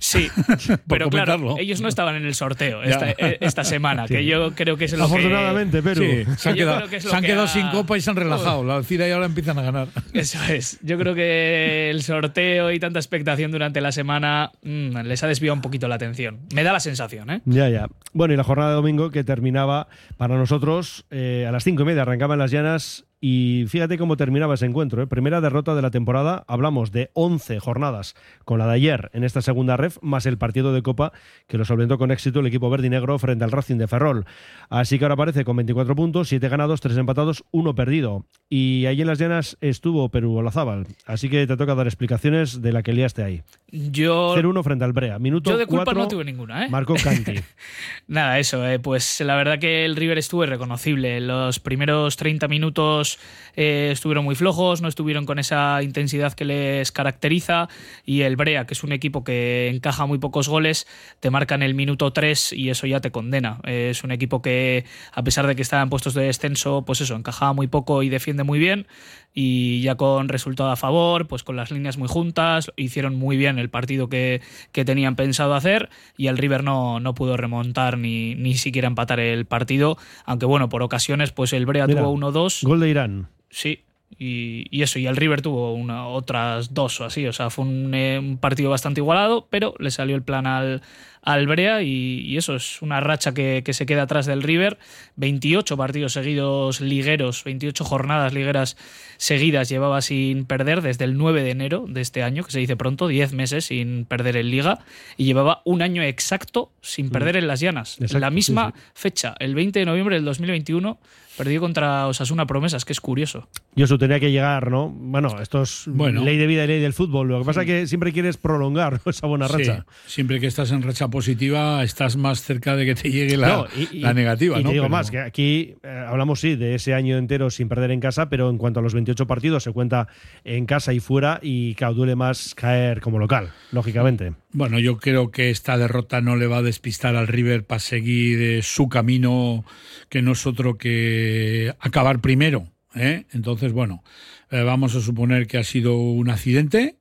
Sí, 0.06 0.28
pero 0.88 1.10
claro, 1.10 1.56
ellos 1.58 1.80
no 1.80 1.88
estaban 1.88 2.16
en 2.18 2.26
el 2.26 2.36
sorteo 2.36 2.84
esta, 2.84 3.12
eh, 3.12 3.38
esta 3.40 3.64
semana, 3.64 4.06
Sí. 4.06 4.16
que 4.16 4.26
yo 4.26 4.54
creo 4.54 4.76
que 4.76 4.84
es 4.84 4.92
lo 4.98 5.06
Afortunadamente, 5.06 5.78
que... 5.78 5.82
Perú. 5.84 6.04
Sí, 6.04 6.26
se 6.38 6.50
han 6.50 6.56
quedado, 6.56 6.78
creo 6.80 6.90
que 6.90 7.00
se 7.00 7.16
han 7.16 7.22
que 7.22 7.28
quedado 7.28 7.44
ha- 7.44 7.48
sin 7.48 7.70
copa 7.70 7.98
y 7.98 8.02
se 8.02 8.10
han 8.10 8.18
relajado. 8.18 8.66
La 8.66 8.76
Alcira 8.76 9.08
y 9.08 9.12
ahora 9.12 9.28
empiezan 9.28 9.58
a 9.60 9.62
ganar. 9.62 9.88
Eso 10.14 10.44
es. 10.44 10.78
Yo 10.82 10.98
creo 10.98 11.16
que 11.16 11.90
el 11.90 12.04
sorteo 12.04 12.70
y 12.74 12.80
tanta 12.82 13.00
expectación 13.00 13.52
durante 13.52 13.80
la 13.80 13.94
semana 13.94 14.52
mm, 14.62 14.98
les 15.06 15.24
ha 15.24 15.28
desviado 15.28 15.56
un 15.56 15.62
poquito 15.62 15.88
la 15.88 15.96
atención. 15.96 16.42
Me 16.54 16.64
da 16.64 16.74
la 16.74 16.82
sensación, 16.82 17.30
¿eh? 17.30 17.42
Ya, 17.46 17.70
ya. 17.70 17.88
Bueno, 18.12 18.34
y 18.34 18.38
la 18.38 18.44
jornada 18.44 18.72
de 18.72 18.76
domingo 18.76 19.10
que 19.10 19.24
terminaba 19.24 19.88
para 20.18 20.36
nosotros 20.36 21.06
eh, 21.12 21.46
a 21.48 21.52
las 21.54 21.64
cinco 21.64 21.84
y 21.84 21.86
media, 21.86 22.02
arrancaban 22.02 22.40
las 22.40 22.52
llanas 22.52 23.06
y 23.26 23.64
fíjate 23.70 23.98
cómo 23.98 24.18
terminaba 24.18 24.56
ese 24.56 24.66
encuentro. 24.66 25.02
¿eh? 25.02 25.08
Primera 25.08 25.40
derrota 25.40 25.76
de 25.76 25.82
la 25.82 25.92
temporada, 25.92 26.44
hablamos 26.46 26.92
de 26.92 27.10
11 27.14 27.58
jornadas 27.62 28.16
con 28.44 28.60
la 28.60 28.68
de 28.68 28.74
ayer 28.74 29.12
en 29.14 29.24
esta 29.24 29.42
segunda 29.42 29.78
ref, 29.78 29.98
más 30.02 30.26
el 30.26 30.38
partido 30.38 30.74
de 30.74 30.82
Copa 30.82 31.14
que 31.48 31.58
lo 31.58 31.64
solventó 31.64 31.98
con 31.98 32.12
éxito 32.12 32.42
el 32.42 32.48
equipo 32.48 32.70
verde 32.70 32.88
y 32.88 32.90
negro 32.90 33.18
frente 33.20 33.46
al 33.46 33.52
Racing 33.52 33.78
de 33.78 33.88
Ferrol. 33.88 34.26
Así 34.70 35.00
que 35.00 35.06
ahora 35.06 35.14
aparece 35.14 35.46
con 35.46 35.56
24 35.56 35.96
puntos, 35.96 36.28
7 36.28 36.50
ganados, 36.50 36.82
3 36.82 36.98
empatados, 36.98 37.46
1 37.52 37.74
perdido. 37.76 38.26
Y 38.50 38.88
ahí 38.88 39.00
en 39.00 39.08
las 39.08 39.20
llanas 39.20 39.58
estuvo 39.62 40.10
Perú 40.10 40.36
Olazábal. 40.36 40.88
Así 41.06 41.30
que 41.30 41.48
te 41.48 41.56
toca 41.56 41.76
dar 41.76 41.88
explicaciones 41.88 42.62
de 42.62 42.74
la 42.74 42.84
que 42.84 42.92
liaste 42.92 43.24
ahí. 43.24 43.42
Yo, 43.72 44.36
0-1 44.36 44.64
frente 44.64 44.84
al 44.84 44.92
Brea. 44.92 45.18
Minuto 45.18 45.50
yo 45.50 45.58
de 45.58 45.66
culpa 45.66 45.94
no 45.94 46.10
tuve 46.10 46.26
ninguna, 46.26 46.66
¿eh? 46.66 46.70
Marcó 46.70 46.96
Canti. 47.02 47.36
Nada, 48.08 48.38
eso, 48.38 48.68
eh, 48.68 48.80
pues 48.80 49.22
la 49.22 49.38
verdad 49.38 49.60
que 49.60 49.86
el 49.86 49.96
River 49.96 50.18
estuvo 50.18 50.44
irreconocible. 50.44 51.22
Los 51.22 51.62
primeros 51.62 52.18
30 52.18 52.50
minutos 52.50 53.13
eh, 53.56 53.90
estuvieron 53.92 54.26
muy 54.26 54.36
flojos, 54.36 54.82
no 54.82 54.88
estuvieron 54.88 55.26
con 55.26 55.40
esa 55.40 55.82
intensidad 55.84 56.34
que 56.34 56.46
les 56.46 56.92
caracteriza 56.92 57.70
y 58.06 58.22
el 58.22 58.36
Brea, 58.36 58.66
que 58.66 58.74
es 58.74 58.84
un 58.84 58.92
equipo 58.92 59.24
que 59.24 59.70
encaja 59.70 60.06
muy 60.06 60.18
pocos 60.18 60.50
goles, 60.50 60.88
te 61.20 61.30
marca 61.30 61.56
en 61.56 61.64
el 61.64 61.76
minuto 61.76 62.12
3 62.12 62.54
y 62.54 62.70
eso 62.70 62.88
ya 62.88 63.00
te 63.00 63.12
condena. 63.12 63.60
Es 63.64 64.04
un 64.04 64.12
equipo 64.12 64.42
que, 64.42 64.86
a 65.12 65.24
pesar 65.24 65.48
de 65.48 65.56
que 65.56 65.62
está 65.62 65.82
en 65.82 65.90
puestos 65.90 66.14
de 66.14 66.24
descenso, 66.24 66.84
pues 66.86 67.02
eso, 67.02 67.16
encajaba 67.16 67.54
muy 67.54 67.68
poco 67.68 68.04
y 68.04 68.10
defiende 68.10 68.44
muy 68.44 68.60
bien 68.60 68.88
y 69.34 69.82
ya 69.82 69.96
con 69.96 70.30
resultado 70.30 70.70
a 70.70 70.76
favor, 70.76 71.28
pues 71.28 71.44
con 71.44 71.56
las 71.56 71.72
líneas 71.72 71.98
muy 71.98 72.08
juntas, 72.08 72.72
hicieron 72.76 73.16
muy 73.16 73.38
bien 73.38 73.58
el 73.58 73.70
partido 73.70 74.08
que, 74.10 74.42
que 74.72 74.86
tenían 74.86 75.16
pensado 75.16 75.56
hacer 75.56 75.90
y 76.18 76.28
el 76.28 76.38
River 76.38 76.64
no, 76.64 77.00
no 77.00 77.16
pudo 77.16 77.36
remontar 77.38 77.98
ni, 77.98 78.36
ni 78.36 78.56
siquiera 78.56 78.88
empatar 78.88 79.20
el 79.20 79.46
partido, 79.46 79.98
aunque 80.26 80.46
bueno, 80.46 80.70
por 80.70 80.84
ocasiones 80.84 81.32
pues 81.32 81.54
el 81.54 81.66
Brea 81.66 81.88
Mira, 81.88 82.02
tuvo 82.02 82.16
1-2. 82.16 82.66
Gol 82.66 82.80
de 82.80 82.90
Irán. 82.90 83.28
Sí. 83.50 83.80
Y, 84.20 84.68
y 84.70 84.84
eso, 84.84 85.00
y 85.00 85.08
el 85.08 85.16
River 85.16 85.42
tuvo 85.42 85.74
una, 85.74 86.08
otras 86.08 86.74
dos 86.74 87.02
o 87.02 87.06
así. 87.06 87.26
O 87.26 87.34
sea, 87.34 87.50
fue 87.50 87.66
un, 87.66 87.94
eh, 87.96 88.20
un 88.20 88.38
partido 88.38 88.70
bastante 88.70 89.02
igualado, 89.02 89.48
pero 89.50 89.74
le 89.80 89.90
salió 89.90 90.16
el 90.16 90.22
plan 90.22 90.46
al, 90.46 90.84
al 91.24 91.48
Brea 91.48 91.82
y, 91.82 92.22
y 92.22 92.38
eso 92.38 92.56
es 92.56 92.82
una 92.82 93.00
racha 93.00 93.34
que, 93.34 93.64
que 93.66 93.74
se 93.74 93.86
queda 93.86 94.04
atrás 94.04 94.26
del 94.26 94.44
River. 94.44 94.78
28 95.16 95.78
partidos 95.78 96.14
seguidos 96.14 96.82
ligueros, 96.82 97.44
28 97.44 97.84
jornadas 97.84 98.34
ligueras 98.34 98.78
seguidas 99.18 99.70
llevaba 99.70 100.02
sin 100.02 100.46
perder 100.46 100.82
desde 100.82 101.06
el 101.06 101.18
9 101.18 101.44
de 101.44 101.52
enero 101.52 101.86
de 101.88 102.02
este 102.02 102.24
año, 102.24 102.44
que 102.44 102.52
se 102.52 102.60
dice 102.60 102.76
pronto, 102.76 103.08
10 103.08 103.34
meses 103.34 103.66
sin 103.66 104.06
perder 104.06 104.38
en 104.38 104.52
liga, 104.52 104.80
y 105.18 105.26
llevaba 105.26 105.62
un 105.66 105.82
año 105.82 106.04
exacto 106.04 106.72
sin 106.82 107.10
perder 107.10 107.38
en 107.38 107.48
las 107.48 107.60
llanas. 107.60 107.96
Exacto, 108.00 108.20
la 108.20 108.30
misma 108.30 108.74
sí, 108.76 108.82
fecha, 108.94 109.36
el 109.40 109.56
20 109.56 109.80
de 109.80 109.86
noviembre 109.86 110.16
del 110.16 110.26
2021, 110.26 111.00
perdió 111.38 111.62
contra 111.62 112.08
Osasuna 112.08 112.46
Promesas, 112.46 112.86
que 112.86 112.94
es 112.94 113.02
curioso. 113.02 113.48
Y 113.76 113.84
eso 113.84 113.98
tenía 113.98 114.20
que 114.20 114.32
llegar, 114.32 114.70
¿no? 114.70 114.90
Bueno, 114.90 115.42
esto 115.42 115.64
es 115.64 115.86
Bueno. 115.88 116.24
ley 116.24 116.38
de 116.38 116.46
vida 116.48 116.66
y 116.66 116.68
ley 116.68 116.80
del 116.80 116.94
fútbol. 116.94 117.28
Lo 117.28 117.40
que 117.40 117.46
pasa 117.46 117.62
es 117.62 117.68
que 117.68 117.88
siempre 117.88 118.12
quieres 118.14 118.38
prolongar 118.38 119.02
esa 119.06 119.26
buena 119.28 119.48
racha. 119.48 119.86
Sí, 120.06 120.14
siempre 120.16 120.40
que 120.40 120.48
estás 120.48 120.72
en 120.72 120.84
racha 120.84 121.08
positiva, 121.14 121.84
estás 121.84 122.18
más 122.18 122.42
cerca 122.42 122.76
de 122.76 122.86
que 122.88 122.96
te 122.96 123.12
llegue 123.12 123.38
la, 123.38 123.48
No, 123.48 123.68
y- 123.78 123.98
y- 123.98 124.00
la 124.02 124.14
negativa. 124.16 124.60
Y 124.60 124.64
¿no? 124.64 124.70
te 124.70 124.74
digo 124.74 124.86
Pero- 124.86 124.90
más, 124.90 125.12
que 125.12 125.20
aquí 125.20 125.76
eh, 125.84 126.06
hablamos 126.10 126.40
sí 126.42 126.56
de 126.56 126.74
ese 126.74 126.96
año 126.96 127.18
entero 127.20 127.52
sin 127.52 127.70
perder 127.70 127.92
en 127.92 128.00
casa, 128.00 128.30
pero 128.30 128.50
en 128.50 128.58
cuanto 128.58 128.80
a 128.80 128.84
los 128.84 128.96
28 128.96 129.28
partidos 129.28 129.64
se 129.64 129.72
cuenta 129.72 130.08
en 130.44 130.66
casa 130.66 130.92
y 130.92 131.00
fuera 131.00 131.40
y 131.44 131.76
claro, 131.76 131.94
duele 131.94 132.16
más 132.16 132.56
caer 132.56 133.00
como 133.00 133.20
local, 133.20 133.52
lógicamente. 133.72 134.34
Bueno, 134.52 134.80
yo 134.80 134.98
creo 134.98 135.30
que 135.30 135.52
esta 135.52 135.78
derrota 135.78 136.20
no 136.20 136.36
le 136.36 136.48
va 136.48 136.58
a 136.58 136.62
despistar 136.64 137.16
al 137.16 137.28
River 137.28 137.64
para 137.64 137.80
seguir 137.80 138.42
eh, 138.42 138.62
su 138.64 138.90
camino, 138.90 139.64
que 140.10 140.22
no 140.24 140.32
es 140.32 140.48
otro 140.48 140.78
que 140.80 141.74
acabar 141.80 142.20
primero. 142.22 142.68
¿eh? 142.96 143.26
Entonces, 143.34 143.72
bueno, 143.72 144.04
vamos 144.52 144.96
a 144.96 145.02
suponer 145.02 145.48
que 145.48 145.58
ha 145.58 145.64
sido 145.64 145.96
un 145.98 146.30
accidente 146.30 146.96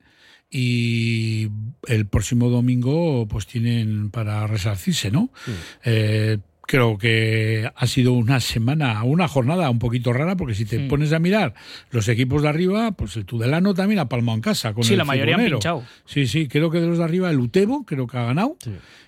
y 0.55 1.49
el 1.87 2.05
próximo 2.05 2.49
domingo 2.49 3.27
pues 3.27 3.47
tienen 3.47 4.11
para 4.11 4.45
resarcirse, 4.45 5.09
¿no? 5.09 5.31
Eh, 5.83 6.37
creo 6.65 6.97
que 6.97 7.69
ha 7.75 7.87
sido 7.87 8.13
una 8.13 8.39
semana, 8.39 9.03
una 9.03 9.27
jornada 9.27 9.69
un 9.69 9.79
poquito 9.79 10.13
rara, 10.13 10.37
porque 10.37 10.53
si 10.55 10.63
te 10.65 10.77
Sí. 10.77 10.87
pones 10.87 11.11
a 11.11 11.19
mirar 11.19 11.55
los 11.91 12.07
equipos 12.07 12.43
de 12.43 12.49
arriba, 12.49 12.91
pues 12.91 13.17
el 13.17 13.25
Tudelano 13.25 13.73
también 13.73 13.99
ha 13.99 14.07
palmado 14.07 14.35
en 14.35 14.41
casa. 14.41 14.73
Con 14.73 14.83
Sí, 14.83 14.93
el 14.93 14.99
la 14.99 15.05
mayoría 15.05 15.35
han 15.35 15.45
pinchado. 15.45 15.83
Sí, 16.05 16.27
sí, 16.27 16.47
creo 16.47 16.69
que 16.69 16.79
de 16.79 16.87
los 16.87 16.99
de 16.99 17.03
arriba 17.03 17.29
el 17.31 17.39
Utebo 17.39 17.83
creo 17.85 18.05
que 18.07 18.17
ha 18.17 18.25
ganado. 18.25 18.55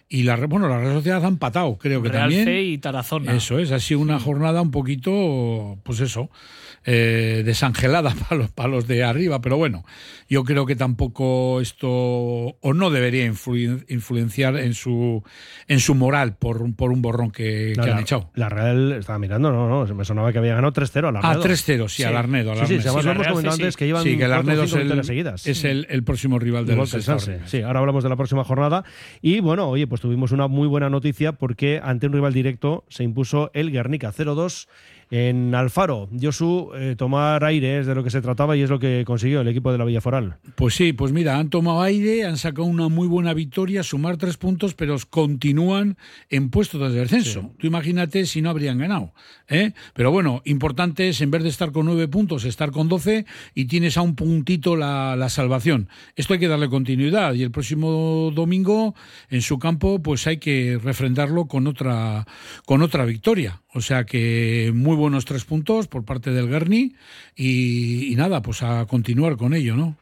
Y 0.10 0.23
la, 0.23 0.36
bueno, 0.47 0.67
la 0.67 0.79
Real 0.79 0.93
Sociedad 0.93 1.23
ha 1.23 1.27
empatado, 1.27 1.77
creo 1.77 2.01
que 2.03 2.10
Real 2.10 2.29
también. 2.29 2.49
Y 2.49 2.77
Tarazona. 2.79 3.34
Eso 3.36 3.57
es, 3.59 3.72
ha 3.72 3.80
sido 3.80 3.99
una 4.01 4.20
jornada 4.20 4.61
un 4.61 4.70
poquito, 4.72 5.80
pues 5.84 5.99
eso, 5.99 6.30
eh, 6.86 7.41
desangelada 7.45 8.13
para 8.29 8.41
los, 8.41 8.51
para 8.51 8.69
los 8.69 8.88
de 8.88 9.03
arriba, 9.03 9.41
pero 9.41 9.57
bueno, 9.57 9.83
yo 10.29 10.43
creo 10.43 10.65
que 10.65 10.75
tampoco 10.75 11.59
esto, 11.61 11.89
o 11.89 12.73
no 12.73 12.89
debería 12.89 13.25
influen- 13.25 13.86
influenciar 13.89 14.57
en 14.57 14.73
su, 14.73 15.23
en 15.67 15.79
su 15.79 15.95
moral 15.95 16.36
por, 16.38 16.61
un- 16.61 16.73
por 16.75 16.91
un 16.91 17.01
borrón 17.01 17.31
que, 17.31 17.73
No, 17.77 17.83
que 17.83 17.91
han 17.91 17.99
echado. 17.99 18.31
la 18.36 18.49
Real 18.49 18.93
estaba 18.93 19.19
mirando, 19.19 19.51
no, 19.51 19.67
no, 19.86 19.95
me 19.95 20.05
sonaba 20.05 20.31
que 20.31 20.38
había 20.39 20.55
ganado 20.55 20.73
3-0 20.73 21.07
a 21.07 21.11
la 21.11 21.19
Ah, 21.19 21.31
Arnedo. 21.31 21.43
3-0, 21.45 21.88
sí, 21.89 22.03
al 22.03 22.15
Arnedo. 22.17 22.51
Al 22.51 22.59
Sí, 22.59 22.65
sí, 22.67 22.73
Arnedo. 22.88 22.89
además 22.89 23.01
Sí, 23.03 23.07
lo 23.07 23.13
la 23.13 23.29
hemos 23.29 23.41
Real 23.43 23.53
antes 23.53 23.73
sí. 23.73 23.77
que 23.77 23.86
llevan 23.88 24.03
Sí, 24.03 24.17
que 24.17 24.23
el 24.25 24.33
Arnedo 24.33 24.63
es 24.63 24.73
el, 24.73 25.03
seguidas. 25.03 25.47
es 25.47 25.63
el, 25.63 25.88
el 25.89 26.03
próximo 26.03 26.39
rival 26.39 26.65
del. 26.65 26.75
Real. 26.77 27.41
Sí, 27.45 27.61
ahora 27.61 27.79
hablamos 27.79 28.03
de 28.03 28.09
la 28.09 28.15
próxima 28.15 28.43
jornada. 28.43 28.83
Y 29.21 29.39
bueno, 29.39 29.67
oye, 29.69 29.88
pues 29.88 30.01
tuvimos 30.01 30.31
una 30.31 30.47
muy 30.47 30.67
buena 30.67 30.89
noticia 30.89 31.31
porque 31.33 31.79
ante 31.83 32.07
un 32.07 32.13
rival 32.13 32.33
directo 32.33 32.86
se 32.89 33.03
impuso 33.03 33.49
el 33.53 33.71
Guernica 33.71 34.11
0-2 34.11 34.67
en 35.12 35.53
Alfaro. 35.56 36.10
Josu, 36.20 36.72
eh, 36.76 36.95
tomar 36.97 37.43
aire 37.43 37.80
es 37.80 37.88
de 37.88 37.95
lo 37.95 38.03
que 38.03 38.10
se 38.10 38.22
trataba 38.22 38.58
y 38.58 38.62
es 38.62 38.70
lo 38.70 38.80
que 38.80 39.03
consiguió 39.06 39.41
el 39.41 39.47
equipo 39.47 39.72
de 39.72 39.78
la 39.78 39.86
Villaforal. 39.86 40.38
Pues 40.56 40.76
sí, 40.76 40.93
pues 40.93 41.12
mira, 41.12 41.38
han 41.38 41.49
tomado 41.49 41.82
aire, 41.82 42.26
han 42.26 42.38
sacado 42.38 42.66
una 42.66 42.89
muy 42.89 43.08
buena 43.08 43.34
victoria, 43.34 43.84
sumar 43.84 44.18
tres 44.18 44.38
puntos, 44.38 44.74
pero 44.74 44.95
continúan 45.10 45.97
en 46.30 46.49
puestos 46.49 46.91
de 46.91 46.99
descenso. 46.99 47.51
Tú 47.58 47.68
imagínate 47.68 48.26
si 48.26 48.41
no 48.41 48.49
habrían 48.49 48.78
ganado. 48.78 49.14
¿eh? 49.47 49.74
Pero 49.93 50.12
bueno, 50.12 50.41
importante 50.45 51.10
es 51.10 51.22
en 51.22 51.32
vez 51.32 51.43
de 51.43 51.49
estar 51.49 51.72
con 51.72 51.86
nueve 51.86 52.08
puntos, 52.08 52.45
estar 52.45 52.72
con 52.72 52.89
doce 52.89 53.26
y 53.53 53.66
tienes 53.66 53.97
a 53.97 54.01
un 54.01 54.16
puntito 54.16 54.76
la, 54.76 55.16
la 55.16 55.30
salvación. 55.30 55.89
Esto 56.16 56.34
hay 56.34 56.39
que 56.39 56.47
darle 56.47 56.70
continuidad 56.70 57.34
y 57.34 57.43
el 57.43 57.51
próximo 57.51 58.32
domingo 58.34 58.95
en 59.30 59.41
su 59.41 59.60
campo 59.60 60.01
pues 60.01 60.28
hay 60.28 60.38
que 60.38 60.80
refrendarlo 60.82 61.45
con 61.45 61.68
otra, 61.68 62.26
con 62.66 62.82
otra 62.82 63.06
victoria. 63.06 63.62
O 63.76 63.82
sea 63.82 64.05
que 64.05 64.71
muy 64.73 64.95
buenos 64.95 65.26
tres 65.26 65.43
puntos 65.43 65.88
por 65.89 66.05
parte 66.05 66.32
del 66.32 66.47
Guerni 66.47 66.95
y, 67.36 68.09
y 68.11 68.15
nada, 68.15 68.41
pues 68.41 68.63
a 68.63 68.86
continuar 68.86 69.36
con 69.36 69.53
ello, 69.53 69.76
¿no? 69.76 69.97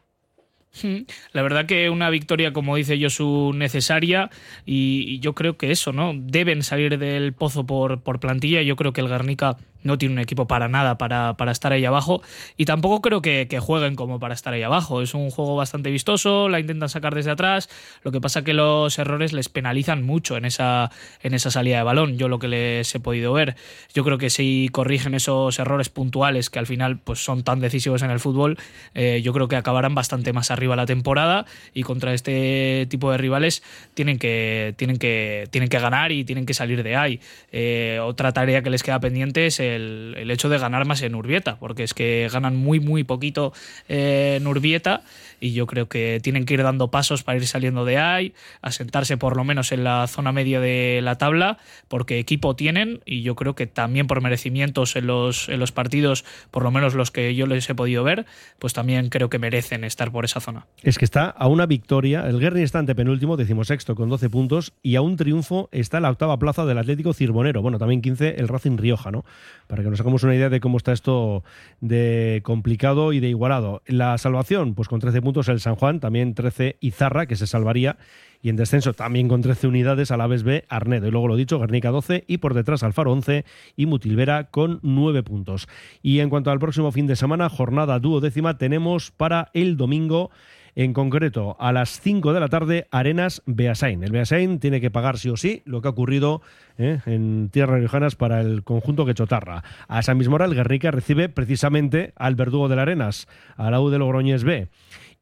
Mm, 0.82 1.02
La 1.32 1.42
verdad 1.42 1.66
que 1.66 1.90
una 1.90 2.08
victoria, 2.08 2.52
como 2.52 2.76
dice 2.76 2.98
Josu, 3.02 3.52
necesaria 3.52 4.30
y, 4.64 5.04
y 5.08 5.18
yo 5.18 5.34
creo 5.34 5.56
que 5.56 5.72
eso, 5.72 5.92
¿no? 5.92 6.12
Deben 6.16 6.62
salir 6.62 6.98
del 6.98 7.32
pozo 7.32 7.66
por, 7.66 8.00
por 8.02 8.20
plantilla. 8.20 8.62
Yo 8.62 8.76
creo 8.76 8.92
que 8.92 9.00
el 9.00 9.08
Guernica 9.08 9.56
no 9.84 9.98
tiene 9.98 10.14
un 10.14 10.18
equipo 10.18 10.46
para 10.46 10.68
nada 10.68 10.98
para, 10.98 11.34
para 11.34 11.52
estar 11.52 11.72
ahí 11.72 11.84
abajo 11.84 12.22
y 12.56 12.64
tampoco 12.64 13.00
creo 13.00 13.22
que, 13.22 13.46
jueguen 13.60 13.94
como 13.94 14.18
para 14.18 14.34
estar 14.34 14.52
ahí 14.52 14.62
abajo. 14.62 15.00
Es 15.00 15.14
un 15.14 15.30
juego 15.30 15.54
bastante 15.56 15.90
vistoso, 15.90 16.48
la 16.48 16.58
intentan 16.58 16.88
sacar 16.88 17.14
desde 17.14 17.30
atrás. 17.30 17.68
Lo 18.02 18.10
que 18.10 18.20
pasa 18.20 18.42
que 18.42 18.52
los 18.52 18.98
errores 18.98 19.32
les 19.32 19.48
penalizan 19.48 20.02
mucho 20.02 20.36
en 20.36 20.44
esa, 20.44 20.90
en 21.22 21.34
esa 21.34 21.50
salida 21.50 21.78
de 21.78 21.82
balón. 21.84 22.18
Yo 22.18 22.28
lo 22.28 22.38
que 22.38 22.48
les 22.48 22.94
he 22.94 23.00
podido 23.00 23.32
ver, 23.32 23.56
yo 23.94 24.04
creo 24.04 24.18
que 24.18 24.30
si 24.30 24.68
corrigen 24.72 25.14
esos 25.14 25.58
errores 25.58 25.88
puntuales 25.88 26.50
que 26.50 26.58
al 26.58 26.66
final 26.66 26.98
pues 26.98 27.22
son 27.24 27.44
tan 27.44 27.60
decisivos 27.60 28.02
en 28.02 28.10
el 28.10 28.20
fútbol, 28.20 28.58
eh, 28.94 29.20
yo 29.22 29.32
creo 29.32 29.48
que 29.48 29.56
acabarán 29.56 29.94
bastante 29.94 30.32
más 30.32 30.50
arriba 30.50 30.74
la 30.76 30.86
temporada 30.86 31.46
y 31.72 31.82
contra 31.82 32.12
este 32.12 32.86
tipo 32.90 33.10
de 33.10 33.18
rivales 33.18 33.62
tienen 33.94 34.18
que, 34.18 34.74
tienen 34.76 34.98
que, 34.98 35.48
tienen 35.50 35.68
que 35.68 35.78
ganar 35.78 36.12
y 36.12 36.24
tienen 36.24 36.46
que 36.46 36.54
salir 36.54 36.82
de 36.82 36.96
ahí. 36.96 37.20
Eh, 37.52 38.00
otra 38.02 38.32
tarea 38.32 38.62
que 38.62 38.70
les 38.70 38.82
queda 38.82 39.00
pendiente 39.00 39.46
es 39.46 39.60
el, 39.74 40.14
el 40.16 40.30
hecho 40.30 40.48
de 40.48 40.58
ganar 40.58 40.84
más 40.86 41.02
en 41.02 41.14
Urbieta, 41.14 41.56
porque 41.58 41.82
es 41.82 41.94
que 41.94 42.28
ganan 42.32 42.56
muy, 42.56 42.80
muy 42.80 43.04
poquito 43.04 43.52
eh, 43.88 44.38
en 44.40 44.46
Urbieta 44.46 45.02
y 45.44 45.52
yo 45.52 45.66
creo 45.66 45.90
que 45.90 46.20
tienen 46.22 46.46
que 46.46 46.54
ir 46.54 46.62
dando 46.62 46.90
pasos 46.90 47.22
para 47.22 47.36
ir 47.36 47.46
saliendo 47.46 47.84
de 47.84 47.98
ahí, 47.98 48.32
asentarse 48.62 49.18
por 49.18 49.36
lo 49.36 49.44
menos 49.44 49.72
en 49.72 49.84
la 49.84 50.06
zona 50.06 50.32
media 50.32 50.58
de 50.58 51.00
la 51.02 51.18
tabla, 51.18 51.58
porque 51.88 52.18
equipo 52.18 52.56
tienen 52.56 53.02
y 53.04 53.20
yo 53.20 53.34
creo 53.34 53.54
que 53.54 53.66
también 53.66 54.06
por 54.06 54.22
merecimientos 54.22 54.96
en 54.96 55.06
los, 55.06 55.50
en 55.50 55.60
los 55.60 55.70
partidos, 55.70 56.24
por 56.50 56.62
lo 56.62 56.70
menos 56.70 56.94
los 56.94 57.10
que 57.10 57.34
yo 57.34 57.46
les 57.46 57.68
he 57.68 57.74
podido 57.74 58.02
ver, 58.04 58.24
pues 58.58 58.72
también 58.72 59.10
creo 59.10 59.28
que 59.28 59.38
merecen 59.38 59.84
estar 59.84 60.10
por 60.10 60.24
esa 60.24 60.40
zona. 60.40 60.64
Es 60.82 60.96
que 60.96 61.04
está 61.04 61.28
a 61.28 61.46
una 61.46 61.66
victoria, 61.66 62.26
el 62.26 62.40
Guerni 62.40 62.62
está 62.62 62.78
ante 62.78 62.94
penúltimo, 62.94 63.36
decimosexto 63.36 63.96
con 63.96 64.08
12 64.08 64.30
puntos 64.30 64.72
y 64.82 64.96
a 64.96 65.02
un 65.02 65.18
triunfo 65.18 65.68
está 65.72 66.00
la 66.00 66.08
octava 66.08 66.38
plaza 66.38 66.64
del 66.64 66.78
Atlético 66.78 67.12
Cirbonero. 67.12 67.60
Bueno, 67.60 67.78
también 67.78 68.00
15 68.00 68.36
el 68.38 68.48
Racing 68.48 68.78
Rioja, 68.78 69.10
¿no? 69.10 69.26
Para 69.66 69.82
que 69.82 69.90
nos 69.90 70.00
hagamos 70.00 70.22
una 70.22 70.34
idea 70.34 70.48
de 70.48 70.60
cómo 70.60 70.78
está 70.78 70.92
esto 70.92 71.44
de 71.82 72.40
complicado 72.44 73.12
y 73.12 73.20
de 73.20 73.28
igualado. 73.28 73.82
La 73.84 74.16
salvación, 74.16 74.74
pues 74.74 74.88
con 74.88 75.00
13 75.00 75.20
puntos 75.20 75.33
el 75.42 75.60
San 75.60 75.76
Juan, 75.76 76.00
también 76.00 76.34
13 76.34 76.76
Izarra, 76.80 77.26
que 77.26 77.36
se 77.36 77.46
salvaría. 77.46 77.96
Y 78.42 78.50
en 78.50 78.56
descenso 78.56 78.92
también 78.92 79.26
con 79.26 79.40
13 79.40 79.66
unidades 79.66 80.10
a 80.10 80.16
la 80.16 80.26
vez 80.26 80.42
B 80.42 80.64
Arnedo. 80.68 81.08
Y 81.08 81.10
luego 81.10 81.28
lo 81.28 81.36
dicho, 81.36 81.58
Guernica 81.58 81.90
12 81.90 82.24
y 82.26 82.38
por 82.38 82.52
detrás 82.52 82.82
Alfaro 82.82 83.10
11 83.12 83.44
y 83.74 83.86
Mutilvera 83.86 84.50
con 84.50 84.80
9 84.82 85.22
puntos. 85.22 85.66
Y 86.02 86.20
en 86.20 86.28
cuanto 86.28 86.50
al 86.50 86.58
próximo 86.58 86.92
fin 86.92 87.06
de 87.06 87.16
semana, 87.16 87.48
jornada 87.48 87.98
duodécima, 87.98 88.58
tenemos 88.58 89.10
para 89.10 89.50
el 89.54 89.78
domingo 89.78 90.30
en 90.76 90.92
concreto, 90.92 91.56
a 91.60 91.72
las 91.72 92.00
5 92.00 92.32
de 92.32 92.40
la 92.40 92.48
tarde, 92.48 92.88
Arenas 92.90 93.42
Beasain. 93.46 94.02
El 94.02 94.10
Beasain 94.10 94.58
tiene 94.58 94.80
que 94.80 94.90
pagar 94.90 95.18
sí 95.18 95.28
o 95.28 95.36
sí 95.36 95.62
lo 95.64 95.80
que 95.80 95.88
ha 95.88 95.92
ocurrido 95.92 96.42
¿eh? 96.78 96.98
en 97.06 97.48
tierras 97.50 97.78
riojanas 97.78 98.16
para 98.16 98.40
el 98.40 98.64
conjunto 98.64 99.06
Quechotarra. 99.06 99.62
A 99.86 100.00
esa 100.00 100.14
misma 100.14 100.34
hora, 100.34 100.46
el 100.46 100.54
Guernica 100.54 100.90
recibe 100.90 101.28
precisamente 101.28 102.12
al 102.16 102.34
verdugo 102.34 102.68
del 102.68 102.80
Arenas, 102.80 103.28
a 103.56 103.70
la 103.70 103.80
U 103.80 103.90
de 103.90 103.98
Logroñés 103.98 104.42
B. 104.42 104.68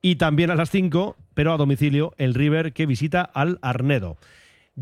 Y 0.02 0.16
también 0.16 0.50
a 0.50 0.56
las 0.56 0.70
5, 0.70 1.16
pero 1.34 1.52
a 1.52 1.56
domicilio, 1.56 2.12
el 2.18 2.34
River 2.34 2.72
que 2.72 2.86
visita 2.86 3.22
al 3.22 3.58
Arnedo. 3.62 4.16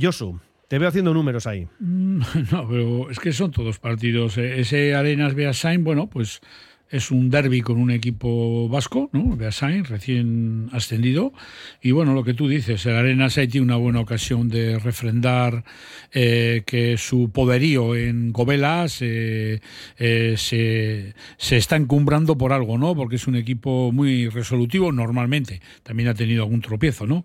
Josu, 0.01 0.41
te 0.69 0.79
veo 0.79 0.89
haciendo 0.89 1.13
números 1.13 1.47
ahí. 1.47 1.69
Mm, 1.79 2.21
No, 2.53 2.67
pero 2.69 3.11
es 3.11 3.19
que 3.21 3.33
son 3.33 3.51
todos 3.51 3.79
partidos. 3.79 4.39
Eh, 4.39 4.61
Ese 4.61 4.95
Arenas 4.95 5.35
Beasain, 5.35 5.85
bueno, 5.85 6.09
pues 6.09 6.41
es 6.91 7.11
un 7.11 7.31
derby 7.31 7.61
con 7.61 7.79
un 7.79 7.91
equipo 7.91 8.69
vasco, 8.69 9.09
¿no? 9.13 9.37
Beasain, 9.37 9.85
recién 9.85 10.69
ascendido. 10.73 11.33
Y 11.81 11.93
bueno, 11.93 12.15
lo 12.15 12.25
que 12.25 12.35
tú 12.35 12.49
dices, 12.49 12.85
el 12.87 12.97
Arenas 12.97 13.39
ahí 13.39 13.47
tiene 13.47 13.65
una 13.65 13.77
buena 13.77 14.01
ocasión 14.01 14.49
de 14.49 14.79
refrendar 14.79 15.65
eh, 16.13 16.63
que 16.67 16.99
su 16.99 17.31
poderío 17.31 17.95
en 17.95 18.33
Govelas 18.33 18.99
eh, 19.03 19.61
eh, 19.99 20.35
se, 20.37 21.15
se 21.39 21.57
está 21.57 21.77
encumbrando 21.77 22.37
por 22.37 22.53
algo, 22.53 22.77
¿no? 22.77 22.97
Porque 22.97 23.17
es 23.17 23.27
un 23.29 23.37
equipo 23.37 23.93
muy 23.93 24.29
resolutivo 24.29 24.91
normalmente. 24.91 25.61
También 25.85 26.09
ha 26.09 26.15
tenido 26.15 26.43
algún 26.43 26.61
tropiezo, 26.61 27.07
¿no? 27.07 27.25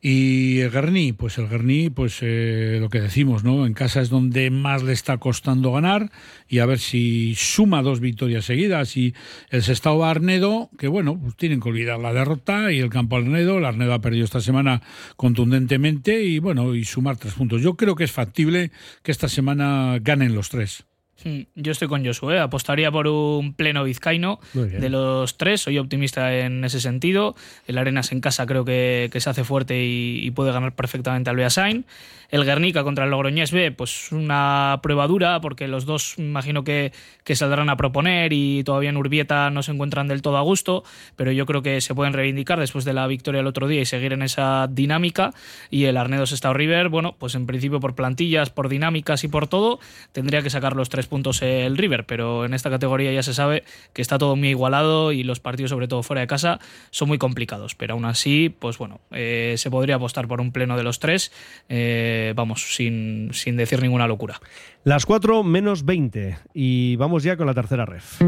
Y 0.00 0.60
el 0.60 0.70
Guerní, 0.70 1.12
pues 1.12 1.38
el 1.38 1.48
Guerní, 1.48 1.90
pues 1.90 2.18
eh, 2.20 2.78
lo 2.80 2.88
que 2.88 3.00
decimos, 3.00 3.42
¿no? 3.42 3.66
En 3.66 3.74
casa 3.74 4.00
es 4.00 4.10
donde 4.10 4.50
más 4.50 4.82
le 4.84 4.92
está 4.92 5.18
costando 5.18 5.72
ganar 5.72 6.12
y 6.48 6.60
a 6.60 6.66
ver 6.66 6.78
si 6.78 7.34
suma 7.34 7.82
dos 7.82 8.00
victorias 8.00 8.44
seguidas. 8.44 8.96
Y 8.96 9.14
el 9.50 9.62
Sestao 9.62 10.04
Arnedo, 10.04 10.70
que 10.78 10.86
bueno, 10.86 11.18
pues 11.20 11.36
tienen 11.36 11.60
que 11.60 11.68
olvidar 11.68 11.98
la 11.98 12.12
derrota 12.12 12.70
y 12.70 12.78
el 12.78 12.90
campo 12.90 13.16
Arnedo. 13.16 13.58
El 13.58 13.64
Arnedo 13.64 13.92
ha 13.92 14.00
perdido 14.00 14.24
esta 14.24 14.40
semana 14.40 14.82
contundentemente 15.16 16.22
y 16.22 16.38
bueno, 16.38 16.74
y 16.74 16.84
sumar 16.84 17.16
tres 17.16 17.34
puntos. 17.34 17.60
Yo 17.60 17.74
creo 17.76 17.96
que 17.96 18.04
es 18.04 18.12
factible 18.12 18.70
que 19.02 19.10
esta 19.10 19.28
semana 19.28 19.98
ganen 20.00 20.34
los 20.34 20.48
tres. 20.48 20.84
Mm, 21.24 21.40
Yo 21.56 21.72
estoy 21.72 21.88
con 21.88 22.04
Josué, 22.04 22.38
apostaría 22.38 22.90
por 22.92 23.06
un 23.08 23.54
pleno 23.54 23.82
vizcaíno 23.84 24.38
de 24.80 24.88
los 24.88 25.36
tres, 25.36 25.62
soy 25.62 25.78
optimista 25.78 26.32
en 26.36 26.64
ese 26.64 26.80
sentido. 26.80 27.34
El 27.66 27.78
Arenas 27.78 28.12
en 28.12 28.20
casa 28.20 28.46
creo 28.46 28.64
que, 28.64 29.08
que 29.12 29.20
se 29.20 29.28
hace 29.30 29.44
fuerte 29.44 29.82
y, 29.84 30.20
y 30.24 30.30
puede 30.30 30.52
ganar 30.52 30.74
perfectamente 30.74 31.30
al 31.30 31.36
Beasain. 31.36 31.84
El 32.30 32.44
Guernica 32.44 32.84
contra 32.84 33.04
el 33.04 33.10
Logroñés 33.10 33.52
B, 33.52 33.72
pues 33.72 34.12
una 34.12 34.80
prueba 34.82 35.06
dura, 35.06 35.40
porque 35.40 35.66
los 35.66 35.86
dos 35.86 36.18
imagino 36.18 36.62
que, 36.62 36.92
que 37.24 37.34
saldrán 37.34 37.70
a 37.70 37.76
proponer 37.76 38.34
y 38.34 38.62
todavía 38.64 38.90
en 38.90 38.98
Urbieta 38.98 39.48
no 39.50 39.62
se 39.62 39.72
encuentran 39.72 40.08
del 40.08 40.20
todo 40.20 40.36
a 40.36 40.42
gusto, 40.42 40.84
pero 41.16 41.32
yo 41.32 41.46
creo 41.46 41.62
que 41.62 41.80
se 41.80 41.94
pueden 41.94 42.12
reivindicar 42.12 42.60
después 42.60 42.84
de 42.84 42.92
la 42.92 43.06
victoria 43.06 43.40
el 43.40 43.46
otro 43.46 43.66
día 43.66 43.80
y 43.80 43.86
seguir 43.86 44.12
en 44.12 44.22
esa 44.22 44.68
dinámica. 44.70 45.32
Y 45.70 45.84
el 45.84 45.96
Arnedo 45.96 46.26
Sestao 46.26 46.52
River, 46.52 46.90
bueno, 46.90 47.16
pues 47.18 47.34
en 47.34 47.46
principio 47.46 47.80
por 47.80 47.94
plantillas, 47.94 48.50
por 48.50 48.68
dinámicas 48.68 49.24
y 49.24 49.28
por 49.28 49.48
todo, 49.48 49.78
tendría 50.12 50.42
que 50.42 50.50
sacar 50.50 50.76
los 50.76 50.90
tres 50.90 51.06
puntos 51.06 51.40
el 51.40 51.78
River, 51.78 52.04
pero 52.04 52.44
en 52.44 52.52
esta 52.52 52.68
categoría 52.68 53.10
ya 53.10 53.22
se 53.22 53.32
sabe 53.32 53.64
que 53.94 54.02
está 54.02 54.18
todo 54.18 54.36
muy 54.36 54.50
igualado 54.50 55.12
y 55.12 55.22
los 55.22 55.40
partidos, 55.40 55.70
sobre 55.70 55.88
todo 55.88 56.02
fuera 56.02 56.20
de 56.20 56.26
casa, 56.26 56.60
son 56.90 57.08
muy 57.08 57.16
complicados. 57.16 57.74
Pero 57.74 57.94
aún 57.94 58.04
así, 58.04 58.48
pues 58.50 58.76
bueno, 58.76 59.00
eh, 59.12 59.54
se 59.56 59.70
podría 59.70 59.96
apostar 59.96 60.28
por 60.28 60.42
un 60.42 60.52
pleno 60.52 60.76
de 60.76 60.82
los 60.82 60.98
tres, 60.98 61.32
eh, 61.68 62.17
vamos, 62.34 62.74
sin, 62.74 63.30
sin 63.32 63.56
decir 63.56 63.82
ninguna 63.82 64.06
locura. 64.06 64.40
Las 64.84 65.06
4 65.06 65.42
menos 65.42 65.84
20 65.84 66.38
y 66.54 66.96
vamos 66.96 67.22
ya 67.22 67.36
con 67.36 67.46
la 67.46 67.54
tercera 67.54 67.84
ref. 67.86 68.20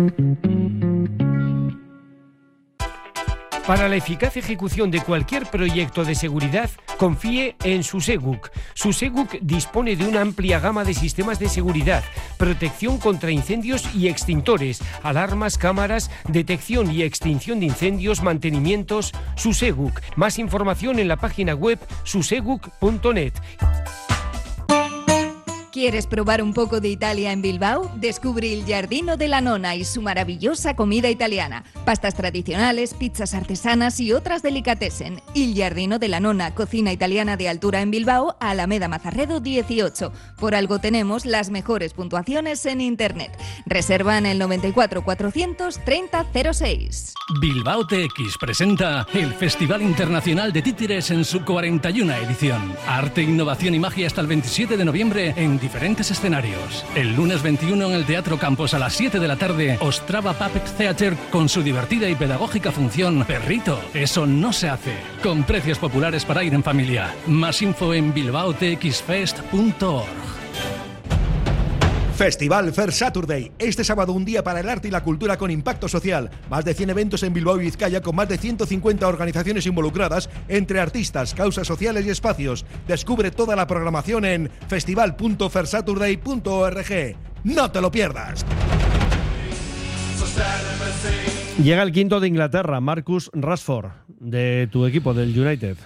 Para 3.70 3.88
la 3.88 3.94
eficaz 3.94 4.36
ejecución 4.36 4.90
de 4.90 5.00
cualquier 5.00 5.46
proyecto 5.46 6.04
de 6.04 6.16
seguridad, 6.16 6.68
confíe 6.98 7.54
en 7.62 7.84
Suseguk. 7.84 8.50
Suseguk 8.74 9.38
dispone 9.42 9.94
de 9.94 10.08
una 10.08 10.22
amplia 10.22 10.58
gama 10.58 10.82
de 10.82 10.92
sistemas 10.92 11.38
de 11.38 11.48
seguridad, 11.48 12.02
protección 12.36 12.98
contra 12.98 13.30
incendios 13.30 13.88
y 13.94 14.08
extintores, 14.08 14.82
alarmas, 15.04 15.56
cámaras, 15.56 16.10
detección 16.26 16.90
y 16.90 17.02
extinción 17.02 17.60
de 17.60 17.66
incendios, 17.66 18.24
mantenimientos. 18.24 19.12
Suseguk. 19.36 20.00
Más 20.16 20.40
información 20.40 20.98
en 20.98 21.06
la 21.06 21.18
página 21.18 21.54
web 21.54 21.78
suseguk.net. 22.02 23.34
¿Quieres 25.72 26.08
probar 26.08 26.42
un 26.42 26.52
poco 26.52 26.80
de 26.80 26.88
Italia 26.88 27.30
en 27.30 27.42
Bilbao? 27.42 27.92
Descubre 27.94 28.52
el 28.52 28.64
Giardino 28.64 29.16
de 29.16 29.28
la 29.28 29.40
Nona 29.40 29.76
y 29.76 29.84
su 29.84 30.02
maravillosa 30.02 30.74
comida 30.74 31.08
italiana. 31.10 31.62
Pastas 31.84 32.16
tradicionales, 32.16 32.92
pizzas 32.92 33.34
artesanas 33.34 34.00
y 34.00 34.12
otras 34.12 34.42
delicatessen. 34.42 35.22
Il 35.32 35.54
Giardino 35.54 36.00
de 36.00 36.08
la 36.08 36.18
Nona, 36.18 36.56
cocina 36.56 36.92
italiana 36.92 37.36
de 37.36 37.48
altura 37.48 37.82
en 37.82 37.92
Bilbao, 37.92 38.36
Alameda 38.40 38.88
Mazarredo 38.88 39.38
18. 39.38 40.12
Por 40.40 40.56
algo 40.56 40.80
tenemos 40.80 41.24
las 41.24 41.50
mejores 41.50 41.94
puntuaciones 41.94 42.66
en 42.66 42.80
Internet. 42.80 43.30
Reserva 43.64 44.18
en 44.18 44.26
el 44.26 44.40
94 44.40 45.04
430 45.04 46.52
06. 46.52 47.14
Bilbao 47.40 47.86
TX 47.86 48.38
presenta 48.40 49.06
el 49.14 49.32
Festival 49.34 49.82
Internacional 49.82 50.52
de 50.52 50.62
Títeres 50.62 51.12
en 51.12 51.24
su 51.24 51.44
41 51.44 52.12
edición. 52.14 52.74
Arte, 52.88 53.22
innovación 53.22 53.76
y 53.76 53.78
magia 53.78 54.08
hasta 54.08 54.20
el 54.20 54.26
27 54.26 54.76
de 54.76 54.84
noviembre 54.84 55.32
en 55.36 55.60
diferentes 55.70 56.10
escenarios. 56.10 56.84
El 56.96 57.14
lunes 57.14 57.44
21 57.44 57.86
en 57.86 57.92
el 57.92 58.04
Teatro 58.04 58.40
Campos 58.40 58.74
a 58.74 58.80
las 58.80 58.92
7 58.94 59.20
de 59.20 59.28
la 59.28 59.36
tarde, 59.36 59.78
Ostrava 59.80 60.32
Puppet 60.32 60.64
Theater 60.76 61.16
con 61.30 61.48
su 61.48 61.62
divertida 61.62 62.08
y 62.08 62.16
pedagógica 62.16 62.72
función 62.72 63.24
Perrito. 63.24 63.80
Eso 63.94 64.26
no 64.26 64.52
se 64.52 64.68
hace. 64.68 64.96
Con 65.22 65.44
precios 65.44 65.78
populares 65.78 66.24
para 66.24 66.42
ir 66.42 66.54
en 66.54 66.64
familia. 66.64 67.14
Más 67.28 67.62
info 67.62 67.94
en 67.94 68.12
bilbaotxfest.org. 68.12 70.39
Festival 72.20 72.72
Fair 72.74 72.92
Saturday. 72.92 73.50
Este 73.58 73.82
sábado 73.82 74.12
un 74.12 74.26
día 74.26 74.44
para 74.44 74.60
el 74.60 74.68
arte 74.68 74.88
y 74.88 74.90
la 74.90 75.02
cultura 75.02 75.38
con 75.38 75.50
impacto 75.50 75.88
social. 75.88 76.28
Más 76.50 76.66
de 76.66 76.74
100 76.74 76.90
eventos 76.90 77.22
en 77.22 77.32
Bilbao 77.32 77.58
y 77.58 77.64
Vizcaya 77.64 78.02
con 78.02 78.14
más 78.14 78.28
de 78.28 78.36
150 78.36 79.08
organizaciones 79.08 79.64
involucradas 79.64 80.28
entre 80.46 80.80
artistas, 80.80 81.32
causas 81.32 81.66
sociales 81.66 82.04
y 82.04 82.10
espacios. 82.10 82.66
Descubre 82.86 83.30
toda 83.30 83.56
la 83.56 83.66
programación 83.66 84.26
en 84.26 84.50
festival.fersaturday.org. 84.68 87.16
No 87.44 87.70
te 87.70 87.80
lo 87.80 87.90
pierdas. 87.90 88.44
Llega 91.64 91.82
el 91.82 91.92
quinto 91.92 92.20
de 92.20 92.28
Inglaterra, 92.28 92.82
Marcus 92.82 93.30
Rashford, 93.32 93.92
de 94.08 94.68
tu 94.70 94.84
equipo, 94.84 95.14
del 95.14 95.40
United. 95.40 95.78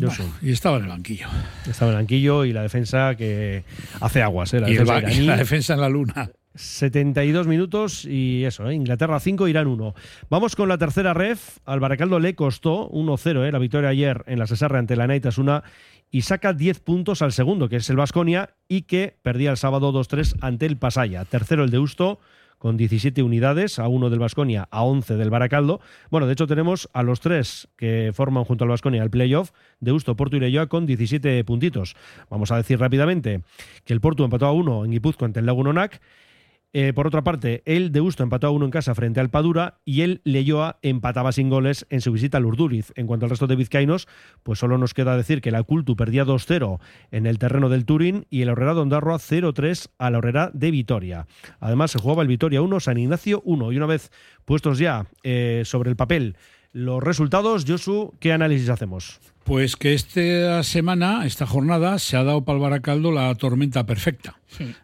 Josu. 0.00 0.24
Y 0.42 0.52
estaba 0.52 0.76
en 0.76 0.84
el 0.84 0.88
banquillo. 0.88 1.26
Estaba 1.68 1.90
en 1.92 1.98
el 1.98 2.02
banquillo 2.02 2.44
y 2.44 2.52
la 2.52 2.62
defensa 2.62 3.14
que 3.16 3.64
hace 4.00 4.22
aguas. 4.22 4.54
¿eh? 4.54 4.60
La, 4.60 4.70
Y 4.70 4.76
el 4.76 4.86
defensa 4.86 4.98
y 4.98 5.12
iraní. 5.12 5.26
la 5.26 5.36
defensa 5.36 5.74
en 5.74 5.80
la 5.80 5.88
luna. 5.88 6.30
72 6.56 7.46
minutos 7.46 8.04
y 8.04 8.44
eso, 8.44 8.68
¿eh? 8.68 8.74
Inglaterra 8.74 9.20
5, 9.20 9.48
Irán 9.48 9.66
1. 9.66 9.94
Vamos 10.30 10.56
con 10.56 10.68
la 10.68 10.78
tercera 10.78 11.14
ref. 11.14 11.58
Al 11.64 11.80
Baracaldo 11.80 12.18
le 12.18 12.34
costó 12.34 12.90
1-0 12.90 13.46
¿eh? 13.46 13.52
la 13.52 13.58
victoria 13.58 13.90
ayer 13.90 14.24
en 14.26 14.38
la 14.38 14.46
Cesarre 14.46 14.78
ante 14.78 14.96
la 14.96 15.06
Naitasuna 15.06 15.62
y 16.10 16.22
saca 16.22 16.52
10 16.52 16.80
puntos 16.80 17.20
al 17.22 17.32
segundo, 17.32 17.68
que 17.68 17.76
es 17.76 17.90
el 17.90 17.96
Vasconia, 17.96 18.50
y 18.68 18.82
que 18.82 19.16
perdía 19.22 19.50
el 19.50 19.56
sábado 19.56 19.92
2-3 19.92 20.36
ante 20.40 20.66
el 20.66 20.76
Pasaya. 20.78 21.24
Tercero 21.24 21.64
el 21.64 21.70
Deusto 21.70 22.20
con 22.66 22.76
17 22.76 23.22
unidades, 23.22 23.78
a 23.78 23.86
1 23.86 24.10
del 24.10 24.18
Vasconia, 24.18 24.66
a 24.72 24.82
11 24.82 25.14
del 25.14 25.30
Baracaldo. 25.30 25.80
Bueno, 26.10 26.26
de 26.26 26.32
hecho 26.32 26.48
tenemos 26.48 26.90
a 26.94 27.04
los 27.04 27.20
tres 27.20 27.68
que 27.76 28.10
forman 28.12 28.42
junto 28.42 28.64
al 28.64 28.70
Vasconia 28.70 29.04
el 29.04 29.10
playoff, 29.10 29.52
Deusto, 29.78 30.16
Porto 30.16 30.36
y 30.36 30.40
Leioa 30.40 30.66
con 30.66 30.84
17 30.84 31.44
puntitos. 31.44 31.94
Vamos 32.28 32.50
a 32.50 32.56
decir 32.56 32.80
rápidamente 32.80 33.42
que 33.84 33.92
el 33.92 34.00
Porto 34.00 34.24
empató 34.24 34.46
a 34.46 34.52
1 34.52 34.84
en 34.84 34.90
Guipúzcoa 34.90 35.26
ante 35.26 35.38
el 35.38 35.46
Lagunonac, 35.46 36.00
eh, 36.78 36.92
por 36.92 37.06
otra 37.06 37.24
parte, 37.24 37.62
el 37.64 37.90
Deusto 37.90 38.22
empató 38.22 38.48
a 38.48 38.50
uno 38.50 38.66
en 38.66 38.70
casa 38.70 38.94
frente 38.94 39.18
al 39.18 39.30
Padura 39.30 39.78
y 39.86 40.02
el 40.02 40.20
Leyoa 40.24 40.78
empataba 40.82 41.32
sin 41.32 41.48
goles 41.48 41.86
en 41.88 42.02
su 42.02 42.12
visita 42.12 42.36
al 42.36 42.44
Urduriz. 42.44 42.92
En 42.96 43.06
cuanto 43.06 43.24
al 43.24 43.30
resto 43.30 43.46
de 43.46 43.56
vizcaínos, 43.56 44.08
pues 44.42 44.58
solo 44.58 44.76
nos 44.76 44.92
queda 44.92 45.16
decir 45.16 45.40
que 45.40 45.50
la 45.50 45.62
Cultu 45.62 45.96
perdía 45.96 46.26
2-0 46.26 46.78
en 47.12 47.24
el 47.24 47.38
terreno 47.38 47.70
del 47.70 47.86
Turín 47.86 48.26
y 48.28 48.42
el 48.42 48.50
Horrera 48.50 48.74
Dondarroa 48.74 49.16
0-3 49.16 49.88
a 49.96 50.10
la 50.10 50.18
Horrera 50.18 50.50
de 50.52 50.70
Vitoria. 50.70 51.26
Además, 51.60 51.92
se 51.92 51.98
jugaba 51.98 52.20
el 52.20 52.28
Vitoria 52.28 52.60
1, 52.60 52.78
San 52.80 52.98
Ignacio 52.98 53.40
1. 53.46 53.72
Y 53.72 53.78
una 53.78 53.86
vez 53.86 54.12
puestos 54.44 54.78
ya 54.78 55.06
eh, 55.22 55.62
sobre 55.64 55.88
el 55.88 55.96
papel 55.96 56.36
los 56.72 57.02
resultados, 57.02 57.64
Josu, 57.66 58.12
¿qué 58.20 58.34
análisis 58.34 58.68
hacemos? 58.68 59.18
Pues 59.46 59.76
que 59.76 59.94
esta 59.94 60.64
semana, 60.64 61.24
esta 61.24 61.46
jornada, 61.46 62.00
se 62.00 62.16
ha 62.16 62.24
dado 62.24 62.44
para 62.44 62.56
el 62.56 62.62
Baracaldo 62.62 63.12
la 63.12 63.32
tormenta 63.36 63.86
perfecta. 63.86 64.40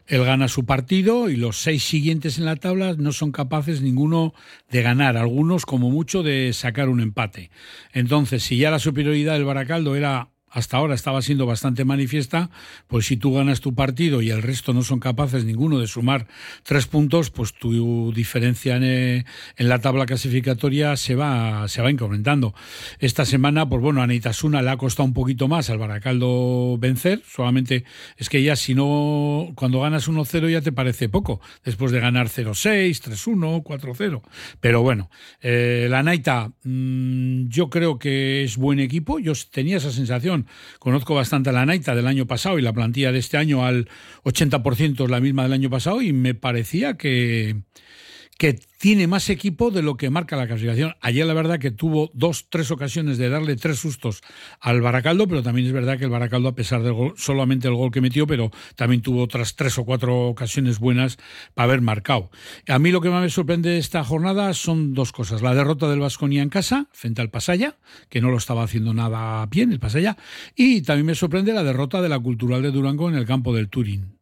Él 0.06 0.24
gana 0.24 0.46
su 0.46 0.64
partido 0.64 1.28
y 1.28 1.34
los 1.34 1.56
seis 1.56 1.82
siguientes 1.82 2.38
en 2.38 2.44
la 2.44 2.54
tabla 2.54 2.94
no 2.96 3.10
son 3.10 3.32
capaces 3.32 3.82
ninguno 3.82 4.34
de 4.70 4.82
ganar, 4.82 5.16
algunos 5.16 5.66
como 5.66 5.90
mucho 5.90 6.22
de 6.22 6.52
sacar 6.52 6.88
un 6.88 7.00
empate. 7.00 7.50
Entonces, 7.92 8.44
si 8.44 8.56
ya 8.56 8.70
la 8.70 8.78
superioridad 8.78 9.32
del 9.32 9.44
Baracaldo 9.44 9.96
era 9.96 10.28
hasta 10.52 10.76
ahora 10.76 10.94
estaba 10.94 11.22
siendo 11.22 11.46
bastante 11.46 11.84
manifiesta, 11.84 12.50
pues 12.86 13.06
si 13.06 13.16
tú 13.16 13.32
ganas 13.32 13.60
tu 13.60 13.74
partido 13.74 14.20
y 14.20 14.30
el 14.30 14.42
resto 14.42 14.72
no 14.72 14.82
son 14.82 15.00
capaces 15.00 15.44
ninguno 15.44 15.78
de 15.78 15.86
sumar 15.86 16.26
tres 16.62 16.86
puntos, 16.86 17.30
pues 17.30 17.54
tu 17.54 18.12
diferencia 18.12 18.76
en, 18.76 18.84
eh, 18.84 19.24
en 19.56 19.68
la 19.68 19.80
tabla 19.80 20.06
clasificatoria 20.06 20.96
se 20.96 21.14
va, 21.14 21.66
se 21.68 21.80
va 21.80 21.90
incrementando. 21.90 22.54
Esta 22.98 23.24
semana, 23.24 23.68
pues 23.68 23.80
bueno, 23.80 24.02
a 24.02 24.06
Neitasuna 24.06 24.62
le 24.62 24.70
ha 24.70 24.76
costado 24.76 25.06
un 25.06 25.14
poquito 25.14 25.48
más 25.48 25.70
al 25.70 25.78
Baracaldo 25.78 26.76
vencer, 26.78 27.22
solamente 27.26 27.84
es 28.16 28.28
que 28.28 28.42
ya 28.42 28.56
si 28.56 28.74
no, 28.74 29.52
cuando 29.54 29.80
ganas 29.80 30.08
1-0 30.08 30.50
ya 30.50 30.60
te 30.60 30.72
parece 30.72 31.08
poco, 31.08 31.40
después 31.64 31.92
de 31.92 32.00
ganar 32.00 32.28
0-6, 32.28 33.00
3-1, 33.00 33.62
4-0. 33.62 34.22
Pero 34.60 34.82
bueno, 34.82 35.10
eh, 35.40 35.86
la 35.88 36.02
Naita, 36.02 36.52
mm, 36.64 37.48
yo 37.48 37.70
creo 37.70 37.98
que 37.98 38.44
es 38.44 38.56
buen 38.56 38.80
equipo, 38.80 39.18
yo 39.18 39.32
tenía 39.50 39.78
esa 39.78 39.90
sensación, 39.90 40.41
conozco 40.78 41.14
bastante 41.14 41.50
a 41.50 41.52
la 41.52 41.66
Naita 41.66 41.94
del 41.94 42.06
año 42.06 42.26
pasado 42.26 42.58
y 42.58 42.62
la 42.62 42.72
plantilla 42.72 43.12
de 43.12 43.18
este 43.18 43.36
año 43.36 43.64
al 43.64 43.88
80% 44.24 45.04
es 45.04 45.10
la 45.10 45.20
misma 45.20 45.44
del 45.44 45.52
año 45.52 45.70
pasado 45.70 46.02
y 46.02 46.12
me 46.12 46.34
parecía 46.34 46.96
que 46.96 47.56
que 48.38 48.58
tiene 48.78 49.06
más 49.06 49.30
equipo 49.30 49.70
de 49.70 49.82
lo 49.82 49.96
que 49.96 50.10
marca 50.10 50.36
la 50.36 50.48
clasificación. 50.48 50.96
Ayer 51.00 51.24
la 51.24 51.34
verdad 51.34 51.60
que 51.60 51.70
tuvo 51.70 52.10
dos, 52.14 52.46
tres 52.50 52.72
ocasiones 52.72 53.16
de 53.16 53.28
darle 53.28 53.54
tres 53.54 53.78
sustos 53.78 54.22
al 54.60 54.80
Baracaldo, 54.80 55.28
pero 55.28 55.42
también 55.42 55.68
es 55.68 55.72
verdad 55.72 55.98
que 55.98 56.04
el 56.04 56.10
Baracaldo, 56.10 56.48
a 56.48 56.54
pesar 56.54 56.82
del 56.82 56.92
gol, 56.92 57.14
solamente 57.16 57.68
el 57.68 57.74
gol 57.74 57.92
que 57.92 58.00
metió, 58.00 58.26
pero 58.26 58.50
también 58.74 59.00
tuvo 59.00 59.22
otras 59.22 59.54
tres 59.54 59.78
o 59.78 59.84
cuatro 59.84 60.26
ocasiones 60.28 60.80
buenas 60.80 61.18
para 61.54 61.64
haber 61.68 61.80
marcado. 61.82 62.30
A 62.66 62.80
mí 62.80 62.90
lo 62.90 63.00
que 63.00 63.10
más 63.10 63.22
me 63.22 63.30
sorprende 63.30 63.70
de 63.70 63.78
esta 63.78 64.02
jornada 64.02 64.52
son 64.54 64.94
dos 64.94 65.12
cosas. 65.12 65.42
La 65.42 65.54
derrota 65.54 65.88
del 65.88 66.00
Vasconia 66.00 66.42
en 66.42 66.48
casa, 66.48 66.88
frente 66.92 67.22
al 67.22 67.30
Pasaya, 67.30 67.76
que 68.08 68.20
no 68.20 68.30
lo 68.30 68.38
estaba 68.38 68.64
haciendo 68.64 68.92
nada 68.92 69.46
bien 69.46 69.70
el 69.70 69.78
Pasaya, 69.78 70.16
y 70.56 70.82
también 70.82 71.06
me 71.06 71.14
sorprende 71.14 71.52
la 71.52 71.62
derrota 71.62 72.02
de 72.02 72.08
la 72.08 72.18
Cultural 72.18 72.62
de 72.62 72.72
Durango 72.72 73.08
en 73.08 73.14
el 73.14 73.26
campo 73.26 73.54
del 73.54 73.68
Turín. 73.68 74.21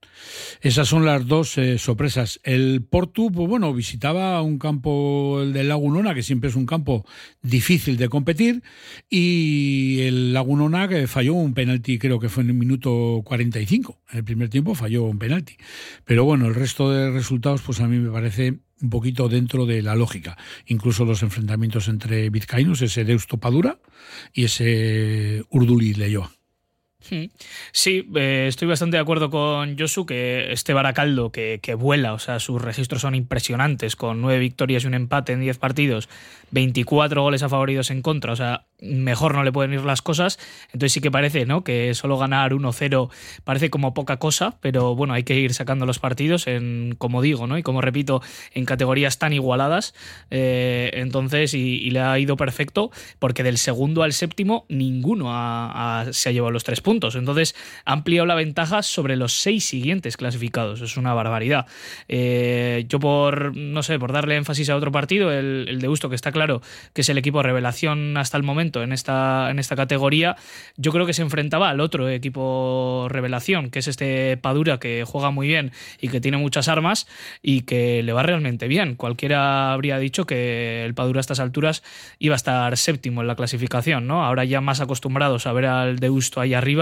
Esas 0.61 0.89
son 0.89 1.05
las 1.05 1.27
dos 1.27 1.57
eh, 1.59 1.79
sorpresas. 1.79 2.41
El 2.43 2.83
Portu, 2.83 3.31
pues 3.31 3.49
bueno, 3.49 3.73
visitaba 3.73 4.41
un 4.43 4.59
campo, 4.59 5.41
el 5.43 5.53
del 5.53 5.69
Lagunona, 5.69 6.15
que 6.15 6.23
siempre 6.23 6.51
es 6.51 6.57
un 6.57 6.67
campo 6.67 7.07
difícil 7.43 7.97
de 7.97 8.09
competir, 8.09 8.63
y 9.09 10.01
el 10.03 10.33
Lagunona 10.33 10.89
que 10.89 11.07
falló 11.07 11.35
un 11.35 11.55
penalti, 11.55 11.99
creo 11.99 12.19
que 12.19 12.29
fue 12.29 12.43
en 12.43 12.51
el 12.51 12.57
minuto 12.57 13.23
45. 13.25 14.01
En 14.11 14.19
el 14.19 14.25
primer 14.25 14.49
tiempo 14.49 14.75
falló 14.75 15.05
un 15.05 15.19
penalti. 15.19 15.57
Pero 16.05 16.25
bueno, 16.25 16.47
el 16.47 16.55
resto 16.55 16.91
de 16.91 17.11
resultados, 17.11 17.63
pues 17.63 17.81
a 17.81 17.89
mí 17.89 17.99
me 17.99 18.11
parece 18.11 18.59
un 18.83 18.91
poquito 18.91 19.29
dentro 19.29 19.67
de 19.67 19.83
la 19.83 19.95
lógica. 19.95 20.37
Incluso 20.67 21.05
los 21.05 21.23
enfrentamientos 21.23 21.89
entre 21.89 22.31
vizcaínos, 22.31 22.83
ese 22.83 23.05
Deusto 23.05 23.39
Padura 23.39 23.79
y 24.33 24.45
ese 24.45 25.45
Urduli 25.51 25.95
Leyoa. 25.95 26.33
Hmm. 27.09 27.25
Sí, 27.73 28.09
eh, 28.15 28.45
estoy 28.49 28.69
bastante 28.69 28.99
de 28.99 29.01
acuerdo 29.01 29.31
con 29.31 29.79
Josu 29.79 30.05
que 30.05 30.53
este 30.53 30.75
Baracaldo 30.75 31.33
que, 31.33 31.59
que 31.63 31.75
vuela, 31.75 32.13
o 32.13 32.19
sea, 32.19 32.39
sus 32.41 32.61
registros 32.61 33.01
son 33.01 33.15
impresionantes, 33.15 33.97
con 33.97 34.21
nueve 34.21 34.39
victorias 34.39 34.85
y 34.85 34.87
un 34.87 34.95
empate 34.95 35.33
en 35.33 35.41
diez 35.41 35.57
partidos, 35.57 36.09
24 36.51 37.23
goles 37.23 37.43
a 37.43 37.49
favor 37.49 37.71
en 37.71 38.03
contra, 38.03 38.33
o 38.33 38.37
sea, 38.37 38.67
mejor 38.81 39.35
no 39.35 39.45
le 39.45 39.53
pueden 39.53 39.73
ir 39.73 39.83
las 39.85 40.03
cosas. 40.03 40.39
Entonces 40.73 40.93
sí 40.93 41.01
que 41.01 41.11
parece, 41.11 41.47
¿no? 41.47 41.63
Que 41.63 41.95
solo 41.95 42.19
ganar 42.19 42.53
1-0 42.53 43.11
parece 43.45 43.71
como 43.71 43.95
poca 43.95 44.17
cosa, 44.19 44.57
pero 44.61 44.95
bueno, 44.95 45.15
hay 45.15 45.23
que 45.23 45.39
ir 45.39 45.55
sacando 45.55 45.87
los 45.87 45.99
partidos 45.99 46.47
en, 46.47 46.95
como 46.99 47.23
digo, 47.23 47.47
¿no? 47.47 47.59
Y 47.59 47.63
como 47.63 47.81
repito, 47.81 48.23
en 48.55 48.65
categorías 48.65 49.19
tan 49.19 49.33
igualadas. 49.33 49.95
Eh, 50.31 50.91
entonces, 50.95 51.55
y, 51.55 51.91
le 51.91 52.01
ha 52.01 52.19
ido 52.19 52.37
perfecto, 52.37 52.91
porque 53.19 53.43
del 53.43 53.59
segundo 53.59 54.03
al 54.03 54.13
séptimo 54.13 54.65
ninguno 54.69 55.27
ha- 55.31 56.07
se 56.13 56.29
ha 56.29 56.33
llevado 56.33 56.51
los 56.53 56.65
tres 56.65 56.81
puntos. 56.81 56.90
Entonces, 56.91 57.55
ha 57.85 57.93
ampliado 57.93 58.27
la 58.27 58.35
ventaja 58.35 58.83
sobre 58.83 59.17
los 59.17 59.33
seis 59.33 59.65
siguientes 59.65 60.17
clasificados. 60.17 60.81
Es 60.81 60.97
una 60.97 61.15
barbaridad. 61.15 61.67
Eh, 62.09 62.85
yo 62.89 62.99
por, 62.99 63.57
no 63.57 63.83
sé, 63.83 63.99
por 63.99 64.13
darle 64.13 64.37
énfasis 64.37 64.71
a 64.71 64.77
otro 64.77 64.91
partido, 64.91 65.33
el, 65.33 65.67
el 65.69 65.81
de 65.81 65.89
Usto, 65.89 66.09
que 66.09 66.17
está 66.17 66.33
claro 66.33 66.63
que 66.93 67.03
es 67.03 67.09
el 67.09 67.19
equipo 67.19 67.43
revelación 67.43 68.17
hasta 68.17 68.37
el 68.37 68.43
momento 68.43 68.83
en 68.83 68.93
esta, 68.93 69.51
en 69.51 69.59
esta 69.59 69.77
categoría, 69.77 70.37
yo 70.77 70.93
creo 70.93 71.07
que 71.07 71.13
se 71.13 71.23
enfrentaba 71.23 71.71
al 71.71 71.81
otro 71.81 72.09
equipo 72.09 73.07
revelación, 73.09 73.71
que 73.71 73.79
es 73.81 73.89
este 73.89 74.37
Padura, 74.37 74.79
que 74.79 75.05
juega 75.07 75.31
muy 75.31 75.47
bien 75.47 75.73
y 76.01 76.09
que 76.09 76.21
tiene 76.21 76.37
muchas 76.37 76.69
armas 76.69 77.07
y 77.43 77.63
que 77.63 78.03
le 78.03 78.13
va 78.13 78.23
realmente 78.23 78.69
bien. 78.69 78.97
Cualquiera 78.97 79.73
habría 79.73 79.99
dicho 79.99 80.27
que 80.27 80.85
el 80.85 80.95
Padura 80.95 81.19
a 81.19 81.23
estas 81.23 81.41
alturas 81.41 81.83
iba 82.19 82.35
a 82.35 82.37
estar 82.37 82.77
séptimo 82.77 83.21
en 83.21 83.27
la 83.27 83.37
clasificación, 83.37 84.07
¿no? 84.07 84.25
Ahora 84.25 84.45
ya 84.45 84.61
más 84.61 84.81
acostumbrados 84.81 85.47
a 85.47 85.53
ver 85.53 85.67
al 85.67 85.99
Deusto 85.99 86.41
ahí 86.41 86.55
arriba, 86.55 86.80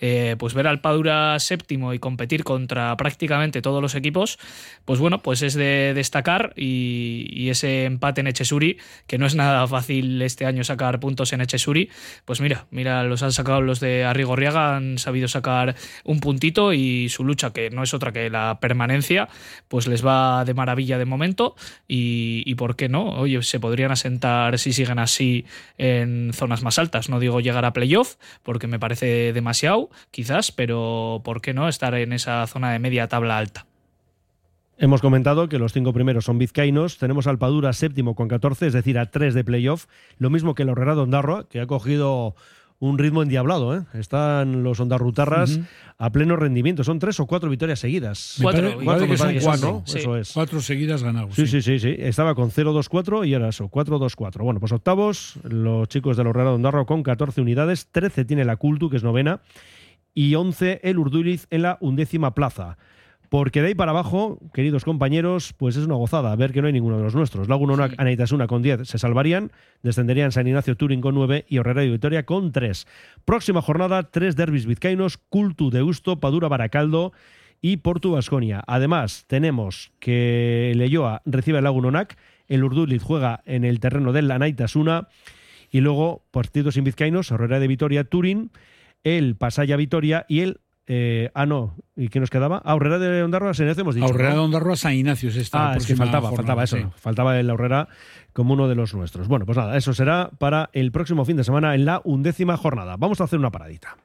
eh, 0.00 0.36
pues 0.38 0.54
ver 0.54 0.66
al 0.66 0.80
Padura 0.80 1.38
séptimo 1.38 1.94
y 1.94 1.98
competir 1.98 2.44
contra 2.44 2.96
prácticamente 2.96 3.62
todos 3.62 3.82
los 3.82 3.94
equipos, 3.94 4.38
pues 4.84 4.98
bueno, 5.00 5.22
pues 5.22 5.42
es 5.42 5.54
de 5.54 5.92
destacar 5.94 6.52
y, 6.56 7.48
ese 7.48 7.84
empate 7.84 8.22
en 8.22 8.26
Echesuri, 8.26 8.78
que 9.06 9.18
no 9.18 9.26
es 9.26 9.34
nada 9.34 9.66
fácil 9.68 10.20
este 10.22 10.46
año 10.46 10.64
sacar 10.64 10.98
puntos 10.98 11.32
en 11.32 11.42
Echesuri, 11.42 11.90
pues 12.24 12.40
mira, 12.40 12.66
mira, 12.70 13.04
los 13.04 13.22
han 13.22 13.32
sacado 13.32 13.60
los 13.60 13.80
de 13.80 14.04
Arrigorriaga, 14.04 14.76
han 14.76 14.98
sabido 14.98 15.28
sacar 15.28 15.76
un 16.04 16.20
puntito 16.20 16.72
y 16.72 17.08
su 17.10 17.22
lucha, 17.22 17.52
que 17.52 17.70
no 17.70 17.82
es 17.82 17.92
otra 17.94 18.12
que 18.12 18.30
la 18.30 18.58
permanencia, 18.60 19.28
pues 19.68 19.86
les 19.86 20.04
va 20.04 20.44
de 20.44 20.54
maravilla 20.54 20.98
de 20.98 21.04
momento 21.04 21.54
y, 21.86 22.42
y 22.46 22.54
por 22.54 22.76
qué 22.76 22.88
no, 22.88 23.10
oye, 23.10 23.42
se 23.42 23.60
podrían 23.60 23.92
asentar 23.92 24.58
si 24.58 24.72
siguen 24.72 24.98
así 24.98 25.44
en 25.78 26.32
zonas 26.32 26.62
más 26.62 26.78
altas, 26.78 27.08
no 27.08 27.20
digo 27.20 27.40
llegar 27.40 27.64
a 27.64 27.72
playoff, 27.72 28.16
porque 28.42 28.66
me 28.66 28.78
parece 28.78 29.32
demasiado, 29.34 29.90
quizás, 30.10 30.52
pero 30.52 31.20
¿por 31.24 31.40
qué 31.40 31.52
no 31.52 31.68
estar 31.68 31.94
en 31.94 32.12
esa 32.12 32.46
zona 32.46 32.72
de 32.72 32.78
media 32.78 33.08
tabla 33.08 33.36
alta? 33.36 33.66
Hemos 34.76 35.00
comentado 35.00 35.48
que 35.48 35.58
los 35.58 35.72
cinco 35.72 35.92
primeros 35.92 36.24
son 36.24 36.38
vizcaínos. 36.38 36.98
Tenemos 36.98 37.28
al 37.28 37.38
Padura 37.38 37.72
séptimo 37.72 38.16
con 38.16 38.26
14, 38.26 38.66
es 38.66 38.72
decir, 38.72 38.98
a 38.98 39.06
3 39.06 39.32
de 39.32 39.44
playoff. 39.44 39.86
Lo 40.18 40.30
mismo 40.30 40.54
que 40.54 40.64
el 40.64 40.70
Horrera 40.70 40.96
de 40.96 41.02
Ondarroa, 41.02 41.48
que 41.48 41.60
ha 41.60 41.66
cogido 41.66 42.34
un 42.80 42.98
ritmo 42.98 43.22
endiablado. 43.22 43.76
¿eh? 43.76 43.82
Están 43.94 44.62
los 44.62 44.78
ondarrutarras 44.80 45.56
Ujú. 45.56 45.64
a 45.98 46.10
pleno 46.12 46.36
rendimiento. 46.36 46.84
Son 46.84 46.98
tres 46.98 47.18
o 47.20 47.26
cuatro 47.26 47.48
victorias 47.48 47.78
seguidas. 47.80 48.36
Me 48.40 48.44
pare- 48.44 48.76
me 48.76 49.16
son 49.16 49.34
cuatro. 49.42 49.72
¿no? 49.72 49.84
Eso 49.86 50.16
es. 50.16 50.32
Cuatro 50.32 50.60
seguidas 50.60 51.02
ganados. 51.02 51.34
Sí, 51.34 51.46
sí, 51.46 51.62
sí, 51.62 51.78
sí. 51.78 51.94
Estaba 51.98 52.34
con 52.34 52.50
0-2-4 52.50 53.26
y 53.26 53.34
ahora 53.34 53.48
eso, 53.48 53.68
4-2-4. 53.68 54.42
Bueno, 54.42 54.60
pues 54.60 54.72
octavos, 54.72 55.34
los 55.44 55.88
chicos 55.88 56.16
del 56.16 56.26
Horrera 56.26 56.50
de 56.50 56.56
Ondarroa 56.56 56.84
con 56.86 57.02
14 57.02 57.40
unidades, 57.40 57.88
13 57.90 58.24
tiene 58.24 58.44
la 58.44 58.56
Cultu, 58.56 58.90
que 58.90 58.96
es 58.98 59.04
novena, 59.04 59.40
y 60.12 60.34
11 60.34 60.80
el 60.84 60.98
Urduliz 60.98 61.46
en 61.50 61.62
la 61.62 61.78
undécima 61.80 62.34
plaza. 62.34 62.76
Porque 63.34 63.62
de 63.62 63.66
ahí 63.66 63.74
para 63.74 63.90
abajo, 63.90 64.38
queridos 64.52 64.84
compañeros, 64.84 65.54
pues 65.58 65.74
es 65.74 65.86
una 65.86 65.96
gozada 65.96 66.36
ver 66.36 66.52
que 66.52 66.60
no 66.60 66.68
hay 66.68 66.72
ninguno 66.72 66.98
de 66.98 67.02
los 67.02 67.16
nuestros. 67.16 67.48
Laguna 67.48 67.88
sí. 67.88 67.94
Anaitasuna 67.98 68.46
con 68.46 68.62
10 68.62 68.86
se 68.86 68.96
salvarían, 68.96 69.50
descenderían 69.82 70.30
San 70.30 70.46
Ignacio 70.46 70.76
Turín 70.76 71.00
con 71.00 71.16
9 71.16 71.44
y 71.48 71.58
Horrera 71.58 71.82
y 71.82 71.90
Vitoria 71.90 72.24
con 72.26 72.52
3. 72.52 72.86
Próxima 73.24 73.60
jornada, 73.60 74.04
tres 74.04 74.36
derbis 74.36 74.66
vizcaínos, 74.66 75.18
Cultu 75.18 75.70
de 75.70 75.82
Usto, 75.82 76.20
Padura 76.20 76.46
Baracaldo 76.46 77.12
y 77.60 77.78
Portu 77.78 78.12
Basconia. 78.12 78.62
Además, 78.68 79.24
tenemos 79.26 79.90
que 79.98 80.72
Leyoa 80.76 81.20
recibe 81.24 81.58
el 81.58 81.64
Lagunonac, 81.64 82.16
el 82.46 82.62
Urduliz 82.62 83.02
juega 83.02 83.42
en 83.46 83.64
el 83.64 83.80
terreno 83.80 84.12
del 84.12 84.30
Anaitasuna 84.30 85.08
y 85.72 85.80
luego 85.80 86.24
partidos 86.30 86.74
sin 86.74 86.84
vizcaínos, 86.84 87.32
Horrera 87.32 87.58
de 87.58 87.66
Vitoria, 87.66 88.04
Turín, 88.04 88.52
el 89.02 89.34
Pasaya 89.34 89.76
Vitoria 89.76 90.24
y 90.28 90.42
el 90.42 90.60
eh, 90.86 91.30
ah, 91.34 91.46
no. 91.46 91.76
¿Y 91.96 92.08
qué 92.08 92.20
nos 92.20 92.30
quedaba? 92.30 92.60
Ah, 92.64 92.74
Horrera 92.74 92.98
de 92.98 93.22
Ondarroa, 93.22 93.54
se 93.54 93.70
hemos 93.70 93.94
dicho. 93.94 94.06
Horrera 94.06 94.30
¿no? 94.30 94.34
de 94.36 94.40
Ondarroa, 94.42 94.76
San 94.76 94.94
Ignacio 94.94 95.30
es 95.30 95.36
esta. 95.36 95.72
Ah, 95.72 95.76
es 95.76 95.86
que 95.86 95.96
faltaba, 95.96 96.28
jornada, 96.28 96.36
faltaba 96.36 96.64
eso. 96.64 96.76
sí. 96.76 96.84
Faltaba 96.96 97.38
el 97.38 97.50
Horrera 97.50 97.88
como 98.32 98.54
uno 98.54 98.68
de 98.68 98.74
los 98.74 98.94
nuestros. 98.94 99.28
Bueno, 99.28 99.46
pues 99.46 99.56
nada, 99.56 99.76
eso 99.76 99.94
será 99.94 100.30
para 100.38 100.70
el 100.72 100.92
próximo 100.92 101.24
fin 101.24 101.36
de 101.36 101.44
semana 101.44 101.74
en 101.74 101.84
la 101.84 102.00
undécima 102.04 102.56
jornada. 102.56 102.96
Vamos 102.96 103.20
a 103.20 103.24
hacer 103.24 103.38
una 103.38 103.50
paradita. 103.50 103.96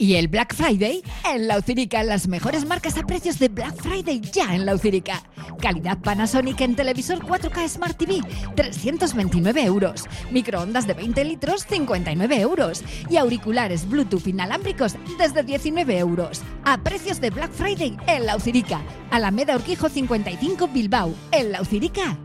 Y 0.00 0.14
el 0.14 0.28
Black 0.28 0.54
Friday 0.54 1.02
en 1.30 1.46
la 1.46 1.58
Ucirica. 1.58 2.02
Las 2.02 2.26
mejores 2.26 2.64
marcas 2.64 2.96
a 2.96 3.02
precios 3.02 3.38
de 3.38 3.48
Black 3.48 3.76
Friday 3.82 4.18
ya 4.32 4.54
en 4.54 4.64
la 4.64 4.74
Ucirica. 4.74 5.22
Calidad 5.60 5.98
Panasonic 5.98 6.58
en 6.62 6.74
televisor 6.74 7.18
4K 7.18 7.68
Smart 7.68 7.98
TV, 7.98 8.22
329 8.56 9.62
euros. 9.62 10.06
Microondas 10.30 10.86
de 10.86 10.94
20 10.94 11.22
litros, 11.26 11.66
59 11.66 12.40
euros. 12.40 12.82
Y 13.10 13.18
auriculares 13.18 13.86
Bluetooth 13.86 14.26
inalámbricos 14.26 14.94
desde 15.18 15.42
19 15.42 15.98
euros. 15.98 16.40
A 16.64 16.82
precios 16.82 17.20
de 17.20 17.28
Black 17.28 17.52
Friday 17.52 17.98
en 18.06 18.24
la 18.24 18.36
Ucirica. 18.36 18.80
Alameda 19.10 19.54
Urquijo 19.54 19.90
55 19.90 20.68
Bilbao. 20.68 21.14
En 21.30 21.52
la 21.52 21.60
Ucirica. 21.60 22.16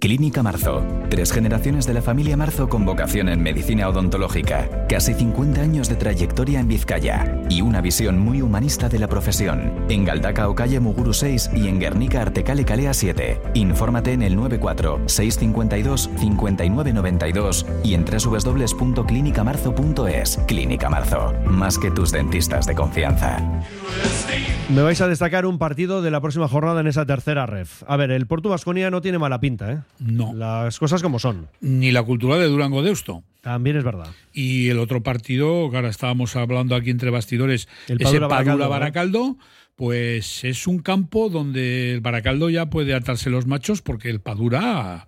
Clínica 0.00 0.42
Marzo. 0.42 0.82
Tres 1.10 1.32
generaciones 1.32 1.86
de 1.86 1.94
la 1.94 2.02
familia 2.02 2.36
Marzo 2.36 2.68
con 2.68 2.86
vocación 2.86 3.28
en 3.28 3.42
medicina 3.42 3.88
odontológica. 3.90 4.86
Casi 4.88 5.12
50 5.12 5.60
años 5.60 5.88
de 5.88 5.96
trayectoria 5.96 6.60
en 6.60 6.68
Vizcaya 6.68 6.93
y 7.48 7.60
una 7.60 7.80
visión 7.80 8.20
muy 8.20 8.40
humanista 8.40 8.88
de 8.88 9.00
la 9.00 9.08
profesión. 9.08 9.72
En 9.88 10.04
Galdacao 10.04 10.54
calle 10.54 10.78
Muguru 10.78 11.12
6 11.12 11.50
y 11.56 11.66
en 11.66 11.80
Guernica 11.80 12.22
Artecale 12.22 12.64
Calea 12.64 12.94
7. 12.94 13.40
Infórmate 13.54 14.12
en 14.12 14.22
el 14.22 14.36
94 14.36 15.00
652 15.06 16.08
5992 16.16 17.66
y 17.82 17.94
en 17.94 18.04
www.clinicamarzo.es. 18.04 20.38
Clínica 20.46 20.88
Marzo. 20.88 21.34
Más 21.46 21.78
que 21.78 21.90
tus 21.90 22.12
dentistas 22.12 22.64
de 22.66 22.76
confianza. 22.76 23.42
Me 24.68 24.82
vais 24.82 25.00
a 25.00 25.08
destacar 25.08 25.46
un 25.46 25.58
partido 25.58 26.00
de 26.00 26.12
la 26.12 26.20
próxima 26.20 26.46
jornada 26.46 26.80
en 26.80 26.86
esa 26.86 27.06
tercera 27.06 27.46
ref. 27.46 27.82
A 27.88 27.96
ver, 27.96 28.12
el 28.12 28.28
Porto 28.28 28.50
Vasconia 28.50 28.88
no 28.90 29.00
tiene 29.00 29.18
mala 29.18 29.40
pinta, 29.40 29.72
¿eh? 29.72 29.80
No. 29.98 30.32
Las 30.32 30.78
cosas 30.78 31.02
como 31.02 31.18
son. 31.18 31.48
Ni 31.60 31.90
la 31.90 32.04
cultura 32.04 32.38
de 32.38 32.46
Durango 32.46 32.82
Deusto. 32.82 33.24
También 33.44 33.76
es 33.76 33.84
verdad. 33.84 34.08
Y 34.32 34.70
el 34.70 34.78
otro 34.78 35.02
partido, 35.02 35.70
que 35.70 35.76
ahora 35.76 35.90
estábamos 35.90 36.34
hablando 36.34 36.74
aquí 36.74 36.88
entre 36.88 37.10
bastidores, 37.10 37.68
El 37.88 38.00
ese 38.00 38.04
Padura 38.04 38.28
Padura 38.28 38.66
Baracaldo, 38.66 38.68
Baracaldo, 38.70 39.38
pues 39.76 40.44
es 40.44 40.66
un 40.66 40.78
campo 40.78 41.28
donde 41.28 41.92
el 41.92 42.00
Baracaldo 42.00 42.48
ya 42.48 42.70
puede 42.70 42.94
atarse 42.94 43.28
los 43.28 43.46
machos 43.46 43.82
porque 43.82 44.08
el 44.08 44.20
Padura 44.20 45.06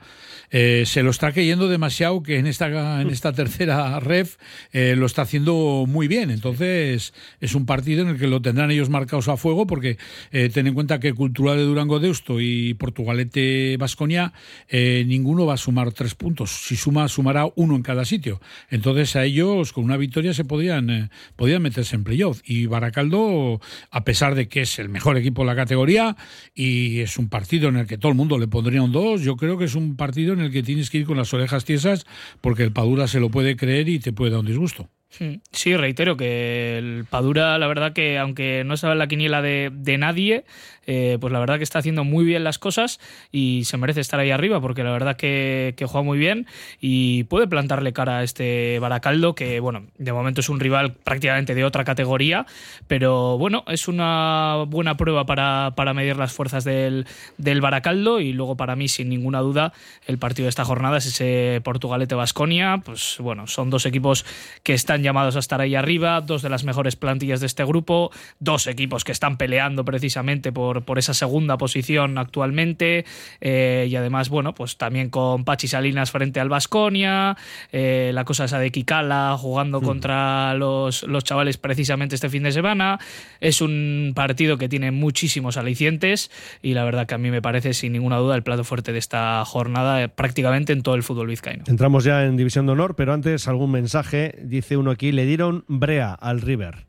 eh, 0.50 0.84
se 0.86 1.02
lo 1.02 1.10
está 1.10 1.32
creyendo 1.32 1.68
demasiado 1.68 2.22
que 2.22 2.38
en 2.38 2.46
esta, 2.46 3.00
en 3.00 3.10
esta 3.10 3.32
tercera 3.32 3.98
ref 4.00 4.36
eh, 4.72 4.94
lo 4.96 5.06
está 5.06 5.22
haciendo 5.22 5.84
muy 5.88 6.08
bien. 6.08 6.30
Entonces 6.30 7.14
es 7.40 7.54
un 7.54 7.66
partido 7.66 8.02
en 8.02 8.08
el 8.08 8.18
que 8.18 8.26
lo 8.26 8.42
tendrán 8.42 8.70
ellos 8.70 8.88
marcados 8.88 9.28
a 9.28 9.36
fuego 9.36 9.66
porque 9.66 9.98
eh, 10.32 10.50
ten 10.52 10.66
en 10.66 10.74
cuenta 10.74 11.00
que 11.00 11.12
Cultural 11.12 11.56
de 11.56 11.64
Durango 11.64 12.00
Deusto 12.00 12.40
y 12.40 12.74
Portugalete 12.74 13.76
Vasconia 13.78 14.32
eh, 14.68 15.04
ninguno 15.06 15.46
va 15.46 15.54
a 15.54 15.58
sumar 15.58 15.92
tres 15.92 16.14
puntos. 16.14 16.50
Si 16.66 16.76
suma, 16.76 17.08
sumará 17.08 17.46
uno 17.56 17.76
en 17.76 17.82
cada 17.82 18.04
sitio. 18.04 18.40
Entonces 18.70 19.16
a 19.16 19.24
ellos 19.24 19.72
con 19.72 19.84
una 19.84 19.96
victoria 19.96 20.34
se 20.34 20.44
podían, 20.44 20.90
eh, 20.90 21.58
meterse 21.60 21.96
en 21.96 22.04
playoff. 22.04 22.40
Y 22.44 22.66
Baracaldo, 22.66 23.60
a 23.90 24.04
pesar 24.04 24.34
de 24.34 24.48
que 24.48 24.62
es 24.62 24.78
el 24.78 24.88
mejor 24.88 25.16
equipo 25.16 25.42
de 25.42 25.46
la 25.46 25.56
categoría 25.56 26.16
y 26.54 27.00
es 27.00 27.18
un 27.18 27.28
partido 27.28 27.68
en 27.68 27.76
el 27.76 27.86
que 27.86 27.98
todo 27.98 28.10
el 28.10 28.16
mundo 28.16 28.38
le 28.38 28.48
pondría 28.48 28.82
un 28.82 28.92
2, 28.92 29.22
yo 29.22 29.36
creo 29.36 29.58
que 29.58 29.64
es 29.64 29.74
un 29.74 29.96
partido 29.96 30.35
en 30.38 30.46
el 30.46 30.52
que 30.52 30.62
tienes 30.62 30.90
que 30.90 30.98
ir 30.98 31.06
con 31.06 31.16
las 31.16 31.32
orejas 31.34 31.64
tiesas 31.64 32.06
porque 32.40 32.62
el 32.62 32.72
Padura 32.72 33.08
se 33.08 33.20
lo 33.20 33.30
puede 33.30 33.56
creer 33.56 33.88
y 33.88 33.98
te 33.98 34.12
puede 34.12 34.32
dar 34.32 34.40
un 34.40 34.46
disgusto. 34.46 34.88
Sí, 35.08 35.76
reitero 35.76 36.16
que 36.16 36.76
el 36.76 37.06
Padura, 37.08 37.56
la 37.58 37.66
verdad 37.66 37.94
que 37.94 38.18
aunque 38.18 38.64
no 38.66 38.74
estaba 38.74 38.92
en 38.92 38.98
la 38.98 39.06
quiniela 39.06 39.40
de, 39.40 39.70
de 39.72 39.96
nadie, 39.96 40.44
eh, 40.86 41.18
pues 41.20 41.32
la 41.32 41.40
verdad 41.40 41.56
que 41.56 41.64
está 41.64 41.80
haciendo 41.80 42.04
muy 42.04 42.24
bien 42.24 42.44
las 42.44 42.58
cosas 42.58 43.00
y 43.32 43.64
se 43.64 43.76
merece 43.76 44.00
estar 44.00 44.20
ahí 44.20 44.30
arriba 44.30 44.60
porque 44.60 44.84
la 44.84 44.92
verdad 44.92 45.16
que, 45.16 45.74
que 45.76 45.86
juega 45.86 46.04
muy 46.04 46.18
bien 46.18 46.46
y 46.80 47.24
puede 47.24 47.48
plantarle 47.48 47.92
cara 47.92 48.18
a 48.18 48.22
este 48.22 48.78
Baracaldo 48.78 49.34
que, 49.34 49.58
bueno, 49.58 49.86
de 49.98 50.12
momento 50.12 50.42
es 50.42 50.48
un 50.48 50.60
rival 50.60 50.92
prácticamente 50.92 51.54
de 51.54 51.64
otra 51.64 51.84
categoría, 51.84 52.46
pero 52.86 53.38
bueno, 53.38 53.64
es 53.66 53.88
una 53.88 54.64
buena 54.68 54.96
prueba 54.96 55.26
para, 55.26 55.72
para 55.76 55.94
medir 55.94 56.16
las 56.16 56.32
fuerzas 56.32 56.62
del, 56.64 57.06
del 57.36 57.60
Baracaldo 57.60 58.20
y 58.20 58.32
luego 58.32 58.56
para 58.56 58.76
mí, 58.76 58.88
sin 58.88 59.08
ninguna 59.08 59.40
duda, 59.40 59.72
el 60.06 60.18
partido 60.18 60.44
de 60.44 60.50
esta 60.50 60.64
jornada 60.64 60.98
es 60.98 61.06
ese 61.06 61.60
Portugalete-Basconia, 61.64 62.82
pues 62.84 63.16
bueno, 63.18 63.46
son 63.46 63.70
dos 63.70 63.86
equipos 63.86 64.24
que 64.62 64.74
están 64.74 64.95
están 64.96 65.04
llamados 65.04 65.36
a 65.36 65.40
estar 65.40 65.60
ahí 65.60 65.74
arriba, 65.74 66.22
dos 66.22 66.40
de 66.40 66.48
las 66.48 66.64
mejores 66.64 66.96
plantillas 66.96 67.40
de 67.40 67.46
este 67.46 67.64
grupo, 67.66 68.10
dos 68.38 68.66
equipos 68.66 69.04
que 69.04 69.12
están 69.12 69.36
peleando 69.36 69.84
precisamente 69.84 70.52
por, 70.52 70.84
por 70.84 70.98
esa 70.98 71.12
segunda 71.12 71.58
posición 71.58 72.16
actualmente, 72.16 73.04
eh, 73.42 73.86
y 73.90 73.94
además, 73.94 74.30
bueno, 74.30 74.54
pues 74.54 74.78
también 74.78 75.10
con 75.10 75.44
Pachi 75.44 75.68
Salinas 75.68 76.10
frente 76.10 76.40
al 76.40 76.48
Vasconia, 76.48 77.36
la 77.72 78.24
cosa 78.24 78.46
esa 78.46 78.58
de 78.58 78.70
Kikala 78.70 79.36
jugando 79.38 79.82
contra 79.82 80.54
los, 80.54 81.02
los 81.02 81.24
chavales 81.24 81.58
precisamente 81.58 82.14
este 82.14 82.30
fin 82.30 82.44
de 82.44 82.52
semana. 82.52 82.98
Es 83.40 83.60
un 83.60 84.12
partido 84.14 84.56
que 84.56 84.68
tiene 84.68 84.92
muchísimos 84.92 85.58
alicientes 85.58 86.30
y 86.62 86.72
la 86.72 86.84
verdad 86.84 87.06
que 87.06 87.14
a 87.14 87.18
mí 87.18 87.30
me 87.30 87.42
parece 87.42 87.74
sin 87.74 87.92
ninguna 87.92 88.16
duda 88.16 88.34
el 88.34 88.42
plato 88.42 88.64
fuerte 88.64 88.92
de 88.92 88.98
esta 88.98 89.44
jornada 89.44 90.02
eh, 90.02 90.08
prácticamente 90.08 90.72
en 90.72 90.82
todo 90.82 90.94
el 90.94 91.02
fútbol 91.02 91.26
vizcaíno. 91.26 91.64
Entramos 91.66 92.04
ya 92.04 92.24
en 92.24 92.36
División 92.38 92.64
de 92.64 92.72
Honor, 92.72 92.96
pero 92.96 93.12
antes 93.12 93.46
algún 93.46 93.70
mensaje. 93.70 94.34
Dice 94.42 94.76
aquí, 94.90 95.12
le 95.12 95.26
dieron 95.26 95.64
brea 95.68 96.12
al 96.12 96.40
River. 96.40 96.86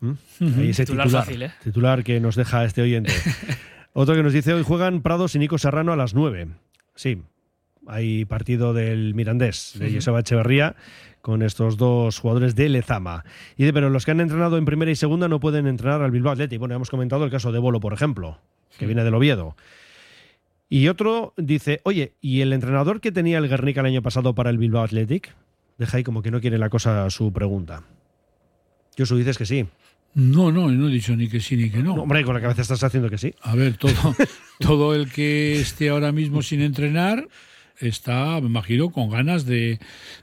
¿Mm? 0.00 0.12
Ahí 0.40 0.70
ese 0.70 0.84
Titular 0.84 1.06
titular, 1.06 1.24
fácil, 1.24 1.42
¿eh? 1.42 1.52
titular 1.62 2.04
que 2.04 2.20
nos 2.20 2.36
deja 2.36 2.64
este 2.64 2.82
oyente. 2.82 3.12
Otro 3.92 4.14
que 4.14 4.22
nos 4.22 4.32
dice, 4.32 4.52
hoy 4.52 4.62
juegan 4.62 5.00
Prados 5.00 5.34
y 5.34 5.38
Nico 5.38 5.56
Serrano 5.56 5.92
a 5.92 5.96
las 5.96 6.14
9. 6.14 6.48
Sí, 6.94 7.22
hay 7.86 8.24
partido 8.24 8.74
del 8.74 9.14
Mirandés, 9.14 9.74
de. 9.78 9.94
Joseba 9.94 10.20
Echeverría, 10.20 10.76
con 11.22 11.42
estos 11.42 11.76
dos 11.76 12.18
jugadores 12.18 12.54
de 12.54 12.68
Lezama. 12.68 13.24
Y 13.56 13.62
dice, 13.62 13.72
pero 13.72 13.90
los 13.90 14.04
que 14.04 14.10
han 14.10 14.20
entrenado 14.20 14.58
en 14.58 14.64
primera 14.64 14.90
y 14.90 14.96
segunda 14.96 15.28
no 15.28 15.40
pueden 15.40 15.66
entrenar 15.66 16.02
al 16.02 16.10
Bilbao 16.10 16.32
Athletic. 16.32 16.58
Bueno, 16.58 16.74
hemos 16.74 16.90
comentado 16.90 17.24
el 17.24 17.30
caso 17.30 17.52
de 17.52 17.58
Bolo, 17.58 17.80
por 17.80 17.92
ejemplo, 17.92 18.38
que 18.78 18.86
viene 18.86 19.02
del 19.02 19.14
Oviedo. 19.14 19.56
Y 20.68 20.88
otro 20.88 21.32
dice, 21.36 21.80
oye, 21.84 22.14
¿y 22.20 22.40
el 22.40 22.52
entrenador 22.52 23.00
que 23.00 23.12
tenía 23.12 23.38
el 23.38 23.48
Guernica 23.48 23.80
el 23.80 23.86
año 23.86 24.02
pasado 24.02 24.34
para 24.34 24.50
el 24.50 24.58
Bilbao 24.58 24.82
Athletic? 24.82 25.32
Deja 25.78 25.96
ahí 25.98 26.04
como 26.04 26.22
que 26.22 26.30
no 26.30 26.40
quiere 26.40 26.58
la 26.58 26.70
cosa 26.70 27.08
su 27.10 27.32
pregunta. 27.32 27.82
Josu, 28.96 29.16
dices 29.16 29.36
que 29.36 29.46
sí. 29.46 29.66
No, 30.14 30.50
no, 30.50 30.70
no 30.70 30.88
he 30.88 30.90
dicho 30.90 31.14
ni 31.14 31.28
que 31.28 31.40
sí 31.40 31.56
ni 31.56 31.68
que 31.68 31.82
no. 31.82 31.94
No, 31.94 32.02
hombre, 32.02 32.24
con 32.24 32.34
la 32.34 32.40
cabeza 32.40 32.62
estás 32.62 32.82
haciendo 32.82 33.10
que 33.10 33.18
sí. 33.18 33.34
A 33.42 33.54
ver, 33.54 33.76
todo, 33.76 33.92
todo 34.60 34.94
el 34.94 35.12
que 35.12 35.60
esté 35.60 35.90
ahora 35.90 36.12
mismo 36.12 36.40
sin 36.40 36.62
entrenar 36.62 37.28
está, 37.80 38.40
me 38.40 38.46
imagino, 38.46 38.90
con 38.90 39.10
ganas 39.10 39.44
de, 39.46 39.78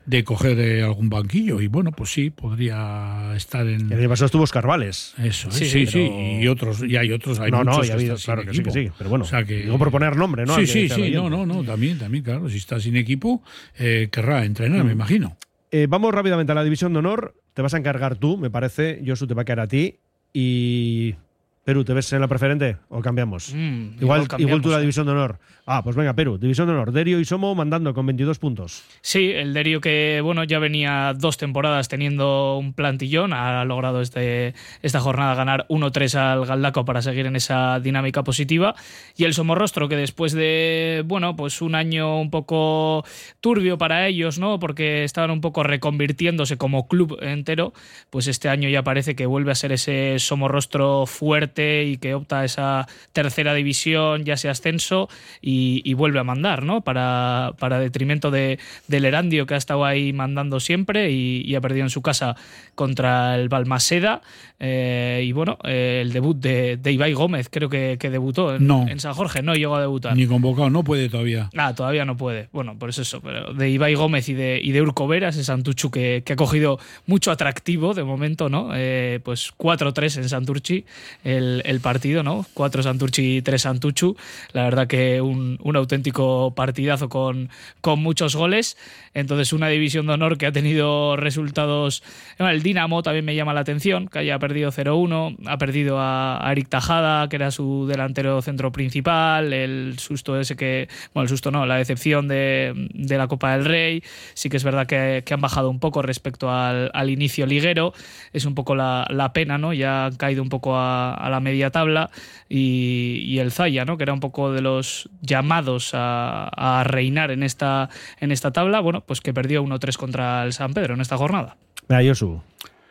de 0.06 0.24
coger 0.24 0.60
eh, 0.60 0.84
algún 0.84 1.10
banquillo. 1.10 1.62
Y 1.62 1.68
bueno, 1.68 1.92
pues 1.92 2.12
sí, 2.12 2.30
podría 2.30 3.34
estar 3.36 3.68
en. 3.68 3.92
El 3.92 4.00
año 4.00 4.10
pasado 4.10 4.26
estuvo 4.28 4.44
Escarvales. 4.44 5.14
Eso, 5.24 5.52
Sí, 5.52 5.66
sí, 5.66 5.86
sí, 5.86 5.86
pero- 5.86 5.92
sí, 5.92 6.40
Y 6.42 6.48
otros, 6.48 6.84
y 6.84 6.98
hay 6.98 7.12
otros, 7.12 7.40
hay 7.40 7.52
No, 7.52 7.64
no, 7.64 7.72
muchos 7.72 7.88
ya 7.88 7.94
ha 7.94 7.98
habido- 7.98 8.16
claro 8.18 8.44
que 8.46 8.54
sí, 8.54 8.64
que 8.64 8.72
sí, 8.72 8.90
pero 8.98 9.10
bueno, 9.10 9.26
O 9.26 9.28
sea 9.28 9.44
que, 9.44 9.64
digo 9.64 9.78
por 9.78 9.92
poner 9.92 10.16
nombre, 10.16 10.46
¿no? 10.46 10.56
Sí, 10.56 10.66
sí, 10.68 10.90
sí, 10.90 11.12
no, 11.12 11.30
no, 11.30 11.46
no, 11.46 11.64
también, 11.64 11.98
también, 12.00 12.24
claro. 12.24 12.50
Si 12.50 12.58
está 12.58 12.80
sin 12.80 12.96
equipo, 12.98 13.44
eh, 13.78 14.10
querrá 14.12 14.46
entrenar, 14.46 14.84
Mm. 14.84 14.88
me 14.88 14.92
imagino. 14.94 15.38
Eh, 15.72 15.88
vamos 15.90 16.14
rápidamente 16.14 16.52
a 16.52 16.56
la 16.56 16.64
división 16.64 16.94
de 16.94 17.00
honor. 17.00 17.36
Te 17.54 17.62
vas 17.62 17.74
a 17.74 17.78
encargar 17.78 18.16
tú, 18.18 18.38
me 18.38 18.50
parece. 18.50 19.02
Josu 19.06 19.26
te 19.28 19.34
va 19.34 19.42
a 19.44 19.46
caer 19.46 19.60
a 19.60 19.68
ti. 19.68 19.98
Y. 20.34 21.16
Perú, 21.64 21.86
¿te 21.86 21.94
ves 21.94 22.12
en 22.12 22.20
la 22.20 22.28
preferente 22.28 22.76
o 22.90 23.00
cambiamos? 23.00 23.54
Mm, 23.54 24.02
igual, 24.02 24.28
cambiamos, 24.28 24.40
igual 24.40 24.62
tú 24.62 24.70
la 24.70 24.80
división 24.80 25.06
de 25.06 25.14
honor. 25.14 25.40
Ah, 25.66 25.82
pues 25.82 25.96
venga, 25.96 26.14
Perú, 26.14 26.38
división 26.38 26.68
de 26.68 26.74
honor. 26.74 26.92
Derio 26.92 27.22
y 27.22 27.26
Somo 27.26 27.56
mandando 27.56 27.94
con 27.94 28.06
22 28.06 28.38
puntos. 28.38 28.84
Sí, 29.00 29.32
el 29.32 29.54
Derio 29.54 29.80
que 29.80 30.20
bueno 30.22 30.44
ya 30.44 30.60
venía 30.60 31.14
dos 31.18 31.38
temporadas 31.38 31.88
teniendo 31.88 32.58
un 32.58 32.74
plantillón, 32.74 33.32
ha 33.32 33.64
logrado 33.64 34.02
este, 34.02 34.56
esta 34.82 35.00
jornada 35.00 35.36
ganar 35.36 35.66
1-3 35.70 36.16
al 36.16 36.46
Galdaco 36.46 36.84
para 36.84 37.02
seguir 37.02 37.28
en 37.28 37.38
esa 37.38 37.80
dinámica 37.80 38.24
positiva. 38.24 38.76
Y 39.16 39.24
el 39.24 39.34
Somorrostro 39.34 39.88
que 39.88 39.96
después 39.96 40.34
de 40.34 41.04
bueno 41.06 41.38
pues 41.38 41.62
un 41.62 41.76
año 41.76 42.20
un 42.20 42.30
poco 42.30 43.06
turbio 43.40 43.78
para 43.78 44.06
ellos, 44.06 44.38
¿no? 44.38 44.60
Porque 44.60 45.06
estaban 45.06 45.32
un 45.32 45.40
poco 45.40 45.64
reconvirtiéndose 45.64 46.58
como 46.58 46.90
club 46.90 47.18
entero, 47.22 47.72
pues 48.10 48.28
este 48.28 48.50
año 48.50 48.68
ya 48.68 48.84
parece 48.84 49.16
que 49.16 49.26
vuelve 49.26 49.54
a 49.54 49.56
ser 49.56 49.72
ese 49.72 50.20
Somorrostro 50.20 51.06
fuerte 51.06 51.53
y 51.58 51.98
que 51.98 52.14
opta 52.16 52.42
a 52.42 52.46
esa 52.46 52.88
tercera 53.12 53.54
división, 53.54 54.24
ya 54.26 54.38
sea 54.38 54.52
ascenso 54.52 55.10
y, 55.42 55.82
y 55.86 55.94
vuelve 55.94 56.20
a 56.20 56.24
mandar, 56.24 56.64
¿no? 56.64 56.82
Para, 56.82 57.54
para 57.60 57.80
detrimento 57.80 58.32
de, 58.32 58.60
del 58.88 59.06
Erandio 59.06 59.46
que 59.46 59.54
ha 59.54 59.58
estado 59.58 59.86
ahí 59.86 60.14
mandando 60.14 60.60
siempre 60.60 61.12
y, 61.12 61.42
y 61.46 61.56
ha 61.56 61.62
perdido 61.62 61.84
en 61.86 61.90
su 61.90 62.02
casa 62.02 62.36
contra 62.76 63.36
el 63.36 63.50
Balmaseda. 63.50 64.22
Eh, 64.60 65.24
y 65.26 65.32
bueno, 65.34 65.58
eh, 65.66 66.00
el 66.02 66.14
debut 66.14 66.38
de, 66.38 66.78
de 66.78 66.92
Ibai 66.94 67.14
Gómez, 67.14 67.50
creo 67.52 67.70
que, 67.70 67.98
que 68.00 68.10
debutó 68.10 68.56
en, 68.56 68.66
No. 68.66 68.86
en 68.88 69.00
San 69.00 69.14
Jorge, 69.14 69.42
no 69.42 69.56
llegó 69.56 69.76
a 69.76 69.82
debutar. 69.82 70.16
Ni 70.16 70.26
convocado, 70.26 70.70
no 70.70 70.84
puede 70.84 71.10
todavía. 71.10 71.50
Ah, 71.58 71.74
todavía 71.76 72.06
no 72.06 72.16
puede. 72.16 72.48
Bueno, 72.54 72.78
por 72.80 72.90
eso 72.90 73.02
eso. 73.02 73.20
Pero 73.22 73.54
de 73.54 73.70
Ibai 73.70 73.96
Gómez 73.96 74.30
y 74.30 74.34
de, 74.34 74.60
y 74.64 74.72
de 74.72 74.82
Urco 74.82 75.08
Vera, 75.08 75.30
ese 75.30 75.44
Santuchu 75.44 75.92
que, 75.92 76.24
que 76.26 76.34
ha 76.34 76.36
cogido 76.36 76.80
mucho 77.06 77.32
atractivo 77.32 77.94
de 77.94 78.04
momento, 78.04 78.50
¿no? 78.50 78.72
Eh, 78.74 79.20
pues 79.24 79.52
4-3 79.58 80.18
en 80.18 80.30
Santurchi 80.30 80.86
el, 81.24 81.43
el 81.66 81.80
partido, 81.80 82.24
¿no? 82.24 82.46
4 82.54 82.84
Santurchi, 82.84 83.42
3 83.42 83.62
Santuchu. 83.62 84.16
La 84.52 84.64
verdad 84.64 84.88
que 84.88 85.22
un, 85.22 85.60
un 85.62 85.76
auténtico 85.76 86.54
partidazo 86.56 87.10
con, 87.10 87.50
con 87.82 88.00
muchos 88.02 88.36
goles. 88.36 88.78
Entonces, 89.14 89.54
una 89.54 89.68
división 89.68 90.08
de 90.08 90.14
honor 90.14 90.38
que 90.38 90.48
ha 90.48 90.52
tenido 90.52 91.16
resultados. 91.18 92.04
El 92.40 92.64
Dinamo 92.64 93.04
también 93.04 93.26
me 93.26 93.36
llama 93.36 93.54
la 93.54 93.62
atención, 93.62 94.08
que 94.08 94.20
haya 94.20 94.40
perdido 94.40 94.72
0-1. 94.72 95.38
Ha 95.46 95.58
perdido 95.58 96.00
a, 96.00 96.48
a 96.48 96.52
Eric 96.52 96.70
Tajada, 96.70 97.30
que 97.30 97.36
era 97.36 97.52
su 97.52 97.86
delantero 97.88 98.42
centro 98.42 98.72
principal. 98.72 99.54
El 99.54 100.00
susto 100.00 100.40
ese 100.40 100.56
que. 100.56 100.88
Bueno, 101.14 101.24
el 101.24 101.30
susto 101.30 101.52
no, 101.52 101.66
la 101.66 101.76
decepción 101.76 102.28
de, 102.28 102.74
de 102.94 103.18
la 103.18 103.28
Copa 103.28 103.56
del 103.56 103.66
Rey. 103.66 104.04
Sí 104.34 104.50
que 104.50 104.58
es 104.58 104.64
verdad 104.64 104.88
que, 104.88 105.24
que 105.26 105.34
han 105.34 105.42
bajado 105.42 105.70
un 105.70 105.80
poco 105.80 106.02
respecto 106.02 106.52
al, 106.52 106.90
al 106.94 107.10
inicio 107.10 107.46
liguero. 107.46 107.94
Es 108.34 108.46
un 108.46 108.56
poco 108.56 108.76
la, 108.76 109.06
la 109.10 109.34
pena, 109.34 109.58
¿no? 109.58 109.74
Ya 109.74 110.06
han 110.06 110.16
caído 110.16 110.42
un 110.42 110.50
poco 110.50 110.76
a, 110.76 111.14
a 111.14 111.30
la 111.34 111.40
media 111.40 111.70
tabla. 111.70 112.10
Y, 112.50 113.24
y 113.26 113.40
el 113.40 113.52
Zaya, 113.52 113.86
¿no? 113.86 113.98
Que 113.98 114.04
era 114.04 114.14
un 114.14 114.20
poco 114.20 114.52
de 114.52 114.62
los 114.62 115.10
llamados 115.22 115.92
a, 115.94 116.50
a 116.50 116.84
reinar 116.84 117.32
en 117.32 117.44
esta, 117.44 117.90
en 118.20 118.32
esta 118.32 118.52
tabla. 118.52 118.80
Bueno, 118.80 119.02
pues 119.02 119.22
que 119.22 119.34
perdió 119.34 119.64
1-3 119.64 119.98
contra 119.98 120.44
el 120.46 120.54
San 120.54 120.74
Pedro 120.74 120.94
en 120.94 121.02
esta 121.02 121.18
jornada. 121.18 121.58
Josu, 121.90 122.42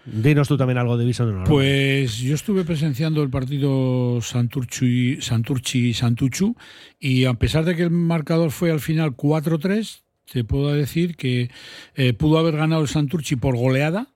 dinos 0.05 0.49
tú 0.49 0.57
también 0.57 0.79
algo 0.79 0.97
de 0.97 1.05
división 1.05 1.29
de 1.29 1.35
honor. 1.35 1.49
Pues 1.49 2.19
yo 2.19 2.35
estuve 2.35 2.65
presenciando 2.65 3.23
el 3.23 3.31
partido 3.31 4.21
Santurchi, 4.21 5.21
Santurchi 5.21 5.95
Santuchu 5.95 6.57
y 6.99 7.25
a 7.25 7.35
pesar 7.35 7.65
de 7.65 7.77
que 7.77 7.83
el 7.83 7.91
marcador 7.91 8.51
fue 8.51 8.71
al 8.71 8.81
final 8.81 9.17
4-3, 9.17 10.03
te 10.31 10.45
puedo 10.45 10.73
decir 10.73 11.17
que 11.17 11.51
eh, 11.95 12.13
pudo 12.13 12.39
haber 12.39 12.57
ganado 12.57 12.83
el 12.83 12.89
Santurchi 12.89 13.37
por 13.37 13.57
goleada, 13.57 14.09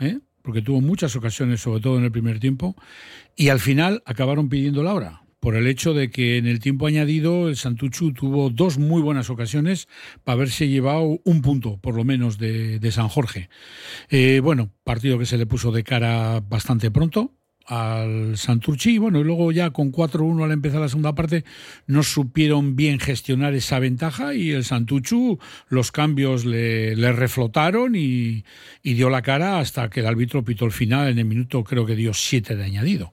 ¿eh? 0.00 0.18
Porque 0.42 0.62
tuvo 0.62 0.80
muchas 0.80 1.16
ocasiones, 1.16 1.60
sobre 1.60 1.80
todo 1.80 1.98
en 1.98 2.04
el 2.04 2.12
primer 2.12 2.40
tiempo, 2.40 2.76
y 3.36 3.48
al 3.48 3.60
final 3.60 4.02
acabaron 4.06 4.48
pidiendo 4.48 4.82
la 4.82 4.94
hora. 4.94 5.22
Por 5.40 5.56
el 5.56 5.66
hecho 5.66 5.92
de 5.92 6.08
que 6.10 6.36
en 6.36 6.46
el 6.46 6.60
tiempo 6.60 6.86
añadido 6.86 7.48
el 7.48 7.56
Santuchu 7.56 8.12
tuvo 8.12 8.48
dos 8.50 8.78
muy 8.78 9.02
buenas 9.02 9.28
ocasiones 9.28 9.88
para 10.22 10.34
haberse 10.34 10.68
llevado 10.68 11.18
un 11.24 11.42
punto, 11.42 11.78
por 11.78 11.96
lo 11.96 12.04
menos, 12.04 12.38
de, 12.38 12.92
San 12.92 13.08
Jorge. 13.08 13.48
Eh, 14.08 14.40
bueno, 14.40 14.70
partido 14.84 15.18
que 15.18 15.26
se 15.26 15.38
le 15.38 15.46
puso 15.46 15.72
de 15.72 15.82
cara 15.82 16.38
bastante 16.40 16.92
pronto 16.92 17.32
al 17.66 18.36
Santurchi. 18.36 18.98
Bueno, 18.98 19.20
y 19.20 19.24
luego 19.24 19.52
ya 19.52 19.70
con 19.70 19.92
4-1 19.92 20.44
al 20.44 20.52
empezar 20.52 20.80
la 20.80 20.88
segunda 20.88 21.14
parte 21.14 21.44
no 21.86 22.02
supieron 22.02 22.76
bien 22.76 22.98
gestionar 22.98 23.54
esa 23.54 23.78
ventaja 23.78 24.34
y 24.34 24.50
el 24.50 24.64
Santuchu 24.64 25.38
los 25.68 25.92
cambios 25.92 26.44
le, 26.44 26.94
reflotaron 27.12 27.94
y, 27.94 28.44
y 28.82 28.94
dio 28.94 29.10
la 29.10 29.22
cara 29.22 29.58
hasta 29.58 29.90
que 29.90 30.00
el 30.00 30.06
árbitro 30.06 30.44
pitó 30.44 30.64
el 30.64 30.72
final 30.72 31.08
en 31.08 31.18
el 31.18 31.24
minuto 31.24 31.64
creo 31.64 31.86
que 31.86 31.96
dio 31.96 32.14
7 32.14 32.56
de 32.56 32.64
añadido. 32.64 33.12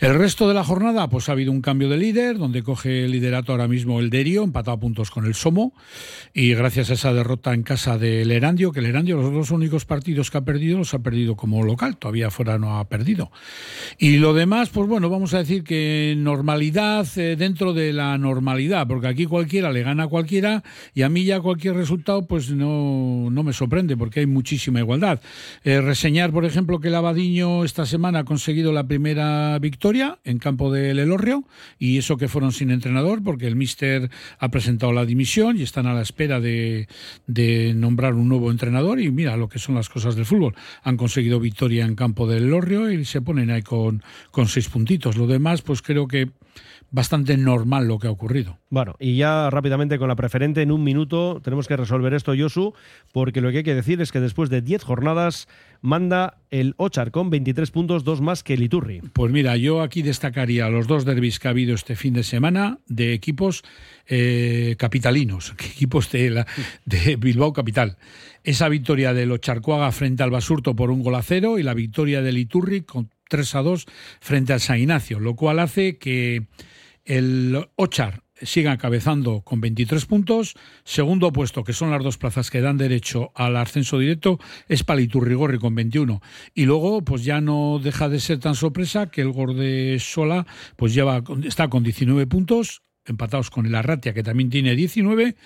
El 0.00 0.14
resto 0.14 0.48
de 0.48 0.54
la 0.54 0.64
jornada 0.64 1.08
pues 1.08 1.28
ha 1.28 1.32
habido 1.32 1.52
un 1.52 1.60
cambio 1.60 1.88
de 1.88 1.96
líder 1.96 2.38
donde 2.38 2.62
coge 2.62 3.04
el 3.04 3.10
liderato 3.10 3.52
ahora 3.52 3.68
mismo 3.68 4.00
el 4.00 4.10
Derio, 4.10 4.44
empatado 4.44 4.76
a 4.76 4.80
puntos 4.80 5.10
con 5.10 5.26
el 5.26 5.34
Somo 5.34 5.74
y 6.32 6.54
gracias 6.54 6.90
a 6.90 6.94
esa 6.94 7.12
derrota 7.12 7.54
en 7.54 7.62
casa 7.62 7.98
del 7.98 8.30
Erandio, 8.30 8.72
que 8.72 8.80
el 8.80 8.86
Erandio 8.86 9.16
los 9.16 9.32
dos 9.32 9.50
únicos 9.50 9.84
partidos 9.84 10.30
que 10.30 10.38
ha 10.38 10.42
perdido 10.42 10.78
los 10.78 10.94
ha 10.94 10.98
perdido 11.00 11.36
como 11.36 11.62
local, 11.62 11.96
todavía 11.96 12.30
fuera 12.30 12.58
no 12.58 12.78
ha 12.78 12.84
perdido. 12.88 13.30
Y 13.98 14.18
lo 14.18 14.34
demás, 14.34 14.70
pues 14.70 14.88
bueno, 14.88 15.10
vamos 15.10 15.34
a 15.34 15.38
decir 15.38 15.64
que 15.64 16.14
normalidad 16.16 17.06
eh, 17.16 17.36
dentro 17.36 17.72
de 17.72 17.92
la 17.92 18.16
normalidad, 18.18 18.86
porque 18.86 19.08
aquí 19.08 19.26
cualquiera 19.26 19.72
le 19.72 19.82
gana 19.82 20.04
a 20.04 20.08
cualquiera 20.08 20.62
y 20.94 21.02
a 21.02 21.08
mí 21.08 21.24
ya 21.24 21.40
cualquier 21.40 21.74
resultado 21.74 22.26
pues 22.26 22.50
no, 22.50 23.28
no 23.30 23.42
me 23.42 23.52
sorprende 23.52 23.96
porque 23.96 24.20
hay 24.20 24.26
muchísima 24.26 24.80
igualdad. 24.80 25.20
Eh, 25.64 25.80
reseñar, 25.80 26.32
por 26.32 26.44
ejemplo, 26.44 26.80
que 26.80 26.88
el 26.88 26.94
Abadiño 26.94 27.64
esta 27.64 27.86
semana 27.86 28.20
ha 28.20 28.24
conseguido 28.24 28.72
la 28.72 28.86
primera 28.86 29.58
victoria 29.58 30.18
en 30.24 30.38
campo 30.38 30.72
del 30.72 30.98
Elorrio 30.98 31.44
y 31.78 31.98
eso 31.98 32.16
que 32.16 32.28
fueron 32.28 32.52
sin 32.52 32.70
entrenador 32.70 33.22
porque 33.22 33.46
el 33.46 33.56
míster 33.56 34.10
ha 34.38 34.48
presentado 34.50 34.92
la 34.92 35.04
dimisión 35.04 35.58
y 35.58 35.62
están 35.62 35.86
a 35.86 35.94
la 35.94 36.02
espera 36.02 36.40
de, 36.40 36.86
nombrar 37.74 38.14
un 38.14 38.28
nuevo 38.28 38.50
entrenador 38.50 39.00
y 39.00 39.10
mira 39.10 39.36
lo 39.36 39.48
que 39.48 39.58
son 39.58 39.74
las 39.74 39.88
cosas 39.88 40.16
del 40.16 40.26
fútbol. 40.26 40.54
Han 40.82 40.96
conseguido 40.96 41.40
victoria 41.40 41.84
en 41.84 41.94
campo 41.94 42.26
del 42.26 42.44
Elorrio 42.44 42.90
y 42.90 43.04
se 43.04 43.20
ponen 43.20 43.50
ahí 43.50 43.62
con, 43.64 44.02
con 44.30 44.46
seis 44.46 44.68
puntitos. 44.68 45.16
Lo 45.16 45.26
demás, 45.26 45.62
pues 45.62 45.82
creo 45.82 46.06
que 46.06 46.30
bastante 46.94 47.36
normal 47.36 47.88
lo 47.88 47.98
que 47.98 48.06
ha 48.06 48.10
ocurrido. 48.12 48.60
Bueno, 48.70 48.94
y 49.00 49.16
ya 49.16 49.50
rápidamente 49.50 49.98
con 49.98 50.06
la 50.06 50.14
preferente, 50.14 50.62
en 50.62 50.70
un 50.70 50.84
minuto 50.84 51.40
tenemos 51.42 51.66
que 51.66 51.76
resolver 51.76 52.14
esto, 52.14 52.34
Josu, 52.38 52.72
porque 53.12 53.40
lo 53.40 53.50
que 53.50 53.58
hay 53.58 53.62
que 53.64 53.74
decir 53.74 54.00
es 54.00 54.12
que 54.12 54.20
después 54.20 54.48
de 54.48 54.62
10 54.62 54.84
jornadas 54.84 55.48
manda 55.80 56.38
el 56.50 56.74
Ochar 56.76 57.10
con 57.10 57.30
23 57.30 57.70
puntos, 57.72 58.04
dos 58.04 58.20
más 58.20 58.44
que 58.44 58.54
el 58.54 58.62
Iturri. 58.62 59.00
Pues 59.12 59.32
mira, 59.32 59.56
yo 59.56 59.82
aquí 59.82 60.02
destacaría 60.02 60.68
los 60.68 60.86
dos 60.86 61.04
derbis 61.04 61.40
que 61.40 61.48
ha 61.48 61.50
habido 61.50 61.74
este 61.74 61.96
fin 61.96 62.14
de 62.14 62.22
semana 62.22 62.78
de 62.86 63.12
equipos 63.12 63.64
eh, 64.06 64.76
capitalinos, 64.78 65.52
equipos 65.58 66.12
de, 66.12 66.30
la, 66.30 66.46
de 66.84 67.16
Bilbao 67.16 67.52
Capital. 67.52 67.96
Esa 68.44 68.68
victoria 68.68 69.12
del 69.14 69.32
Ocharcuaga 69.32 69.90
frente 69.90 70.22
al 70.22 70.30
Basurto 70.30 70.76
por 70.76 70.90
un 70.90 71.02
gol 71.02 71.16
a 71.16 71.22
cero 71.22 71.58
y 71.58 71.64
la 71.64 71.74
victoria 71.74 72.22
del 72.22 72.38
Iturri 72.38 72.82
con 72.82 73.10
3 73.28 73.54
a 73.54 73.62
2 73.62 73.86
frente 74.20 74.52
al 74.52 74.60
San 74.60 74.78
Ignacio, 74.78 75.20
lo 75.20 75.34
cual 75.36 75.58
hace 75.58 75.98
que 75.98 76.46
el 77.04 77.68
Ochar 77.76 78.24
siga 78.40 78.72
encabezando 78.72 79.42
con 79.42 79.60
23 79.60 80.06
puntos. 80.06 80.54
Segundo 80.84 81.32
puesto, 81.32 81.64
que 81.64 81.72
son 81.72 81.90
las 81.90 82.02
dos 82.02 82.18
plazas 82.18 82.50
que 82.50 82.60
dan 82.60 82.76
derecho 82.76 83.32
al 83.34 83.56
ascenso 83.56 83.98
directo, 83.98 84.38
es 84.68 84.84
Paliturrigorri 84.84 85.58
con 85.58 85.74
21. 85.74 86.20
Y 86.54 86.64
luego, 86.64 87.02
pues 87.02 87.24
ya 87.24 87.40
no 87.40 87.80
deja 87.82 88.08
de 88.08 88.20
ser 88.20 88.38
tan 88.38 88.54
sorpresa 88.54 89.10
que 89.10 89.20
el 89.20 89.32
Gorde 89.32 89.98
Sola 90.00 90.46
pues 90.76 90.94
lleva, 90.94 91.22
está 91.44 91.68
con 91.68 91.82
19 91.82 92.26
puntos 92.26 92.82
empatados 93.06 93.50
con 93.50 93.66
el 93.66 93.74
Arratia, 93.74 94.14
que 94.14 94.22
también 94.22 94.50
tiene 94.50 94.74
19, 94.74 95.36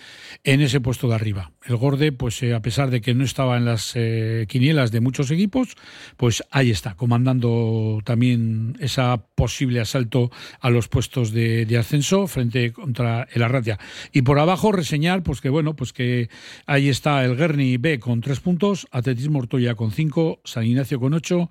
en 0.45 0.61
ese 0.61 0.81
puesto 0.81 1.09
de 1.09 1.15
arriba. 1.15 1.53
El 1.65 1.77
Gorde, 1.77 2.13
pues 2.13 2.43
eh, 2.43 2.55
a 2.55 2.63
pesar 2.63 2.91
de 2.91 3.01
que 3.01 3.15
no 3.15 3.25
estaba 3.25 3.57
en 3.57 3.65
las 3.65 3.93
eh, 3.95 4.47
quinielas 4.49 4.93
de 4.93 5.01
muchos 5.01 5.31
equipos, 5.31 5.75
pues 6.17 6.45
ahí 6.51 6.71
está, 6.71 6.95
comandando 6.95 8.01
también 8.05 8.77
ese 8.81 9.03
posible 9.35 9.81
asalto 9.81 10.31
a 10.61 10.71
los 10.71 10.89
puestos 10.89 11.33
de, 11.33 11.67
ascenso 11.79 12.27
frente 12.27 12.73
contra 12.73 13.29
el 13.33 13.43
Arratia. 13.43 13.79
Y 14.13 14.23
por 14.23 14.39
abajo 14.39 14.73
reseñar, 14.73 15.23
pues 15.23 15.41
que 15.41 15.49
bueno, 15.49 15.77
pues 15.77 15.93
que 15.93 16.29
ahí 16.67 16.89
está 16.89 17.25
el 17.25 17.37
Guerni 17.37 17.77
B 17.77 17.99
con 18.01 18.21
3 18.21 18.41
puntos, 18.41 18.89
Atletismo 18.91 19.39
Ortoya 19.39 19.75
con 19.75 19.93
5, 19.93 20.41
San 20.45 20.65
Ignacio 20.65 20.99
con 20.99 21.15
8 21.15 21.51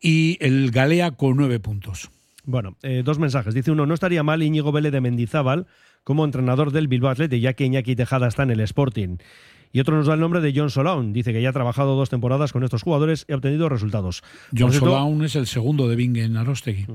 y 0.00 0.36
el 0.40 0.70
Galea 0.70 1.12
con 1.12 1.36
9 1.36 1.60
puntos. 1.60 2.10
Bueno, 2.44 2.76
eh, 2.82 3.02
dos 3.04 3.18
mensajes. 3.18 3.54
Dice 3.54 3.70
uno, 3.70 3.86
no 3.86 3.94
estaría 3.94 4.22
mal 4.22 4.42
Íñigo 4.42 4.72
Vélez 4.72 4.92
de 4.92 5.00
Mendizábal 5.00 5.66
como 6.02 6.24
entrenador 6.24 6.70
del 6.72 6.88
Bilbao 6.88 7.10
Athletic, 7.10 7.40
ya 7.40 7.54
que 7.54 7.64
Iñaki 7.64 7.96
Tejada 7.96 8.28
está 8.28 8.42
en 8.42 8.50
el 8.50 8.60
Sporting. 8.60 9.16
Y 9.72 9.80
otro 9.80 9.96
nos 9.96 10.06
da 10.06 10.14
el 10.14 10.20
nombre 10.20 10.40
de 10.40 10.52
John 10.54 10.70
Solaun. 10.70 11.12
Dice 11.12 11.32
que 11.32 11.42
ya 11.42 11.48
ha 11.48 11.52
trabajado 11.52 11.96
dos 11.96 12.08
temporadas 12.08 12.52
con 12.52 12.62
estos 12.62 12.84
jugadores 12.84 13.26
y 13.28 13.32
ha 13.32 13.36
obtenido 13.36 13.68
resultados. 13.68 14.22
John 14.56 14.70
cierto, 14.70 14.86
Solaun 14.86 15.24
es 15.24 15.34
el 15.34 15.48
segundo 15.48 15.88
de 15.88 15.96
Bingen 15.96 16.36
Arostegui. 16.36 16.86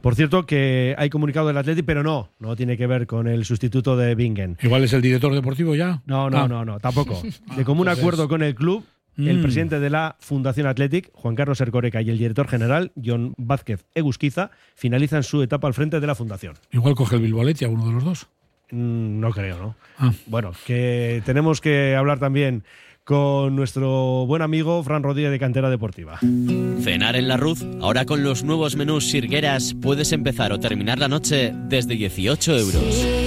Por 0.00 0.14
cierto, 0.14 0.46
que 0.46 0.94
hay 0.96 1.10
comunicado 1.10 1.48
del 1.48 1.56
Athletic, 1.56 1.84
pero 1.84 2.04
no, 2.04 2.30
no 2.38 2.54
tiene 2.54 2.76
que 2.76 2.86
ver 2.86 3.08
con 3.08 3.26
el 3.26 3.44
sustituto 3.44 3.96
de 3.96 4.14
Bingen. 4.14 4.58
Igual 4.62 4.84
es 4.84 4.92
el 4.92 5.02
director 5.02 5.34
deportivo 5.34 5.74
ya. 5.74 6.02
No, 6.06 6.30
no, 6.30 6.38
ah. 6.38 6.46
no, 6.46 6.64
no, 6.64 6.78
tampoco. 6.78 7.20
De 7.56 7.64
común 7.64 7.88
Entonces- 7.88 7.98
acuerdo 8.04 8.28
con 8.28 8.44
el 8.44 8.54
club, 8.54 8.84
el 9.28 9.38
Mm. 9.38 9.42
presidente 9.42 9.80
de 9.80 9.90
la 9.90 10.16
Fundación 10.20 10.66
Athletic, 10.66 11.10
Juan 11.12 11.34
Carlos 11.34 11.60
Ercoreca, 11.60 12.00
y 12.02 12.10
el 12.10 12.18
director 12.18 12.48
general, 12.48 12.92
John 13.02 13.34
Vázquez 13.36 13.84
Egusquiza, 13.94 14.50
finalizan 14.74 15.22
su 15.22 15.42
etapa 15.42 15.66
al 15.68 15.74
frente 15.74 16.00
de 16.00 16.06
la 16.06 16.14
fundación. 16.14 16.54
Igual 16.72 16.94
coge 16.94 17.16
el 17.16 17.22
Bilbao 17.22 17.40
Athletic 17.42 17.68
a 17.68 17.70
uno 17.70 17.86
de 17.86 17.92
los 17.92 18.04
dos. 18.04 18.26
Mm, 18.70 19.18
No 19.20 19.30
creo, 19.32 19.58
¿no? 19.58 19.74
Ah. 19.98 20.12
Bueno, 20.26 20.52
que 20.66 21.22
tenemos 21.26 21.60
que 21.60 21.96
hablar 21.96 22.18
también 22.20 22.62
con 23.02 23.56
nuestro 23.56 24.24
buen 24.26 24.42
amigo 24.42 24.82
Fran 24.84 25.02
Rodríguez 25.02 25.32
de 25.32 25.38
Cantera 25.40 25.68
Deportiva. 25.70 26.18
Cenar 26.82 27.16
en 27.16 27.26
la 27.26 27.36
Ruz, 27.36 27.64
ahora 27.80 28.04
con 28.04 28.22
los 28.22 28.44
nuevos 28.44 28.76
menús 28.76 29.10
Sirgueras 29.10 29.74
puedes 29.80 30.12
empezar 30.12 30.52
o 30.52 30.60
terminar 30.60 30.98
la 31.00 31.08
noche 31.08 31.52
desde 31.68 31.96
18 31.96 32.56
euros. 32.56 33.19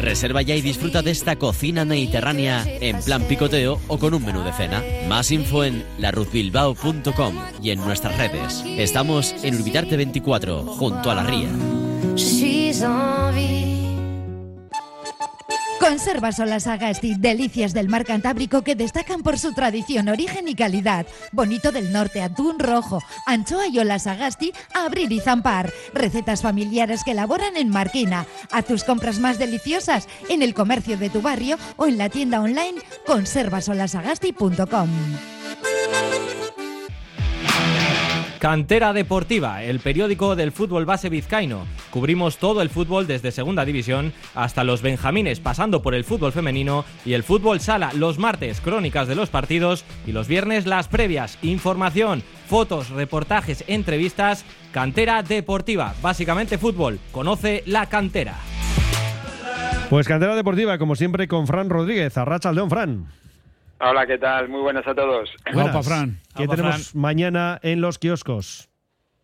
Reserva 0.00 0.42
ya 0.42 0.54
y 0.54 0.62
disfruta 0.62 1.02
de 1.02 1.10
esta 1.10 1.36
cocina 1.36 1.84
mediterránea 1.84 2.64
en 2.66 3.00
plan 3.02 3.22
picoteo 3.22 3.80
o 3.88 3.98
con 3.98 4.14
un 4.14 4.24
menú 4.24 4.42
de 4.42 4.52
cena. 4.52 4.82
Más 5.08 5.30
info 5.30 5.64
en 5.64 5.84
laruzbilbao.com 5.98 7.34
y 7.62 7.70
en 7.70 7.80
nuestras 7.80 8.16
redes. 8.16 8.62
Estamos 8.66 9.34
en 9.42 9.56
Urbitarte 9.56 9.96
24, 9.96 10.64
junto 10.64 11.10
a 11.10 11.14
la 11.14 11.22
ría. 11.24 11.48
Conservas 15.86 16.40
Olas 16.40 16.66
Agasti, 16.66 17.14
delicias 17.14 17.72
del 17.72 17.88
mar 17.88 18.04
Cantábrico 18.04 18.62
que 18.62 18.74
destacan 18.74 19.22
por 19.22 19.38
su 19.38 19.52
tradición, 19.52 20.08
origen 20.08 20.48
y 20.48 20.56
calidad. 20.56 21.06
Bonito 21.30 21.70
del 21.70 21.92
Norte, 21.92 22.22
atún 22.22 22.58
rojo, 22.58 23.00
anchoa 23.24 23.68
y 23.68 23.78
olas 23.78 24.08
Agasti, 24.08 24.52
a 24.74 24.86
abrir 24.86 25.12
y 25.12 25.20
zampar. 25.20 25.72
Recetas 25.94 26.42
familiares 26.42 27.04
que 27.04 27.12
elaboran 27.12 27.56
en 27.56 27.68
Marquina. 27.68 28.26
Haz 28.50 28.64
tus 28.64 28.82
compras 28.82 29.20
más 29.20 29.38
deliciosas 29.38 30.08
en 30.28 30.42
el 30.42 30.54
comercio 30.54 30.96
de 30.96 31.08
tu 31.08 31.22
barrio 31.22 31.56
o 31.76 31.86
en 31.86 31.98
la 31.98 32.08
tienda 32.08 32.40
online 32.40 32.82
conservasolasagasti.com. 33.06 34.88
Cantera 38.46 38.92
Deportiva, 38.92 39.64
el 39.64 39.80
periódico 39.80 40.36
del 40.36 40.52
fútbol 40.52 40.84
base 40.84 41.08
vizcaíno. 41.08 41.66
Cubrimos 41.90 42.38
todo 42.38 42.62
el 42.62 42.70
fútbol 42.70 43.08
desde 43.08 43.32
Segunda 43.32 43.64
División 43.64 44.12
hasta 44.36 44.62
los 44.62 44.82
Benjamines, 44.82 45.40
pasando 45.40 45.82
por 45.82 45.96
el 45.96 46.04
fútbol 46.04 46.30
femenino 46.30 46.84
y 47.04 47.14
el 47.14 47.24
fútbol 47.24 47.58
sala. 47.58 47.90
Los 47.92 48.20
martes, 48.20 48.60
crónicas 48.60 49.08
de 49.08 49.16
los 49.16 49.30
partidos 49.30 49.84
y 50.06 50.12
los 50.12 50.28
viernes, 50.28 50.64
las 50.64 50.86
previas. 50.86 51.38
Información, 51.42 52.22
fotos, 52.46 52.90
reportajes, 52.90 53.64
entrevistas. 53.66 54.44
Cantera 54.70 55.24
Deportiva, 55.24 55.96
básicamente 56.00 56.56
fútbol. 56.56 57.00
Conoce 57.10 57.64
la 57.66 57.86
cantera. 57.86 58.36
Pues 59.90 60.06
Cantera 60.06 60.36
Deportiva, 60.36 60.78
como 60.78 60.94
siempre, 60.94 61.26
con 61.26 61.48
Fran 61.48 61.68
Rodríguez. 61.68 62.16
Arracha 62.16 62.52
León, 62.52 62.70
Fran. 62.70 63.06
Hola, 63.78 64.06
¿qué 64.06 64.18
tal? 64.18 64.48
Muy 64.48 64.60
buenas 64.62 64.86
a 64.86 64.94
todos. 64.94 65.30
Buenas. 65.52 65.88
¿Qué 66.34 66.46
tenemos 66.48 66.94
mañana 66.94 67.58
en 67.62 67.80
los 67.80 67.98
kioscos? 67.98 68.68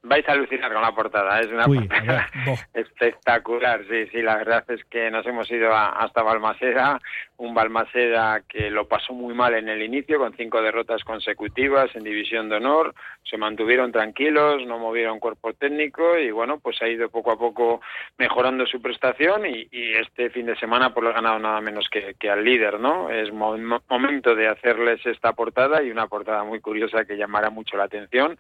Vais 0.05 0.29
a 0.29 0.33
alucinar 0.33 0.73
con 0.73 0.83
la 0.83 0.93
portada, 0.93 1.39
es 1.41 1.47
una 1.47 1.67
Uy, 1.69 1.79
portada 1.89 2.29
espectacular, 2.75 3.83
sí, 3.89 4.09
sí, 4.11 4.21
la 4.21 4.37
verdad 4.37 4.65
es 4.69 4.85
que 4.91 5.11
nos 5.13 5.25
hemos 5.27 5.49
ido 5.49 5.73
a- 5.73 5.91
hasta 5.91 6.23
Balmaseda, 6.25 7.01
un 7.43 7.55
Balmaseda 7.55 8.43
que 8.49 8.71
lo 8.71 8.87
pasó 8.87 9.13
muy 9.13 9.35
mal 9.35 9.55
en 9.55 9.69
el 9.69 9.83
inicio, 9.83 10.19
con 10.19 10.33
cinco 10.37 10.63
derrotas 10.63 11.03
consecutivas 11.03 11.91
en 11.97 12.05
División 12.05 12.49
de 12.49 12.57
Honor, 12.57 12.95
se 13.25 13.37
mantuvieron 13.37 13.91
tranquilos, 13.91 14.65
no 14.65 14.79
movieron 14.79 15.19
cuerpo 15.19 15.53
técnico 15.53 16.17
y 16.19 16.31
bueno, 16.31 16.61
pues 16.61 16.81
ha 16.83 16.89
ido 16.89 17.09
poco 17.09 17.33
a 17.33 17.37
poco 17.39 17.81
mejorando 18.17 18.65
su 18.67 18.81
prestación 18.81 19.45
y, 19.47 19.69
este 19.73 20.31
fin 20.31 20.47
de 20.47 20.57
semana 20.57 20.95
pues 20.95 21.03
lo 21.03 21.11
ha 21.11 21.15
ganado 21.15 21.39
nada 21.41 21.61
menos 21.61 21.89
que, 21.89 22.15
al 22.31 22.45
líder, 22.45 22.79
¿no? 22.79 23.11
Es 23.11 23.33
mo- 23.33 23.59
mo- 23.59 23.83
momento 23.89 24.37
de 24.37 24.47
hacerles 24.47 25.05
esta 25.05 25.33
portada 25.33 25.83
y 25.83 25.91
una 25.91 26.07
portada 26.07 26.45
muy 26.45 26.61
curiosa 26.61 27.05
que 27.05 27.17
llamará 27.17 27.51
mucho 27.51 27.77
la 27.77 27.85
atención 27.85 28.39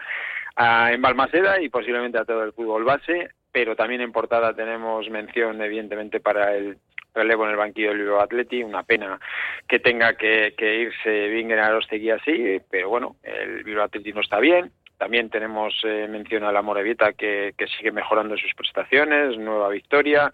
a- 0.55 0.93
en 0.93 1.03
Balmaseda 1.03 1.61
y 1.61 1.69
posiblemente 1.69 2.19
a 2.19 2.25
todo 2.25 2.45
el 2.45 2.53
fútbol 2.53 2.85
base, 2.85 3.31
pero 3.51 3.75
también 3.75 4.01
en 4.01 4.13
portada 4.13 4.55
tenemos 4.55 5.11
mención 5.11 5.61
evidentemente 5.61 6.21
para 6.21 6.55
el 6.55 6.79
relevo 7.15 7.45
en 7.45 7.51
el 7.51 7.57
banquillo 7.57 7.91
del 7.91 7.99
Bilbao 7.99 8.21
Atleti, 8.21 8.63
una 8.63 8.83
pena 8.83 9.21
que 9.69 9.79
tenga 9.79 10.15
que, 10.15 10.55
que 10.57 10.77
irse 10.77 11.29
Bingen 11.29 11.59
Arostegui 11.59 12.11
así, 12.11 12.61
pero 12.71 12.89
bueno, 12.89 13.17
el 13.23 13.65
Bilbao 13.65 13.85
Atleti 13.85 14.13
no 14.13 14.21
está 14.21 14.39
bien. 14.39 14.73
También 14.99 15.31
tenemos 15.31 15.75
eh, 15.83 16.07
mención 16.09 16.45
a 16.45 16.53
la 16.53 16.63
Morevieta 16.63 17.13
que, 17.13 17.55
que 17.59 17.67
sigue 17.67 17.91
mejorando 17.91 18.37
sus 18.37 18.55
prestaciones, 18.55 19.37
nueva 19.37 19.69
victoria. 19.69 20.33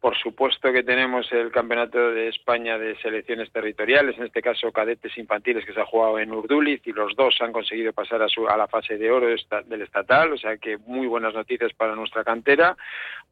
Por 0.00 0.16
supuesto 0.16 0.72
que 0.72 0.82
tenemos 0.82 1.30
el 1.32 1.50
Campeonato 1.50 2.10
de 2.12 2.28
España 2.28 2.78
de 2.78 2.96
Selecciones 3.00 3.50
Territoriales, 3.50 4.16
en 4.18 4.24
este 4.24 4.42
caso 4.42 4.70
cadetes 4.70 5.16
infantiles 5.16 5.64
que 5.64 5.72
se 5.72 5.80
ha 5.80 5.86
jugado 5.86 6.18
en 6.18 6.32
Urduliz 6.32 6.80
y 6.86 6.92
los 6.92 7.16
dos 7.16 7.36
han 7.40 7.52
conseguido 7.52 7.92
pasar 7.92 8.22
a, 8.22 8.28
su, 8.28 8.46
a 8.46 8.56
la 8.56 8.68
fase 8.68 8.98
de 8.98 9.10
oro 9.10 9.26
del 9.26 9.82
estatal, 9.82 10.32
o 10.32 10.38
sea 10.38 10.58
que 10.58 10.76
muy 10.78 11.06
buenas 11.06 11.34
noticias 11.34 11.72
para 11.72 11.94
nuestra 11.94 12.24
cantera. 12.24 12.76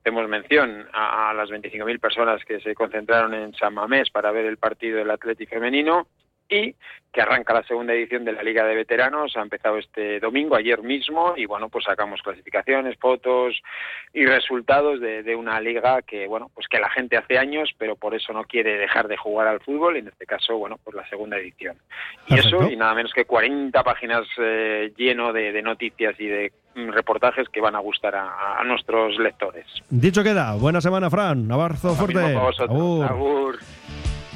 Hacemos 0.00 0.28
mención 0.28 0.88
a, 0.92 1.30
a 1.30 1.34
las 1.34 1.50
25.000 1.50 2.00
personas 2.00 2.44
que 2.44 2.60
se 2.60 2.74
concentraron 2.74 3.34
en 3.34 3.54
San 3.54 3.74
Mamés 3.74 4.10
para 4.10 4.32
ver 4.32 4.46
el 4.46 4.56
partido 4.56 4.98
del 4.98 5.10
Atlético 5.10 5.54
femenino 5.54 6.08
y 6.54 6.74
que 7.14 7.22
arranca 7.22 7.54
la 7.54 7.62
segunda 7.62 7.94
edición 7.94 8.24
de 8.24 8.32
la 8.32 8.42
Liga 8.42 8.64
de 8.64 8.74
Veteranos. 8.74 9.36
Ha 9.36 9.42
empezado 9.42 9.78
este 9.78 10.18
domingo, 10.18 10.56
ayer 10.56 10.82
mismo, 10.82 11.34
y 11.36 11.46
bueno, 11.46 11.68
pues 11.68 11.84
sacamos 11.84 12.20
clasificaciones, 12.22 12.98
fotos 12.98 13.62
y 14.12 14.26
resultados 14.26 15.00
de, 15.00 15.22
de 15.22 15.36
una 15.36 15.60
liga 15.60 16.02
que, 16.02 16.26
bueno, 16.26 16.50
pues 16.52 16.66
que 16.66 16.80
la 16.80 16.90
gente 16.90 17.16
hace 17.16 17.38
años, 17.38 17.70
pero 17.78 17.94
por 17.94 18.16
eso 18.16 18.32
no 18.32 18.42
quiere 18.42 18.76
dejar 18.76 19.06
de 19.06 19.16
jugar 19.16 19.46
al 19.46 19.60
fútbol, 19.60 19.96
y 19.96 20.00
en 20.00 20.08
este 20.08 20.26
caso, 20.26 20.58
bueno, 20.58 20.76
pues 20.82 20.96
la 20.96 21.08
segunda 21.08 21.38
edición. 21.38 21.76
Y 22.26 22.34
Perfecto. 22.34 22.62
eso, 22.62 22.70
y 22.70 22.76
nada 22.76 22.94
menos 22.94 23.12
que 23.12 23.24
40 23.24 23.80
páginas 23.84 24.26
eh, 24.38 24.92
lleno 24.96 25.32
de, 25.32 25.52
de 25.52 25.62
noticias 25.62 26.18
y 26.18 26.26
de 26.26 26.52
mm, 26.74 26.88
reportajes 26.88 27.48
que 27.48 27.60
van 27.60 27.76
a 27.76 27.80
gustar 27.80 28.16
a, 28.16 28.58
a 28.58 28.64
nuestros 28.64 29.16
lectores. 29.20 29.66
Dicho 29.88 30.24
queda, 30.24 30.56
buena 30.56 30.80
semana, 30.80 31.08
Fran. 31.10 31.50
Abrazo 31.52 31.88
Lo 31.88 31.94
fuerte. 31.94 32.36
Agur. 32.64 33.04
Agur. 33.04 33.58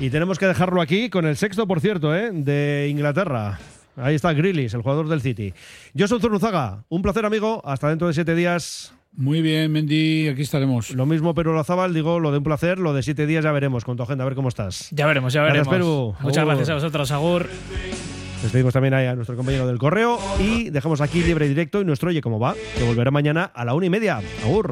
Y 0.00 0.10
tenemos 0.10 0.38
que 0.38 0.46
dejarlo 0.46 0.80
aquí 0.80 1.10
con 1.10 1.26
el 1.26 1.36
sexto, 1.36 1.66
por 1.66 1.80
cierto, 1.80 2.14
¿eh? 2.14 2.30
de 2.32 2.86
Inglaterra. 2.88 3.58
Ahí 3.96 4.14
está 4.14 4.32
Grealish, 4.32 4.74
el 4.74 4.82
jugador 4.82 5.08
del 5.08 5.20
City. 5.20 5.52
Yo 5.92 6.06
soy 6.06 6.20
Zuruzaga. 6.20 6.84
Un 6.88 7.02
placer, 7.02 7.26
amigo. 7.26 7.60
Hasta 7.64 7.88
dentro 7.88 8.06
de 8.06 8.14
siete 8.14 8.36
días. 8.36 8.94
Muy 9.12 9.42
bien, 9.42 9.72
Mendy, 9.72 10.28
aquí 10.28 10.42
estaremos. 10.42 10.90
Lo 10.92 11.04
mismo, 11.04 11.34
Perú 11.34 11.52
Lazábal, 11.52 11.92
digo, 11.94 12.20
lo 12.20 12.30
de 12.30 12.38
un 12.38 12.44
placer, 12.44 12.78
lo 12.78 12.94
de 12.94 13.02
siete 13.02 13.26
días 13.26 13.42
ya 13.42 13.50
veremos 13.50 13.84
con 13.84 13.96
tu 13.96 14.04
agenda, 14.04 14.22
a 14.22 14.26
ver 14.26 14.36
cómo 14.36 14.48
estás. 14.48 14.88
Ya 14.92 15.06
veremos, 15.06 15.32
ya 15.32 15.42
Gracias, 15.42 15.66
veremos. 15.68 16.14
Perú. 16.14 16.24
Muchas 16.24 16.42
Agur. 16.42 16.54
gracias 16.54 16.70
a 16.70 16.74
vosotros, 16.74 17.10
Agur. 17.10 17.48
Despedimos 18.42 18.72
también 18.72 18.94
ahí 18.94 19.06
a 19.06 19.16
nuestro 19.16 19.34
compañero 19.34 19.66
del 19.66 19.78
correo 19.78 20.20
y 20.38 20.70
dejamos 20.70 21.00
aquí 21.00 21.24
libre 21.24 21.46
y 21.46 21.48
directo 21.48 21.80
y 21.80 21.84
nuestro 21.84 22.10
Oye 22.10 22.20
Cómo 22.20 22.38
Va, 22.38 22.54
que 22.76 22.84
volverá 22.84 23.10
mañana 23.10 23.50
a 23.52 23.64
la 23.64 23.74
una 23.74 23.86
y 23.86 23.90
media. 23.90 24.20
Agur. 24.44 24.66